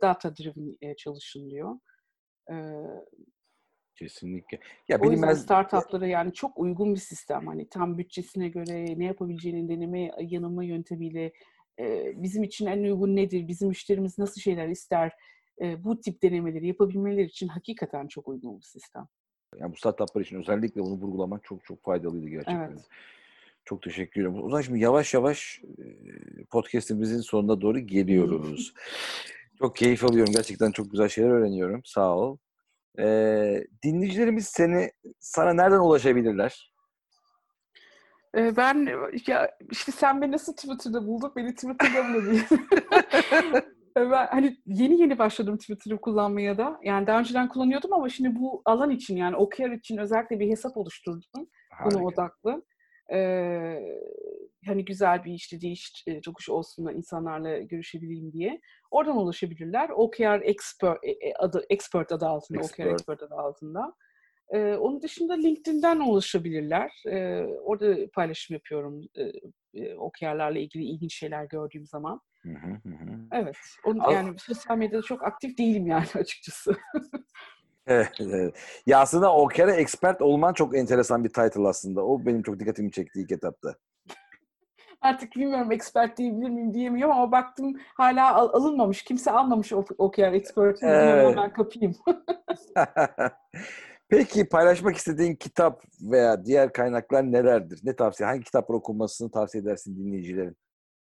data 0.01 0.35
driven 0.35 0.95
çalışın 0.97 1.49
diyor. 1.49 1.75
Kesinlikle. 3.95 4.59
Ya 4.89 4.97
o 4.97 5.03
yüzden 5.03 5.11
bilinmez 5.11 5.41
startuplara 5.41 6.07
yani 6.07 6.33
çok 6.33 6.59
uygun 6.59 6.95
bir 6.95 6.99
sistem. 6.99 7.47
Hani 7.47 7.69
tam 7.69 7.97
bütçesine 7.97 8.49
göre 8.49 8.99
ne 8.99 9.05
yapabileceğini 9.05 9.69
deneme 9.69 10.11
yanılma 10.21 10.63
yöntemiyle 10.63 11.33
bizim 12.15 12.43
için 12.43 12.65
en 12.65 12.83
uygun 12.83 13.15
nedir, 13.15 13.47
bizim 13.47 13.67
müşterimiz 13.67 14.17
nasıl 14.17 14.41
şeyler 14.41 14.67
ister, 14.67 15.11
bu 15.77 16.01
tip 16.01 16.23
denemeleri 16.23 16.67
yapabilmeleri 16.67 17.27
için 17.27 17.47
hakikaten 17.47 18.07
çok 18.07 18.27
uygun 18.27 18.59
bir 18.59 18.65
sistem. 18.65 19.07
Yani 19.57 19.71
bu 19.71 19.77
startuplar 19.77 20.21
için 20.21 20.39
özellikle 20.39 20.81
bunu 20.81 20.93
vurgulamak 20.93 21.43
çok 21.43 21.65
çok 21.65 21.83
faydalıydı 21.83 22.27
gerçekten. 22.27 22.69
Evet. 22.71 22.87
Çok 23.65 23.81
teşekkür 23.81 24.21
ederim. 24.21 24.43
O 24.43 24.49
zaman 24.49 24.61
şimdi 24.61 24.79
yavaş 24.79 25.13
yavaş 25.13 25.61
e, 25.63 25.83
podcast'imizin 26.43 27.21
sonuna 27.21 27.61
doğru 27.61 27.79
geliyoruz. 27.79 28.73
çok 29.59 29.75
keyif 29.75 30.03
alıyorum. 30.03 30.33
Gerçekten 30.33 30.71
çok 30.71 30.91
güzel 30.91 31.09
şeyler 31.09 31.29
öğreniyorum. 31.29 31.81
Sağ 31.85 32.17
ol. 32.17 32.37
Ee, 32.99 33.63
dinleyicilerimiz 33.83 34.47
seni 34.47 34.91
sana 35.19 35.53
nereden 35.53 35.79
ulaşabilirler? 35.79 36.73
E, 38.37 38.57
ben 38.57 38.87
ya 39.27 39.51
işte 39.71 39.91
sen 39.91 40.21
beni 40.21 40.31
nasıl 40.31 40.53
Twitter'da 40.53 41.07
buldun? 41.07 41.33
Beni 41.35 41.55
Twitter'da 41.55 42.13
buldun. 42.13 42.39
ben 43.95 44.27
hani 44.27 44.57
yeni 44.65 45.01
yeni 45.01 45.19
başladım 45.19 45.57
Twitter'ı 45.57 46.01
kullanmaya 46.01 46.57
da. 46.57 46.79
Yani 46.83 47.07
daha 47.07 47.19
önceden 47.19 47.49
kullanıyordum 47.49 47.93
ama 47.93 48.09
şimdi 48.09 48.39
bu 48.39 48.61
alan 48.65 48.89
için 48.89 49.17
yani 49.17 49.35
OKR 49.35 49.71
için 49.71 49.97
özellikle 49.97 50.39
bir 50.39 50.49
hesap 50.49 50.77
oluşturdum. 50.77 51.21
buna 51.35 51.49
Harika. 51.79 52.03
odaklı. 52.03 52.63
Ee, 53.13 53.79
hani 54.65 54.85
güzel 54.85 55.23
bir 55.23 55.33
işte 55.33 55.61
değiş 55.61 56.03
e, 56.07 56.21
tokuş 56.21 56.49
olsun 56.49 56.85
da 56.85 56.91
insanlarla 56.91 57.57
görüşebileyim 57.57 58.33
diye. 58.33 58.61
Oradan 58.91 59.17
ulaşabilirler. 59.17 59.89
OKR 59.89 60.41
Expert 60.41 60.99
e, 61.03 61.11
e, 61.11 61.33
adı 61.33 61.65
Expert 61.69 62.11
adı 62.11 62.25
altında, 62.25 62.59
OKR 62.59 62.65
Expert. 62.65 62.93
Expert 62.93 63.23
adı 63.23 63.35
altında. 63.35 63.95
Ee, 64.53 64.73
onun 64.75 65.01
dışında 65.01 65.33
LinkedIn'den 65.33 65.99
ulaşabilirler. 65.99 67.03
Ee, 67.07 67.43
orada 67.63 68.11
paylaşım 68.13 68.53
yapıyorum 68.53 69.01
e, 69.15 69.31
e, 69.73 69.95
OKR'larla 69.95 70.59
ilgili 70.59 70.83
ilginç 70.83 71.15
şeyler 71.15 71.45
gördüğüm 71.45 71.85
zaman. 71.85 72.21
Hı 72.43 72.49
hı 72.49 72.67
hı 72.89 72.89
hı. 72.89 73.19
Evet. 73.31 73.55
Onu, 73.85 74.07
Al- 74.07 74.13
yani 74.13 74.39
sosyal 74.39 74.77
medyada 74.77 75.01
çok 75.01 75.23
aktif 75.23 75.57
değilim 75.57 75.87
yani 75.87 76.05
açıkçası. 76.15 76.77
Evet, 77.87 78.11
evet. 78.19 78.55
Ya 78.85 78.99
aslında 78.99 79.33
OKR'e 79.35 79.71
expert 79.71 80.21
olman 80.21 80.53
çok 80.53 80.77
enteresan 80.77 81.23
bir 81.23 81.29
title 81.29 81.67
aslında. 81.67 82.05
O 82.05 82.25
benim 82.25 82.43
çok 82.43 82.59
dikkatimi 82.59 82.91
çekti 82.91 83.21
ilk 83.21 83.31
etapta. 83.31 83.75
Artık 85.01 85.35
bilmiyorum 85.35 85.71
expert 85.71 86.17
diyebilir 86.17 86.49
miyim 86.49 86.73
diyemiyorum 86.73 87.15
ama 87.15 87.31
baktım 87.31 87.73
hala 87.95 88.35
al- 88.35 88.53
alınmamış. 88.53 89.03
Kimse 89.03 89.31
almamış 89.31 89.73
o- 89.73 89.85
OKR 89.97 90.35
expert'ini. 90.35 90.89
Evet. 90.89 91.37
Ben 91.37 91.53
kapayım. 91.53 91.95
Peki 94.09 94.49
paylaşmak 94.49 94.95
istediğin 94.95 95.35
kitap 95.35 95.83
veya 96.01 96.45
diğer 96.45 96.73
kaynaklar 96.73 97.31
nelerdir? 97.31 97.79
Ne 97.83 97.95
tavsiye? 97.95 98.27
Hangi 98.29 98.43
kitaplar 98.43 98.75
okunmasını 98.75 99.31
tavsiye 99.31 99.61
edersin 99.63 99.97
dinleyicilerin? 99.97 100.57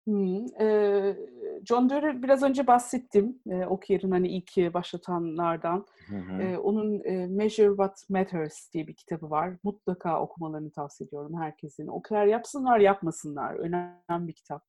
Hmm, 0.05 0.47
e, 0.61 1.17
John 1.65 1.91
Doerr'ı 1.91 2.23
biraz 2.23 2.43
önce 2.43 2.67
bahsettim. 2.67 3.41
E, 3.51 3.67
OKR'ın 3.67 4.11
hani 4.11 4.29
ilk 4.29 4.75
başlatanlardan. 4.75 5.87
Hı 6.09 6.17
hı. 6.17 6.43
E, 6.43 6.59
onun 6.59 7.05
e, 7.05 7.27
Measure 7.27 7.69
What 7.69 8.11
Matters 8.11 8.73
diye 8.73 8.87
bir 8.87 8.95
kitabı 8.95 9.31
var. 9.31 9.57
Mutlaka 9.63 10.21
okumalarını 10.23 10.71
tavsiye 10.71 11.07
ediyorum 11.07 11.41
herkesin. 11.41 11.87
OKR 11.87 12.27
yapsınlar 12.27 12.79
yapmasınlar. 12.79 13.55
Önemli 13.55 14.29
bir 14.29 14.33
kitap. 14.33 14.65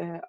E, 0.00 0.20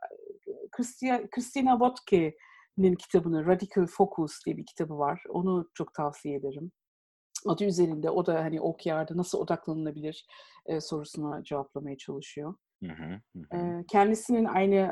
Christia- 0.71 1.29
Christina 1.29 1.71
Wodke'nin 1.71 2.95
kitabını 2.95 3.45
Radical 3.45 3.85
Focus 3.87 4.45
diye 4.45 4.57
bir 4.57 4.65
kitabı 4.65 4.97
var. 4.97 5.23
Onu 5.29 5.69
çok 5.73 5.93
tavsiye 5.93 6.35
ederim. 6.35 6.71
Adı 7.47 7.65
üzerinde 7.65 8.09
o 8.09 8.25
da 8.25 8.43
hani 8.43 8.61
OKR'da 8.61 9.17
nasıl 9.17 9.37
odaklanılabilir 9.39 10.25
e, 10.65 10.81
sorusuna 10.81 11.43
cevaplamaya 11.43 11.97
çalışıyor. 11.97 12.53
Kendisinin 13.91 14.45
aynı 14.45 14.89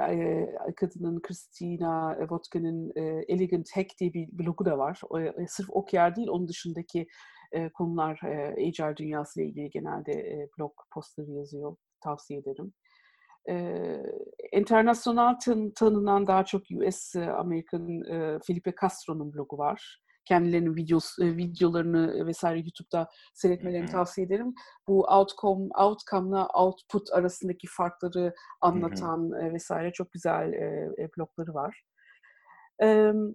kadının 0.76 1.22
Christina 1.22 2.16
Wodka'nın 2.20 2.92
e, 2.96 3.02
Elegant 3.28 3.76
Hack 3.76 4.00
diye 4.00 4.14
bir 4.14 4.30
blogu 4.32 4.66
da 4.66 4.78
var. 4.78 5.02
Sırf 5.48 5.70
OKR 5.70 6.16
değil, 6.16 6.28
onun 6.28 6.48
dışındaki 6.48 7.08
konular 7.74 8.20
Agile 8.58 8.98
dünyası 8.98 9.42
ile 9.42 9.50
ilgili 9.50 9.70
genelde 9.70 10.48
blog 10.58 10.72
postları 10.94 11.32
yazıyor. 11.32 11.76
Tavsiye 12.04 12.40
ederim. 12.40 12.74
İnternasyonel 14.52 15.36
tan- 15.46 15.72
tanınan 15.76 16.28
daha 16.28 16.46
çok 16.46 16.62
US 16.72 17.16
Amerikan 17.16 18.02
Felipe 18.48 18.74
Castro'nun 18.82 19.34
blogu 19.34 19.58
var 19.58 20.00
kendilerinin 20.30 20.76
videos, 20.76 21.20
videolarını 21.20 22.28
vesaire 22.28 22.60
YouTube'da 22.60 23.10
seyretmelerini 23.34 23.86
Hı 23.86 23.90
hı. 23.90 23.92
tavsiye 23.92 24.28
ederim. 24.28 24.54
Bu 24.88 25.04
outcome, 25.04 25.70
outcome'la 25.78 26.48
output 26.48 27.14
arasındaki 27.14 27.68
farkları 27.68 28.34
anlatan 28.62 29.32
e, 29.32 29.54
vesaire 29.54 29.92
çok 29.92 30.12
güzel 30.12 30.54
e, 30.54 30.90
e, 31.04 31.10
blogları 31.18 31.54
var. 31.54 31.84
E, 32.82 32.88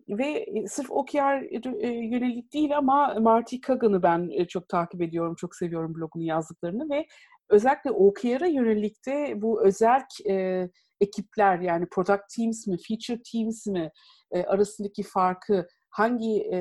ve 0.08 0.46
sırf 0.66 0.90
OKR 0.90 1.42
e, 1.80 1.88
yönelik 1.88 2.52
değil 2.52 2.76
ama 2.78 3.14
Marty 3.20 3.56
Kagan'ı 3.60 4.02
ben 4.02 4.28
e, 4.32 4.46
çok 4.46 4.68
takip 4.68 5.02
ediyorum, 5.02 5.34
çok 5.34 5.54
seviyorum 5.56 5.94
blogunu 5.94 6.22
yazdıklarını 6.22 6.90
ve 6.90 7.06
özellikle 7.50 7.90
OKR'a 7.90 8.46
yönelik 8.46 9.06
de 9.06 9.42
bu 9.42 9.66
özel 9.66 10.02
e, 10.30 10.68
ekipler 11.00 11.58
yani 11.58 11.86
product 11.90 12.22
teams 12.36 12.66
mi, 12.66 12.76
feature 12.88 13.22
teams 13.32 13.66
mi 13.66 13.90
e, 14.30 14.42
arasındaki 14.42 15.02
farkı 15.02 15.66
hangi 15.94 16.40
e, 16.40 16.56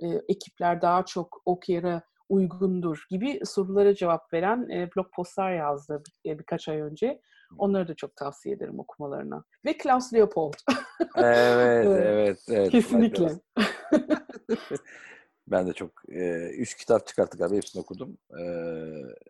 e, 0.00 0.06
ekipler 0.28 0.82
daha 0.82 1.04
çok 1.04 1.42
OKR'a 1.44 2.02
uygundur 2.28 3.06
gibi 3.10 3.40
sorulara 3.44 3.94
cevap 3.94 4.32
veren 4.32 4.68
e, 4.68 4.90
blog 4.96 5.06
postlar 5.14 5.52
yazdı 5.52 6.02
bir, 6.24 6.38
birkaç 6.38 6.68
ay 6.68 6.80
önce. 6.80 7.20
Onları 7.58 7.88
da 7.88 7.94
çok 7.94 8.16
tavsiye 8.16 8.54
ederim 8.54 8.78
okumalarına. 8.78 9.44
Ve 9.64 9.78
Klaus 9.78 10.12
Leopold. 10.12 10.54
evet, 11.16 11.86
evet, 11.86 12.38
evet. 12.48 12.70
Kesinlikle. 12.70 13.30
ben 15.48 15.66
de 15.66 15.72
çok 15.72 15.90
e, 16.08 16.48
üç 16.48 16.76
kitap 16.76 17.06
çıkarttık 17.06 17.40
abi 17.40 17.56
hepsini 17.56 17.82
okudum. 17.82 18.18
E, 18.30 18.42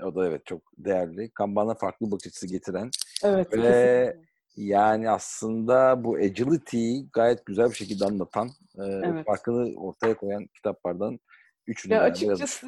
o 0.04 0.14
da 0.14 0.26
evet 0.26 0.46
çok 0.46 0.62
değerli. 0.78 1.30
Kanban'a 1.30 1.74
farklı 1.74 2.10
bakış 2.10 2.26
açısı 2.26 2.46
getiren. 2.46 2.90
Evet. 3.24 3.52
Ve. 3.52 4.29
Yani 4.56 5.10
aslında 5.10 6.04
bu 6.04 6.14
agility'yi 6.14 7.08
gayet 7.12 7.46
güzel 7.46 7.70
bir 7.70 7.74
şekilde 7.74 8.04
anlatan, 8.04 8.48
e, 8.78 8.84
evet. 8.84 9.26
farkını 9.26 9.80
ortaya 9.80 10.16
koyan 10.16 10.46
kitaplardan 10.46 11.18
üçünü 11.66 11.94
ya 11.94 12.02
açıkçası 12.02 12.66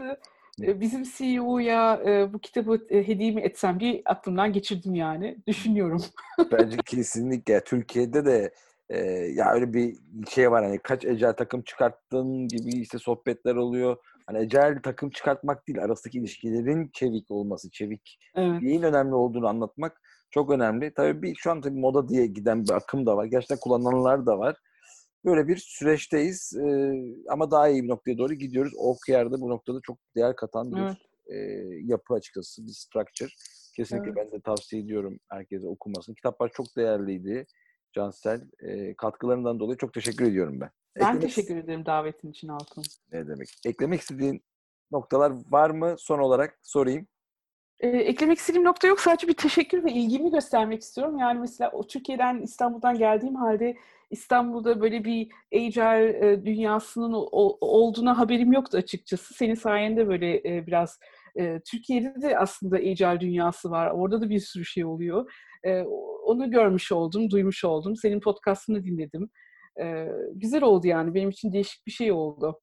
yazmış. 0.59 0.81
bizim 0.81 1.03
CEO'ya 1.03 2.03
e, 2.07 2.33
bu 2.33 2.39
kitabı 2.39 2.87
e, 2.91 3.09
hediye 3.09 3.31
mi 3.31 3.41
etsem 3.41 3.81
diye 3.81 4.03
aklımdan 4.05 4.53
geçirdim 4.53 4.95
yani. 4.95 5.39
Düşünüyorum. 5.47 6.03
Bence 6.53 6.77
kesinlikle. 6.85 7.65
Türkiye'de 7.65 8.25
de 8.25 8.55
e, 8.89 8.99
ya 9.11 9.53
öyle 9.53 9.75
bir 9.75 9.97
şey 10.31 10.51
var 10.51 10.65
hani 10.65 10.79
kaç 10.79 11.05
ecel 11.05 11.33
takım 11.33 11.63
çıkarttın 11.63 12.49
gibi 12.49 12.71
işte 12.71 12.99
sohbetler 12.99 13.55
oluyor. 13.55 13.97
Hani 14.27 14.39
ecel 14.39 14.83
takım 14.83 15.11
çıkartmak 15.11 15.69
değil 15.69 15.83
arasındaki 15.83 16.19
ilişkilerin 16.19 16.91
çevik 16.93 17.31
olması, 17.31 17.71
çevik 17.71 18.19
evet. 18.35 18.63
neyin 18.63 18.83
önemli 18.83 19.15
olduğunu 19.15 19.49
anlatmak 19.49 20.01
çok 20.33 20.51
önemli. 20.51 20.95
Tabii 20.95 21.23
bir 21.23 21.35
şu 21.35 21.51
an 21.51 21.61
tabii 21.61 21.81
moda 21.81 22.09
diye 22.09 22.27
giden 22.27 22.65
bir 22.65 22.71
akım 22.71 23.07
da 23.07 23.17
var. 23.17 23.25
Gerçekten 23.25 23.59
kullananlar 23.59 24.27
da 24.27 24.39
var. 24.39 24.57
Böyle 25.25 25.49
bir 25.49 25.57
süreçteyiz 25.57 26.57
ee, 26.57 26.93
ama 27.29 27.51
daha 27.51 27.69
iyi 27.69 27.83
bir 27.83 27.89
noktaya 27.89 28.19
doğru 28.19 28.35
gidiyoruz. 28.35 28.73
OKR'da 28.77 29.41
bu 29.41 29.51
noktada 29.51 29.79
çok 29.83 29.99
değer 30.17 30.37
katan 30.37 30.73
bir 30.73 30.81
evet. 30.81 30.97
e, 31.27 31.37
yapı 31.85 32.15
açıkçası, 32.15 32.67
bir 32.67 32.73
structure. 32.73 33.29
Kesinlikle 33.77 34.11
evet. 34.11 34.17
ben 34.17 34.39
de 34.39 34.43
tavsiye 34.43 34.83
ediyorum 34.83 35.19
herkese 35.31 35.67
okumasını. 35.67 36.15
Kitaplar 36.15 36.51
çok 36.53 36.67
değerliydi. 36.77 37.47
Cansel. 37.93 38.41
E, 38.61 38.95
katkılarından 38.95 39.61
dolayı 39.61 39.77
çok 39.77 39.95
teşekkür 39.95 40.25
ediyorum 40.25 40.61
ben. 40.61 40.71
Ben 40.97 41.01
Eklemek... 41.01 41.23
teşekkür 41.23 41.57
ederim 41.57 41.87
davetin 41.87 42.31
için 42.31 42.49
Altın. 42.49 42.83
Ne 43.13 43.29
demek. 43.29 43.49
Eklemek 43.67 44.01
istediğin 44.01 44.45
noktalar 44.91 45.33
var 45.51 45.71
mı? 45.71 45.95
Son 45.99 46.19
olarak 46.19 46.59
sorayım. 46.63 47.07
Ee, 47.83 47.89
eklemek 47.89 48.39
istediğim 48.39 48.65
nokta 48.65 48.89
yok. 48.89 49.01
Sadece 49.01 49.29
bir 49.29 49.35
teşekkür 49.35 49.85
ve 49.85 49.93
ilgimi 49.93 50.31
göstermek 50.31 50.83
istiyorum. 50.83 51.19
Yani 51.19 51.41
mesela 51.41 51.71
o 51.71 51.87
Türkiye'den, 51.87 52.41
İstanbul'dan 52.43 52.99
geldiğim 52.99 53.35
halde 53.35 53.77
İstanbul'da 54.11 54.81
böyle 54.81 55.05
bir 55.05 55.29
agile 55.55 56.33
e, 56.33 56.45
dünyasının 56.45 57.13
o, 57.13 57.59
olduğuna 57.61 58.19
haberim 58.19 58.53
yoktu 58.53 58.79
açıkçası. 58.79 59.35
Senin 59.35 59.55
sayende 59.55 60.09
böyle 60.09 60.37
e, 60.37 60.67
biraz 60.67 60.99
e, 61.37 61.61
Türkiye'de 61.71 62.23
de 62.23 62.39
aslında 62.39 62.77
agile 62.77 63.21
dünyası 63.21 63.71
var. 63.71 63.91
Orada 63.91 64.21
da 64.21 64.31
bir 64.31 64.41
sürü 64.41 64.65
şey 64.65 64.85
oluyor. 64.85 65.33
E, 65.65 65.83
onu 66.27 66.51
görmüş 66.51 66.93
oldum, 66.93 67.31
duymuş 67.31 67.65
oldum. 67.65 67.97
Senin 67.97 68.21
podcastını 68.21 68.85
dinledim. 68.85 69.31
E, 69.81 70.07
güzel 70.35 70.63
oldu 70.63 70.87
yani. 70.87 71.15
Benim 71.15 71.31
için 71.31 71.53
değişik 71.53 71.87
bir 71.87 71.93
şey 71.93 72.13
oldu. 72.13 72.61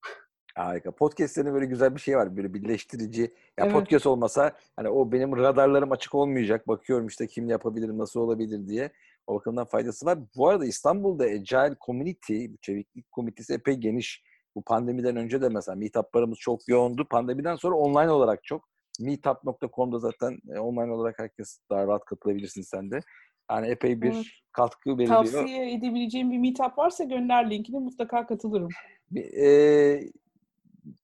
Harika. 0.56 0.92
Podcast'lerin 0.92 1.54
böyle 1.54 1.66
güzel 1.66 1.96
bir 1.96 2.02
şey 2.02 2.18
var. 2.18 2.38
Böyle 2.38 2.54
birleştirici. 2.54 3.22
Ya 3.22 3.30
evet. 3.58 3.74
podcast 3.74 4.08
olmasa 4.08 4.52
hani 4.76 4.90
o 4.90 5.12
benim 5.12 5.38
radarlarım 5.38 5.92
açık 5.92 6.16
olmayacak. 6.16 6.68
Bakıyorum 6.68 7.08
işte 7.08 7.28
kim 7.28 7.50
yapabilir, 7.50 7.98
nasıl 7.98 8.20
olabilir 8.20 8.68
diye. 8.68 8.92
O 9.28 9.36
bakımdan 9.36 9.66
faydası 9.66 10.06
var. 10.06 10.20
Bu 10.38 10.48
arada 10.48 10.66
İstanbul'da 10.66 11.24
Agile 11.24 11.76
Community, 11.86 12.46
çeviklik 12.62 13.12
komitesi 13.12 13.54
epey 13.54 13.76
geniş. 13.76 14.24
Bu 14.56 14.64
pandemiden 14.64 15.16
önce 15.16 15.42
de 15.42 15.50
mesela 15.50 15.76
meetuplarımız 15.76 16.38
çok 16.38 16.68
yoğundu. 16.68 17.08
Pandemiden 17.10 17.56
sonra 17.56 17.76
online 17.76 18.12
olarak 18.12 18.44
çok. 18.44 18.70
Meetup.com'da 19.00 20.00
zaten 20.00 20.40
e, 20.56 20.60
online 20.60 20.92
olarak 20.92 21.20
herkes 21.20 21.60
daha 21.70 21.88
rahat 21.88 22.06
katılabilirsin 22.06 22.62
sen 22.62 22.92
de. 22.92 23.00
Yani 23.52 23.68
epey 23.68 24.02
bir 24.02 24.14
evet. 24.14 24.26
katkı 24.52 24.98
veriliyor. 24.98 25.24
Tavsiye 25.26 25.74
edebileceğim 25.74 26.32
bir 26.32 26.38
meetup 26.38 26.78
varsa 26.78 27.04
gönder 27.04 27.50
linkini 27.50 27.80
mutlaka 27.80 28.28
katılırım. 28.28 28.70
E, 29.16 30.02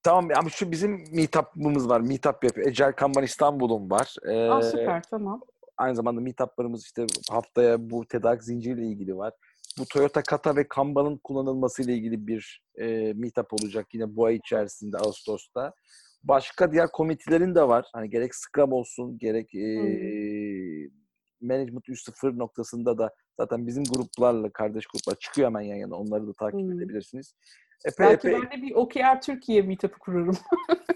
tamam 0.04 0.30
ama 0.36 0.50
şu 0.50 0.72
bizim 0.72 1.04
meetup'ımız 1.12 1.90
var. 1.90 2.02
Meetup 2.02 2.44
yapıyor. 2.44 2.68
Agile 2.68 2.92
Kanban 2.92 3.24
İstanbul'un 3.24 3.90
var. 3.90 4.16
E, 4.26 4.50
Aa, 4.50 4.62
süper 4.62 5.04
tamam. 5.10 5.42
Aynı 5.78 5.96
zamanda 5.96 6.22
meetup'larımız 6.22 6.84
işte 6.84 7.06
haftaya 7.30 7.90
bu 7.90 8.08
tedarik 8.08 8.44
zinciriyle 8.44 8.88
ilgili 8.88 9.18
var. 9.18 9.34
Bu 9.80 9.86
Toyota 9.86 10.24
Kata 10.24 10.56
ve 10.56 10.68
Kanban'ın 10.68 11.18
kullanılması 11.24 11.84
ile 11.84 11.94
ilgili 11.94 12.28
bir 12.28 12.62
e, 12.78 13.14
meetup 13.14 13.54
olacak 13.54 13.88
yine 13.94 14.16
bu 14.16 14.26
ay 14.26 14.36
içerisinde 14.36 14.98
Ağustos'ta. 14.98 15.74
Başka 16.24 16.72
diğer 16.72 16.92
komitilerin 16.92 17.56
de 17.56 17.68
var. 17.68 17.86
Hani 17.94 18.10
gerek 18.10 18.36
Scrum 18.36 18.72
olsun, 18.72 19.18
gerek 19.18 19.56
e, 19.56 19.60
hmm. 19.60 21.48
Management 21.50 21.90
3.0 21.90 22.38
noktasında 22.40 22.98
da 22.98 23.10
zaten 23.40 23.68
bizim 23.68 23.84
gruplarla, 23.84 24.50
kardeş 24.50 24.86
gruplar 24.88 25.16
çıkıyor 25.20 25.48
hemen 25.48 25.62
yan 25.62 25.76
yana. 25.76 25.96
Onları 25.96 26.28
da 26.28 26.34
takip 26.34 26.60
hmm. 26.60 26.72
edebilirsiniz. 26.72 27.34
Epey, 27.86 28.08
Belki 28.08 28.28
epey... 28.28 28.42
ben 28.42 28.60
de 28.60 28.62
bir 28.62 28.76
OKR 28.76 29.22
Türkiye 29.22 29.62
meetup'ı 29.62 30.00
kurarım. 30.00 30.38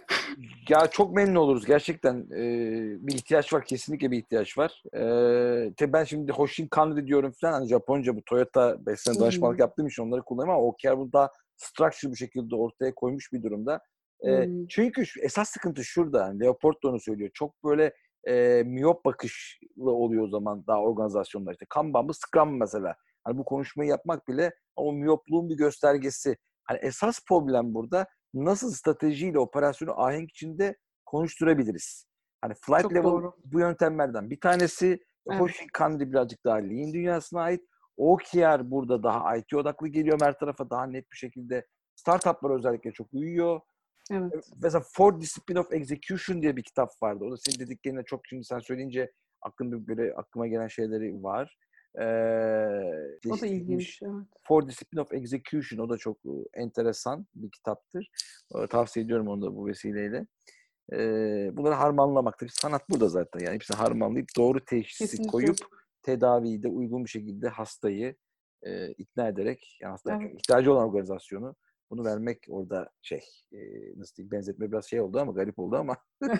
ya 0.69 0.87
çok 0.87 1.15
memnun 1.15 1.35
oluruz 1.35 1.65
gerçekten. 1.65 2.27
Ee, 2.31 3.07
bir 3.07 3.13
ihtiyaç 3.13 3.53
var. 3.53 3.65
Kesinlikle 3.65 4.11
bir 4.11 4.17
ihtiyaç 4.17 4.57
var. 4.57 4.83
Ee, 4.95 5.93
ben 5.93 6.03
şimdi 6.03 6.31
Hoshin 6.31 6.67
Kanri 6.67 7.07
diyorum 7.07 7.33
falan. 7.41 7.53
Hani 7.53 7.67
Japonca 7.67 8.15
bu 8.15 8.21
Toyota 8.21 8.85
5 8.85 8.99
sene 8.99 9.19
danışmanlık 9.19 9.59
yaptığım 9.59 9.87
için 9.87 10.03
onları 10.03 10.21
kullanıyorum 10.23 10.61
ama 10.61 10.67
OKR 10.67 10.97
bunu 10.97 11.13
daha 11.13 11.31
structure 11.55 12.11
bir 12.11 12.17
şekilde 12.17 12.55
ortaya 12.55 12.95
koymuş 12.95 13.33
bir 13.33 13.43
durumda. 13.43 13.81
Ee, 14.21 14.45
hmm. 14.45 14.67
Çünkü 14.67 15.03
esas 15.21 15.49
sıkıntı 15.49 15.83
şurada. 15.83 16.19
Yani 16.19 16.39
Leopold 16.39 16.83
da 16.83 16.89
onu 16.89 16.99
söylüyor. 16.99 17.29
Çok 17.33 17.63
böyle 17.63 17.93
e, 18.27 18.63
miyop 18.65 19.05
bakışlı 19.05 19.91
oluyor 19.91 20.23
o 20.23 20.29
zaman 20.29 20.63
daha 20.67 20.81
organizasyonlar. 20.81 21.51
İşte 21.51 21.65
Kanban 21.69 22.05
mı 22.05 22.13
Scrum 22.13 22.59
mesela. 22.59 22.95
Hani 23.23 23.37
bu 23.37 23.45
konuşmayı 23.45 23.89
yapmak 23.89 24.27
bile 24.27 24.51
o 24.75 24.93
miyopluğun 24.93 25.49
bir 25.49 25.57
göstergesi. 25.57 26.37
Hani 26.69 26.79
esas 26.81 27.19
problem 27.27 27.73
burada 27.73 28.07
nasıl 28.33 28.71
stratejiyle 28.71 29.39
operasyonu 29.39 30.01
ahenk 30.01 30.29
içinde 30.29 30.77
konuşturabiliriz? 31.05 32.05
Hani 32.41 32.53
flight 32.53 32.81
Çok 32.81 32.93
level 32.93 33.03
doğru. 33.03 33.33
bu 33.45 33.59
yöntemlerden 33.59 34.29
bir 34.29 34.39
tanesi. 34.39 34.99
Evet. 35.29 35.41
Hoş 35.41 35.65
Kanri 35.73 36.11
birazcık 36.11 36.45
daha 36.45 36.55
lean 36.55 36.93
dünyasına 36.93 37.41
ait. 37.41 37.61
OKR 37.97 38.71
burada 38.71 39.03
daha 39.03 39.37
IT 39.37 39.53
odaklı 39.53 39.87
geliyor 39.87 40.19
her 40.21 40.39
tarafa 40.39 40.69
daha 40.69 40.85
net 40.85 41.11
bir 41.11 41.17
şekilde. 41.17 41.67
Startuplar 41.95 42.57
özellikle 42.57 42.91
çok 42.91 43.07
uyuyor. 43.13 43.59
Evet. 44.11 44.49
Mesela 44.61 44.83
Four 44.93 45.21
Discipline 45.21 45.59
of 45.59 45.73
Execution 45.73 46.41
diye 46.41 46.55
bir 46.55 46.63
kitap 46.63 46.89
vardı. 47.01 47.25
O 47.25 47.31
da 47.31 47.37
senin 47.37 47.59
dediklerine 47.59 48.03
çok 48.03 48.21
şimdi 48.27 48.43
sen 48.43 48.59
söyleyince 48.59 49.11
aklımda 49.41 49.87
böyle 49.87 50.13
aklıma 50.13 50.47
gelen 50.47 50.67
şeyleri 50.67 51.23
var. 51.23 51.57
Ee, 51.99 53.29
o 53.29 53.41
da 53.41 53.47
ilginç. 53.47 53.99
Evet. 54.03 54.13
Four 54.47 54.67
Discipline 54.67 55.01
of 55.01 55.13
Execution 55.13 55.79
o 55.79 55.89
da 55.89 55.97
çok 55.97 56.17
enteresan 56.53 57.27
bir 57.35 57.51
kitaptır. 57.51 58.11
Tavsiye 58.69 59.05
ediyorum 59.05 59.27
onu 59.27 59.41
da 59.41 59.55
bu 59.55 59.67
vesileyle. 59.67 60.27
Ee, 60.93 61.49
bunları 61.53 61.73
harmanlamaktır. 61.73 62.47
Sanat 62.47 62.89
burada 62.89 63.09
zaten 63.09 63.39
yani 63.39 63.55
hepsini 63.55 63.77
harmanlayıp 63.77 64.27
doğru 64.37 64.65
teşhisi 64.65 65.03
Kesinlikle. 65.03 65.31
koyup 65.31 65.57
tedaviyi 66.03 66.63
de 66.63 66.67
uygun 66.67 67.05
bir 67.05 67.09
şekilde 67.09 67.49
hastayı 67.49 68.15
e, 68.63 68.91
ikna 68.91 69.27
ederek 69.27 69.77
yani 69.81 69.91
hasta 69.91 70.17
evet. 70.21 70.35
ihtiyacı 70.35 70.73
olan 70.73 70.87
organizasyonu 70.87 71.55
bunu 71.91 72.05
vermek 72.05 72.45
orada 72.49 72.89
şey 73.01 73.21
e, 73.51 73.59
nasıl 73.95 74.15
diyeyim 74.15 74.31
benzetme 74.31 74.71
biraz 74.71 74.85
şey 74.85 75.01
oldu 75.01 75.19
ama 75.19 75.31
garip 75.31 75.59
oldu 75.59 75.75
ama 75.75 75.97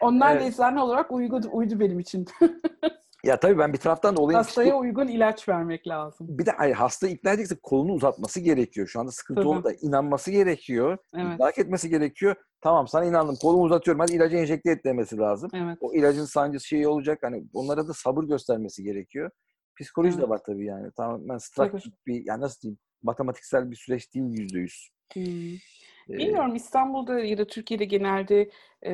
Onlar 0.00 0.36
evet. 0.36 0.52
eczane 0.52 0.80
olarak 0.80 1.12
uygun, 1.12 1.42
uydu 1.42 1.80
benim 1.80 1.98
için. 1.98 2.26
Ya 3.24 3.40
tabii 3.40 3.58
ben 3.58 3.72
bir 3.72 3.78
taraftan 3.78 4.16
da 4.16 4.20
olayın... 4.20 4.36
Hastaya 4.36 4.64
işte, 4.64 4.74
uygun 4.74 5.08
ilaç 5.08 5.48
vermek 5.48 5.88
lazım. 5.88 6.26
Bir 6.30 6.46
de 6.46 6.52
ay, 6.52 6.72
hasta 6.72 7.08
ikna 7.08 7.30
edecekse 7.30 7.56
kolunu 7.62 7.92
uzatması 7.92 8.40
gerekiyor. 8.40 8.86
Şu 8.86 9.00
anda 9.00 9.10
sıkıntı 9.10 9.48
orada. 9.48 9.72
inanması 9.72 10.30
gerekiyor. 10.30 10.98
Evet. 11.16 11.36
İdrak 11.36 11.58
etmesi 11.58 11.88
gerekiyor. 11.88 12.34
Tamam 12.60 12.88
sana 12.88 13.04
inandım. 13.04 13.36
Kolumu 13.36 13.62
uzatıyorum. 13.62 14.00
Hadi 14.00 14.12
ilacı 14.12 14.36
enjekte 14.36 14.70
et 14.70 14.84
demesi 14.84 15.16
lazım. 15.16 15.50
Evet. 15.54 15.78
O 15.80 15.94
ilacın 15.94 16.24
sancısı 16.24 16.66
şeyi 16.66 16.88
olacak. 16.88 17.18
Hani 17.22 17.44
onlara 17.54 17.88
da 17.88 17.92
sabır 17.94 18.24
göstermesi 18.24 18.82
gerekiyor. 18.82 19.30
Psikoloji 19.80 20.14
evet. 20.14 20.22
de 20.24 20.28
var 20.28 20.40
tabii 20.46 20.66
yani. 20.66 20.92
Tamamen 20.96 21.38
stratejik 21.38 22.06
bir, 22.06 22.22
yani 22.24 22.40
nasıl 22.40 22.60
diyeyim, 22.60 22.78
matematiksel 23.02 23.70
bir 23.70 23.76
süreç 23.76 24.14
değil 24.14 24.26
yüzde 24.38 24.58
yüz. 24.58 24.90
Hmm. 26.10 26.18
Bilmiyorum 26.18 26.54
İstanbul'da 26.54 27.20
ya 27.20 27.38
da 27.38 27.46
Türkiye'de 27.46 27.84
genelde 27.84 28.50
e, 28.86 28.92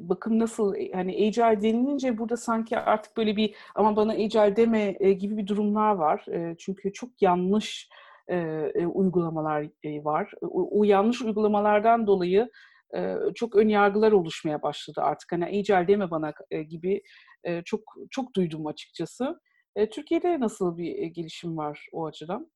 bakım 0.00 0.38
nasıl 0.38 0.74
hani 0.92 1.12
agile 1.12 1.62
denilince 1.62 2.18
burada 2.18 2.36
sanki 2.36 2.78
artık 2.78 3.16
böyle 3.16 3.36
bir 3.36 3.54
ama 3.74 3.96
bana 3.96 4.12
agile 4.12 4.56
deme 4.56 4.96
e, 5.00 5.12
gibi 5.12 5.36
bir 5.36 5.46
durumlar 5.46 5.94
var. 5.94 6.26
E, 6.32 6.56
çünkü 6.58 6.92
çok 6.92 7.22
yanlış 7.22 7.88
e, 8.28 8.36
e, 8.74 8.86
uygulamalar 8.86 9.68
e, 9.82 10.04
var. 10.04 10.32
O, 10.42 10.80
o 10.80 10.84
yanlış 10.84 11.22
uygulamalardan 11.22 12.06
dolayı 12.06 12.50
e, 12.96 13.16
çok 13.34 13.56
ön 13.56 13.68
yargılar 13.68 14.12
oluşmaya 14.12 14.62
başladı 14.62 15.00
artık. 15.00 15.32
Hani 15.32 15.44
agile 15.44 15.88
deme 15.88 16.10
bana 16.10 16.32
e, 16.50 16.62
gibi 16.62 17.02
e, 17.44 17.62
çok 17.62 17.80
çok 18.10 18.34
duydum 18.34 18.66
açıkçası. 18.66 19.40
E, 19.76 19.90
Türkiye'de 19.90 20.40
nasıl 20.40 20.76
bir 20.76 20.98
e, 20.98 21.08
gelişim 21.08 21.56
var 21.56 21.88
o 21.92 22.06
açıdan? 22.06 22.50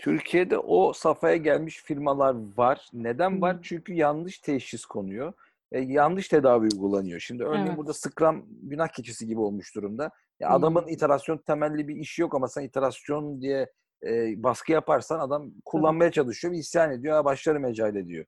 Türkiye'de 0.00 0.58
o 0.58 0.92
safhaya 0.92 1.36
gelmiş 1.36 1.82
firmalar 1.82 2.36
var. 2.56 2.88
Neden 2.92 3.42
var? 3.42 3.58
Çünkü 3.62 3.92
yanlış 3.92 4.38
teşhis 4.38 4.84
konuyor. 4.84 5.32
E, 5.72 5.80
yanlış 5.80 6.28
tedavi 6.28 6.62
uygulanıyor. 6.62 7.20
Şimdi 7.20 7.44
örneğin 7.44 7.66
evet. 7.66 7.76
burada 7.76 7.92
Scrum 7.92 8.46
günah 8.62 8.88
keçisi 8.88 9.26
gibi 9.26 9.40
olmuş 9.40 9.74
durumda. 9.74 10.10
Ya 10.40 10.50
adamın 10.50 10.82
hmm. 10.82 10.88
iterasyon 10.88 11.38
temelli 11.38 11.88
bir 11.88 11.96
işi 11.96 12.22
yok 12.22 12.34
ama 12.34 12.48
sen 12.48 12.62
iterasyon 12.62 13.40
diye 13.40 13.72
e, 14.06 14.42
baskı 14.42 14.72
yaparsan 14.72 15.20
adam 15.20 15.50
kullanmaya 15.64 16.10
çalışıyor 16.10 16.54
isyan 16.54 16.92
ediyor. 16.92 17.14
Ya 17.14 17.24
başlarım 17.24 17.64
Agile 17.64 18.06
diyor. 18.06 18.24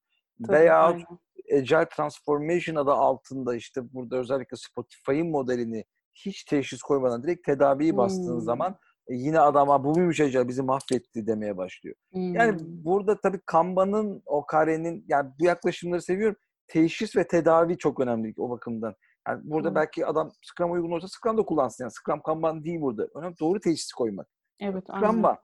Tabii, 0.47 0.73
aynen. 0.73 1.05
Agile 1.53 1.89
Transformation 1.89 2.77
adı 2.77 2.93
altında 2.93 3.55
işte 3.55 3.93
burada 3.95 4.17
özellikle 4.17 4.57
Spotify'ın 4.57 5.31
modelini 5.31 5.85
hiç 6.15 6.45
teşhis 6.45 6.83
koymadan 6.83 7.23
direkt 7.23 7.47
tedaviyi 7.47 7.97
bastığın 7.97 8.35
hmm. 8.35 8.41
zaman 8.41 8.79
yine 9.09 9.41
adama 9.41 9.85
bu 9.85 9.95
muymuş 9.95 10.21
acaba 10.21 10.49
bizi 10.49 10.63
mahvetti 10.63 11.27
demeye 11.27 11.57
başlıyor. 11.57 11.97
Hmm. 12.13 12.35
Yani 12.35 12.59
burada 12.61 13.21
tabii 13.21 13.41
Kanban'ın, 13.47 14.23
o 14.27 14.47
karenin 14.47 15.05
yani 15.09 15.31
bu 15.41 15.45
yaklaşımları 15.45 16.03
seviyorum. 16.03 16.37
Teşhis 16.69 17.17
ve 17.17 17.27
tedavi 17.27 17.79
çok 17.79 18.01
önemli 18.01 18.35
o 18.37 18.51
bakımdan. 18.51 18.95
Yani 19.29 19.41
burada 19.45 19.69
hmm. 19.69 19.75
belki 19.75 20.07
adam 20.07 20.33
Scrum 20.43 20.73
uygun 20.73 20.91
olsa 20.91 21.09
Scrum 21.09 21.39
da 21.39 21.43
kullansın. 21.43 21.85
Yani 21.85 21.93
Scrum 21.93 22.23
Kanban 22.23 22.65
değil 22.65 22.81
burada. 22.81 23.09
Önemli 23.15 23.39
doğru 23.41 23.61
teşhisi 23.61 23.95
koymak. 23.95 24.29
Evet, 24.61 24.85
Kanban. 25.01 25.37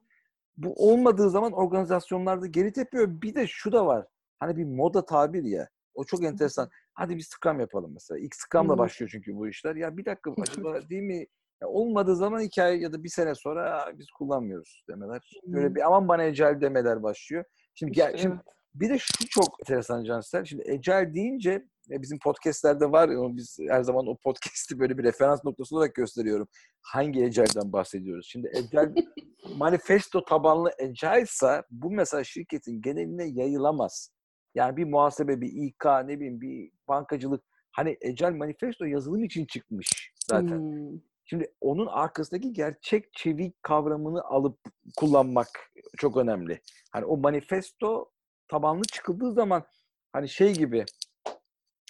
Bu 0.57 0.75
olmadığı 0.77 1.31
zaman 1.31 1.53
organizasyonlarda 1.53 2.47
geri 2.47 2.73
tepiyor. 2.73 3.09
Bir 3.09 3.35
de 3.35 3.47
şu 3.47 3.73
da 3.73 3.87
var. 3.87 4.07
Hani 4.39 4.57
bir 4.57 4.65
moda 4.65 5.07
tabir 5.07 5.43
ya. 5.43 5.69
O 5.95 6.05
çok 6.05 6.25
enteresan. 6.25 6.69
Hadi 6.95 7.17
bir 7.17 7.23
Scrum 7.23 7.61
yapalım 7.61 7.91
mesela. 7.95 8.19
İlk 8.19 8.35
Scrum'la 8.35 8.73
hmm. 8.73 8.79
başlıyor 8.79 9.11
çünkü 9.13 9.37
bu 9.37 9.49
işler. 9.49 9.77
Ya 9.77 9.97
bir 9.97 10.05
dakika 10.05 10.31
acaba 10.43 10.89
değil 10.89 11.03
mi 11.03 11.27
ya 11.63 11.69
olmadığı 11.69 12.17
zaman 12.17 12.43
iki 12.43 12.63
ay 12.63 12.81
ya 12.81 12.93
da 12.93 13.05
bir 13.05 13.09
sene 13.09 13.35
sonra 13.35 13.93
biz 13.95 14.07
kullanmıyoruz 14.11 14.85
demeler. 14.91 15.41
Böyle 15.47 15.75
bir 15.75 15.87
aman 15.87 16.09
bana 16.09 16.25
ecel 16.25 16.61
demeler 16.61 17.03
başlıyor. 17.03 17.45
Şimdi, 17.75 17.93
işte, 17.93 18.03
gel, 18.03 18.17
şimdi 18.17 18.41
bir 18.81 18.91
de 18.91 18.99
şu 18.99 19.29
çok 19.29 19.61
enteresan 19.61 20.05
Cansel. 20.05 20.45
Şimdi 20.45 20.63
ecel 20.67 21.15
deyince 21.15 21.67
bizim 21.89 22.19
podcastlerde 22.19 22.93
var. 22.93 23.11
Biz 23.37 23.59
her 23.69 23.83
zaman 23.83 24.07
o 24.07 24.17
podcast'i 24.17 24.79
böyle 24.79 24.99
bir 24.99 25.05
referans 25.05 25.45
noktası 25.45 25.77
olarak 25.77 25.95
gösteriyorum. 25.95 26.49
Hangi 26.83 27.25
ecelden 27.25 27.73
bahsediyoruz? 27.73 28.27
Şimdi 28.31 28.51
ecel 28.55 28.95
manifesto 29.57 30.25
tabanlı 30.25 30.71
ecelsa 30.79 31.65
bu 31.71 31.91
mesela 31.91 32.25
şirketin 32.25 32.83
geneline 32.83 33.25
yayılamaz. 33.25 34.11
Yani 34.55 34.77
bir 34.77 34.85
muhasebe, 34.85 35.41
bir 35.41 35.53
İK, 35.53 35.85
ne 35.85 36.17
bileyim 36.17 36.41
bir 36.41 36.71
bankacılık. 36.89 37.45
Hani 37.73 37.97
ecel 38.01 38.33
manifesto 38.33 38.85
yazılım 38.85 39.25
için 39.25 39.47
çıkmış 39.47 40.13
zaten. 40.31 40.59
Hmm. 40.59 41.01
Şimdi 41.27 41.55
onun 41.61 41.87
arkasındaki 41.87 42.53
gerçek 42.53 43.13
çevik 43.13 43.63
kavramını 43.63 44.23
alıp 44.23 44.59
kullanmak 44.97 45.49
çok 45.97 46.17
önemli. 46.17 46.61
Hani 46.93 47.05
o 47.05 47.17
manifesto 47.17 48.11
tabanlı 48.49 48.83
çıkıldığı 48.83 49.33
zaman 49.33 49.65
hani 50.13 50.29
şey 50.29 50.55
gibi 50.55 50.85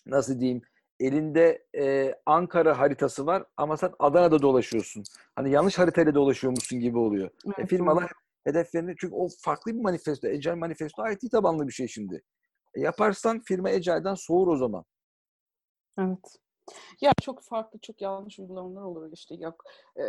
nasıl 0.07 0.41
diyeyim 0.41 0.62
elinde 1.01 1.66
e, 1.78 2.14
Ankara 2.26 2.78
haritası 2.78 3.26
var 3.26 3.45
ama 3.57 3.76
sen 3.76 3.93
Adana'da 3.99 4.43
dolaşıyorsun. 4.43 5.05
Hani 5.37 5.51
yanlış 5.51 5.78
haritayla 5.78 6.14
dolaşıyormuşsun 6.14 6.80
gibi 6.80 6.99
oluyor. 6.99 7.26
E, 7.26 7.32
evet, 7.47 7.59
e, 7.59 7.66
firmalar 7.66 8.12
hedeflerini 8.45 8.95
çünkü 8.99 9.14
o 9.14 9.28
farklı 9.41 9.74
bir 9.74 9.80
manifesto. 9.80 10.28
Agile 10.28 10.55
manifesto 10.55 11.09
IT 11.09 11.30
tabanlı 11.30 11.68
bir 11.68 11.72
şey 11.72 11.89
şimdi. 11.89 12.22
E, 12.74 12.80
yaparsan 12.80 13.41
firma 13.41 13.68
Agile'den 13.68 14.14
soğur 14.14 14.49
o 14.49 14.57
zaman. 14.57 14.84
Evet. 15.99 16.37
Ya 17.00 17.12
çok 17.22 17.42
farklı, 17.42 17.78
çok 17.78 18.00
yanlış 18.00 18.38
uygulamalar 18.38 18.82
olur 18.82 19.12
işte. 19.12 19.34
Yok, 19.34 19.64
e, 19.96 20.02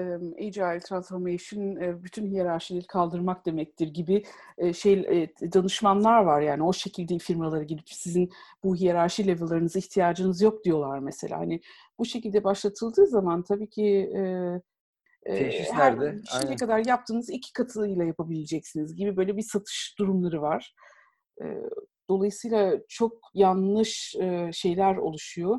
e, 0.00 0.02
Agile 0.46 0.80
Transformation 0.80 1.76
e, 1.76 2.04
bütün 2.04 2.26
hiyerarşileri 2.26 2.86
kaldırmak 2.86 3.46
demektir 3.46 3.88
gibi 3.88 4.24
e, 4.58 4.72
şey 4.72 4.92
e, 4.92 5.52
danışmanlar 5.52 6.22
var 6.22 6.40
yani 6.40 6.62
o 6.62 6.72
şekilde 6.72 7.18
firmalara 7.18 7.62
gidip 7.62 7.88
sizin 7.90 8.30
bu 8.64 8.76
hiyerarşi 8.76 9.26
level'larınıza 9.26 9.78
ihtiyacınız 9.78 10.42
yok 10.42 10.64
diyorlar 10.64 10.98
mesela. 10.98 11.38
Hani 11.38 11.60
bu 11.98 12.04
şekilde 12.04 12.44
başlatıldığı 12.44 13.06
zaman 13.06 13.42
tabii 13.42 13.70
ki 13.70 14.10
e, 14.16 14.22
Teşhis 15.24 15.72
her 15.72 16.14
şimdiye 16.32 16.56
kadar 16.56 16.86
yaptığınız 16.86 17.30
iki 17.30 17.52
katıyla 17.52 18.04
yapabileceksiniz 18.04 18.94
gibi 18.94 19.16
böyle 19.16 19.36
bir 19.36 19.42
satış 19.42 19.94
durumları 19.98 20.42
var. 20.42 20.74
Dolayısıyla 22.08 22.74
çok 22.88 23.12
yanlış 23.34 24.16
şeyler 24.52 24.96
oluşuyor 24.96 25.58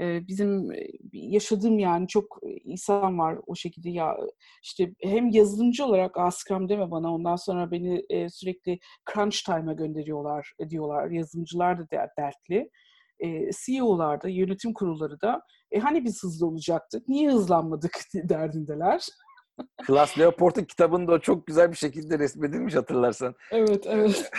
bizim 0.00 0.70
yaşadığım 1.12 1.78
yani 1.78 2.08
çok 2.08 2.40
insan 2.64 3.18
var 3.18 3.38
o 3.46 3.54
şekilde 3.54 3.90
ya 3.90 4.16
işte 4.62 4.94
hem 5.02 5.28
yazılımcı 5.28 5.84
olarak 5.84 6.16
Scrum 6.32 6.68
deme 6.68 6.90
bana 6.90 7.14
ondan 7.14 7.36
sonra 7.36 7.70
beni 7.70 8.02
sürekli 8.30 8.78
crunch 9.14 9.36
time'a 9.46 9.72
gönderiyorlar 9.72 10.52
diyorlar 10.70 11.10
yazılımcılar 11.10 11.78
da 11.78 12.08
dertli 12.18 12.70
CEO'lar 13.66 14.22
da 14.22 14.28
yönetim 14.28 14.72
kurulları 14.72 15.20
da 15.20 15.42
e, 15.70 15.78
hani 15.78 16.04
biz 16.04 16.22
hızlı 16.22 16.46
olacaktık 16.46 17.08
niye 17.08 17.30
hızlanmadık 17.30 17.92
derdindeler. 18.14 19.06
Klaus 19.86 20.18
Leopold'un 20.18 20.64
kitabında 20.64 21.12
o 21.12 21.18
çok 21.18 21.46
güzel 21.46 21.70
bir 21.70 21.76
şekilde 21.76 22.18
resmedilmiş 22.18 22.74
hatırlarsan. 22.74 23.34
Evet, 23.50 23.86
evet. 23.86 24.30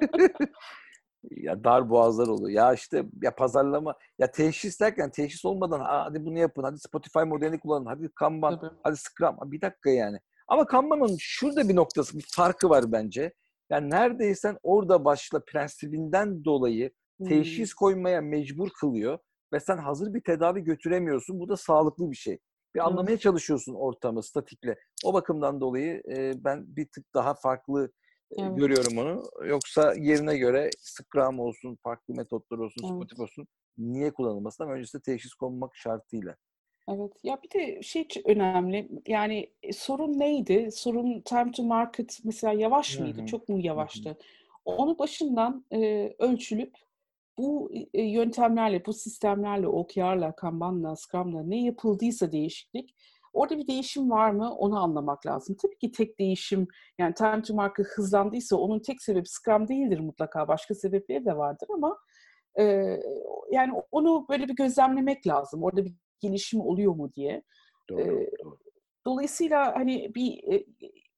ya 1.30 1.64
dar 1.64 1.90
boğazlar 1.90 2.26
oluyor. 2.26 2.50
Ya 2.50 2.74
işte 2.74 3.04
ya 3.22 3.34
pazarlama 3.34 3.94
ya 4.18 4.30
teşhis 4.30 4.80
derken 4.80 5.10
teşhis 5.10 5.44
olmadan 5.44 5.80
hadi 5.80 6.24
bunu 6.24 6.38
yapın. 6.38 6.62
Hadi 6.62 6.78
Spotify 6.78 7.18
modelini 7.18 7.60
kullanın. 7.60 7.86
Hadi 7.86 8.08
Kanban. 8.08 8.60
Tabii. 8.60 8.74
Hadi 8.82 8.96
Scrum. 8.96 9.36
Bir 9.44 9.60
dakika 9.60 9.90
yani. 9.90 10.18
Ama 10.48 10.66
Kanban'ın 10.66 11.16
şurada 11.18 11.68
bir 11.68 11.76
noktası, 11.76 12.18
bir 12.18 12.26
farkı 12.36 12.70
var 12.70 12.92
bence. 12.92 13.32
Yani 13.70 13.90
neredeyse 13.90 14.58
orada 14.62 15.04
başla 15.04 15.44
prensibinden 15.44 16.44
dolayı 16.44 16.90
teşhis 17.28 17.70
hmm. 17.72 17.76
koymaya 17.78 18.20
mecbur 18.20 18.70
kılıyor 18.80 19.18
ve 19.52 19.60
sen 19.60 19.78
hazır 19.78 20.14
bir 20.14 20.20
tedavi 20.20 20.60
götüremiyorsun. 20.64 21.40
Bu 21.40 21.48
da 21.48 21.56
sağlıklı 21.56 22.10
bir 22.10 22.16
şey. 22.16 22.38
Bir 22.74 22.86
anlamaya 22.86 23.18
çalışıyorsun 23.18 23.74
ortamı 23.74 24.22
statikle. 24.22 24.76
O 25.04 25.14
bakımdan 25.14 25.60
dolayı 25.60 26.02
e, 26.16 26.44
ben 26.44 26.76
bir 26.76 26.88
tık 26.88 27.14
daha 27.14 27.34
farklı 27.34 27.92
Evet. 28.38 28.58
görüyorum 28.58 28.98
onu. 28.98 29.22
Yoksa 29.48 29.94
yerine 29.94 30.36
göre 30.36 30.70
Scrum 30.78 31.40
olsun, 31.40 31.78
farklı 31.82 32.14
metotlar 32.14 32.58
olsun, 32.58 32.82
evet. 32.84 32.92
Spotify 32.94 33.22
olsun 33.22 33.46
niye 33.78 34.10
kullanılmasın 34.10 34.64
ama 34.64 34.72
öncesinde 34.72 35.02
teşhis 35.02 35.34
konmak 35.34 35.76
şartıyla. 35.76 36.36
Evet. 36.88 37.12
Ya 37.22 37.38
bir 37.42 37.50
de 37.50 37.82
şey 37.82 38.08
önemli. 38.24 38.88
Yani 39.06 39.50
e, 39.62 39.72
sorun 39.72 40.18
neydi? 40.18 40.68
Sorun 40.72 41.20
time 41.20 41.52
to 41.52 41.62
market 41.62 42.18
mesela 42.24 42.52
yavaş 42.52 42.98
mıydı? 42.98 43.18
Hı-hı. 43.18 43.26
Çok 43.26 43.48
mu 43.48 43.58
yavaştı? 43.60 44.08
Hı-hı. 44.08 44.18
Onu 44.64 44.98
başından 44.98 45.64
e, 45.72 46.12
ölçülüp 46.18 46.74
bu 47.38 47.72
e, 47.94 48.02
yöntemlerle, 48.02 48.86
bu 48.86 48.92
sistemlerle, 48.92 49.68
OKR'la, 49.68 50.36
Kanban'la, 50.36 50.96
Scrum'la 50.96 51.42
ne 51.42 51.64
yapıldıysa 51.64 52.32
değişiklik 52.32 52.94
Orada 53.32 53.58
bir 53.58 53.66
değişim 53.66 54.10
var 54.10 54.30
mı 54.30 54.54
onu 54.54 54.78
anlamak 54.82 55.26
lazım. 55.26 55.56
Tabii 55.62 55.78
ki 55.78 55.92
tek 55.92 56.18
değişim 56.18 56.68
yani 56.98 57.14
time 57.14 57.42
to 57.42 57.54
market 57.54 57.86
hızlandıysa 57.86 58.56
onun 58.56 58.80
tek 58.80 59.02
sebebi 59.02 59.28
Scrum 59.28 59.68
değildir 59.68 60.00
mutlaka. 60.00 60.48
Başka 60.48 60.74
sebepleri 60.74 61.24
de 61.24 61.36
vardır 61.36 61.68
ama 61.74 61.98
e, 62.58 62.64
yani 63.50 63.72
onu 63.90 64.26
böyle 64.30 64.48
bir 64.48 64.54
gözlemlemek 64.56 65.26
lazım. 65.26 65.62
Orada 65.62 65.84
bir 65.84 65.94
gelişim 66.20 66.60
oluyor 66.60 66.94
mu 66.94 67.12
diye. 67.12 67.42
Doğru, 67.90 68.00
e, 68.00 68.30
doğru. 68.44 68.58
Dolayısıyla 69.06 69.76
hani 69.76 70.14
bir 70.14 70.52
e, 70.52 70.66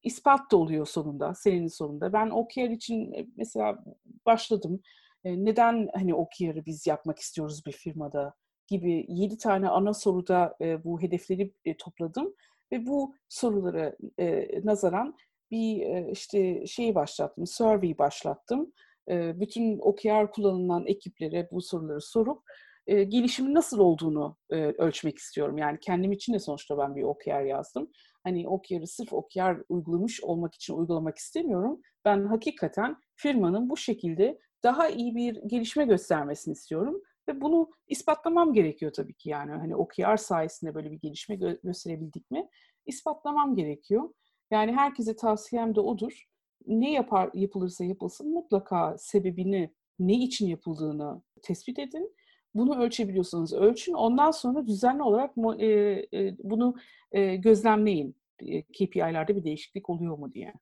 ispat 0.03 0.53
da 0.53 0.57
oluyor 0.57 0.87
sonunda, 0.87 1.35
senin 1.35 1.67
sonunda. 1.67 2.13
Ben 2.13 2.31
OKR 2.31 2.71
için 2.71 3.33
mesela 3.37 3.85
başladım. 4.27 4.81
E, 5.25 5.45
neden 5.45 5.89
hani 5.95 6.15
OKR'ı 6.15 6.67
biz 6.67 6.87
yapmak 6.87 7.19
istiyoruz 7.19 7.67
bir 7.67 7.73
firmada? 7.73 8.35
Gibi 8.73 9.07
7 9.09 9.39
tane 9.39 9.69
ana 9.69 9.95
soruda 9.95 10.57
e, 10.61 10.85
bu 10.85 11.03
hedefleri 11.03 11.53
e, 11.65 11.77
topladım 11.77 12.35
ve 12.73 12.87
bu 12.87 13.15
sorulara 13.29 13.97
e, 14.19 14.49
nazaran 14.65 15.17
bir 15.51 15.81
e, 15.83 16.11
işte 16.13 16.67
şeyi 16.67 16.95
başlattım, 16.95 17.47
survey 17.47 17.99
başlattım. 17.99 18.73
E, 19.11 19.41
bütün 19.41 19.79
OKR 19.79 20.31
kullanılan 20.31 20.87
ekiplere 20.87 21.49
bu 21.53 21.61
soruları 21.63 22.01
sorup 22.01 22.43
e, 22.87 23.05
gelişimin 23.05 23.55
nasıl 23.55 23.79
olduğunu 23.79 24.37
e, 24.51 24.57
ölçmek 24.57 25.19
istiyorum. 25.19 25.59
Yani 25.59 25.79
kendim 25.81 26.13
için 26.13 26.35
de 26.35 26.39
sonuçta 26.39 26.79
ben 26.79 26.97
bir 26.97 27.03
OKR 27.03 27.45
yazdım. 27.45 27.91
Hani 28.25 28.49
OKR'ı 28.49 28.87
sırf 28.87 29.13
OKR 29.13 29.63
uygulamış 29.69 30.25
olmak 30.25 30.55
için 30.55 30.75
uygulamak 30.75 31.19
istemiyorum. 31.19 31.81
Ben 32.05 32.25
hakikaten 32.27 32.97
firmanın 33.17 33.71
bu 33.71 33.77
şekilde 33.77 34.39
daha 34.63 34.89
iyi 34.89 35.15
bir 35.15 35.37
gelişme 35.47 35.85
göstermesini 35.85 36.53
istiyorum. 36.53 37.03
Ve 37.29 37.41
bunu 37.41 37.71
ispatlamam 37.89 38.53
gerekiyor 38.53 38.93
tabii 38.93 39.15
ki 39.15 39.29
yani. 39.29 39.51
Hani 39.53 39.77
OKR 39.77 40.17
sayesinde 40.17 40.75
böyle 40.75 40.91
bir 40.91 41.01
gelişme 41.01 41.35
gö- 41.35 41.61
gösterebildik 41.63 42.31
mi? 42.31 42.49
İspatlamam 42.87 43.57
gerekiyor. 43.57 44.15
Yani 44.51 44.73
herkese 44.73 45.17
tavsiyem 45.17 45.75
de 45.75 45.81
odur. 45.81 46.25
Ne 46.67 46.93
yapar 46.93 47.31
yapılırsa 47.35 47.85
yapılsın 47.85 48.33
mutlaka 48.33 48.99
sebebini, 48.99 49.75
ne 49.99 50.15
için 50.15 50.47
yapıldığını 50.47 51.23
tespit 51.43 51.79
edin. 51.79 52.17
Bunu 52.55 52.83
ölçebiliyorsanız 52.83 53.53
ölçün. 53.53 53.93
Ondan 53.93 54.31
sonra 54.31 54.67
düzenli 54.67 55.03
olarak 55.03 55.35
e, 55.59 55.67
e, 56.15 56.37
bunu 56.39 56.75
e, 57.13 57.37
gözlemleyin. 57.37 58.17
E, 58.39 58.63
KPI'lerde 58.63 59.37
bir 59.37 59.45
değişiklik 59.45 59.91
oluyor 59.91 60.19
mu 60.19 60.33
diye. 60.33 60.55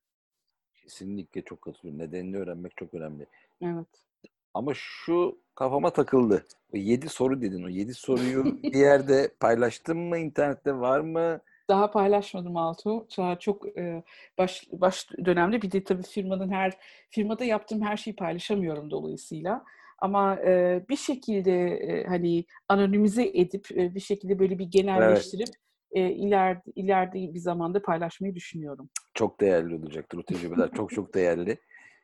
Kesinlikle 0.73 1.41
çok 1.41 1.61
katılıyorum. 1.61 1.99
Nedenini 1.99 2.37
öğrenmek 2.37 2.77
çok 2.77 2.93
önemli. 2.93 3.25
Evet. 3.61 3.87
Ama 4.53 4.71
şu 4.75 5.41
kafama 5.61 5.89
takıldı. 5.89 6.45
O 6.73 6.77
7 6.77 7.09
soru 7.09 7.41
dedin. 7.41 7.63
O 7.63 7.69
7 7.69 7.93
soruyu 7.93 8.45
bir 8.63 8.73
yerde 8.73 9.31
paylaştın 9.39 9.97
mı? 9.97 10.17
İnternette 10.17 10.73
var 10.73 10.99
mı? 10.99 11.41
Daha 11.69 11.91
paylaşmadım 11.91 12.57
Altu. 12.57 13.07
Çok 13.39 13.77
e, 13.77 14.03
baş, 14.37 14.67
baş 14.71 15.07
dönemde 15.25 15.61
bir 15.61 15.71
de 15.71 15.83
tabii 15.83 16.03
firmanın 16.03 16.51
her 16.51 16.77
firmada 17.09 17.43
yaptığım 17.43 17.81
her 17.81 17.97
şeyi 17.97 18.15
paylaşamıyorum 18.15 18.91
dolayısıyla. 18.91 19.63
Ama 19.99 20.35
e, 20.35 20.83
bir 20.89 20.95
şekilde 20.95 21.67
e, 21.67 22.05
hani 22.07 22.45
anonimize 22.69 23.31
edip 23.33 23.71
e, 23.71 23.95
bir 23.95 23.99
şekilde 23.99 24.39
böyle 24.39 24.59
bir 24.59 24.65
genelleştirip 24.65 25.49
evet. 25.91 26.11
e, 26.11 26.13
ileride, 26.13 26.71
ileride 26.75 27.33
bir 27.33 27.39
zamanda 27.39 27.81
paylaşmayı 27.81 28.35
düşünüyorum. 28.35 28.89
Çok 29.13 29.41
değerli 29.41 29.75
olacaktır 29.75 30.17
o 30.17 30.23
tecrübeler. 30.23 30.71
çok 30.75 30.91
çok 30.91 31.13
değerli. 31.13 31.57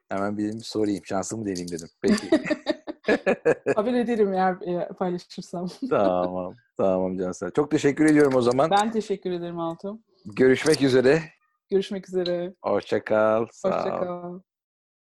Hemen 0.09 0.37
bir 0.37 0.59
sorayım. 0.59 1.05
Şansımı 1.05 1.45
deneyeyim 1.45 1.71
dedim. 1.71 1.89
Peki. 2.01 2.27
Haber 3.75 3.93
ederim 3.93 4.33
eğer 4.33 4.87
paylaşırsam. 4.89 5.67
tamam. 5.89 6.55
Tamam 6.77 7.17
Cansel. 7.17 7.51
Çok 7.51 7.71
teşekkür 7.71 8.05
ediyorum 8.05 8.35
o 8.35 8.41
zaman. 8.41 8.71
Ben 8.71 8.91
teşekkür 8.91 9.31
ederim 9.31 9.59
Altum. 9.59 10.03
Görüşmek 10.25 10.81
üzere. 10.81 11.21
Görüşmek 11.69 12.09
üzere. 12.09 12.53
Hoşça 12.61 13.03
kal. 13.03 13.45
Hoşça 13.63 13.99
kal. 13.99 14.39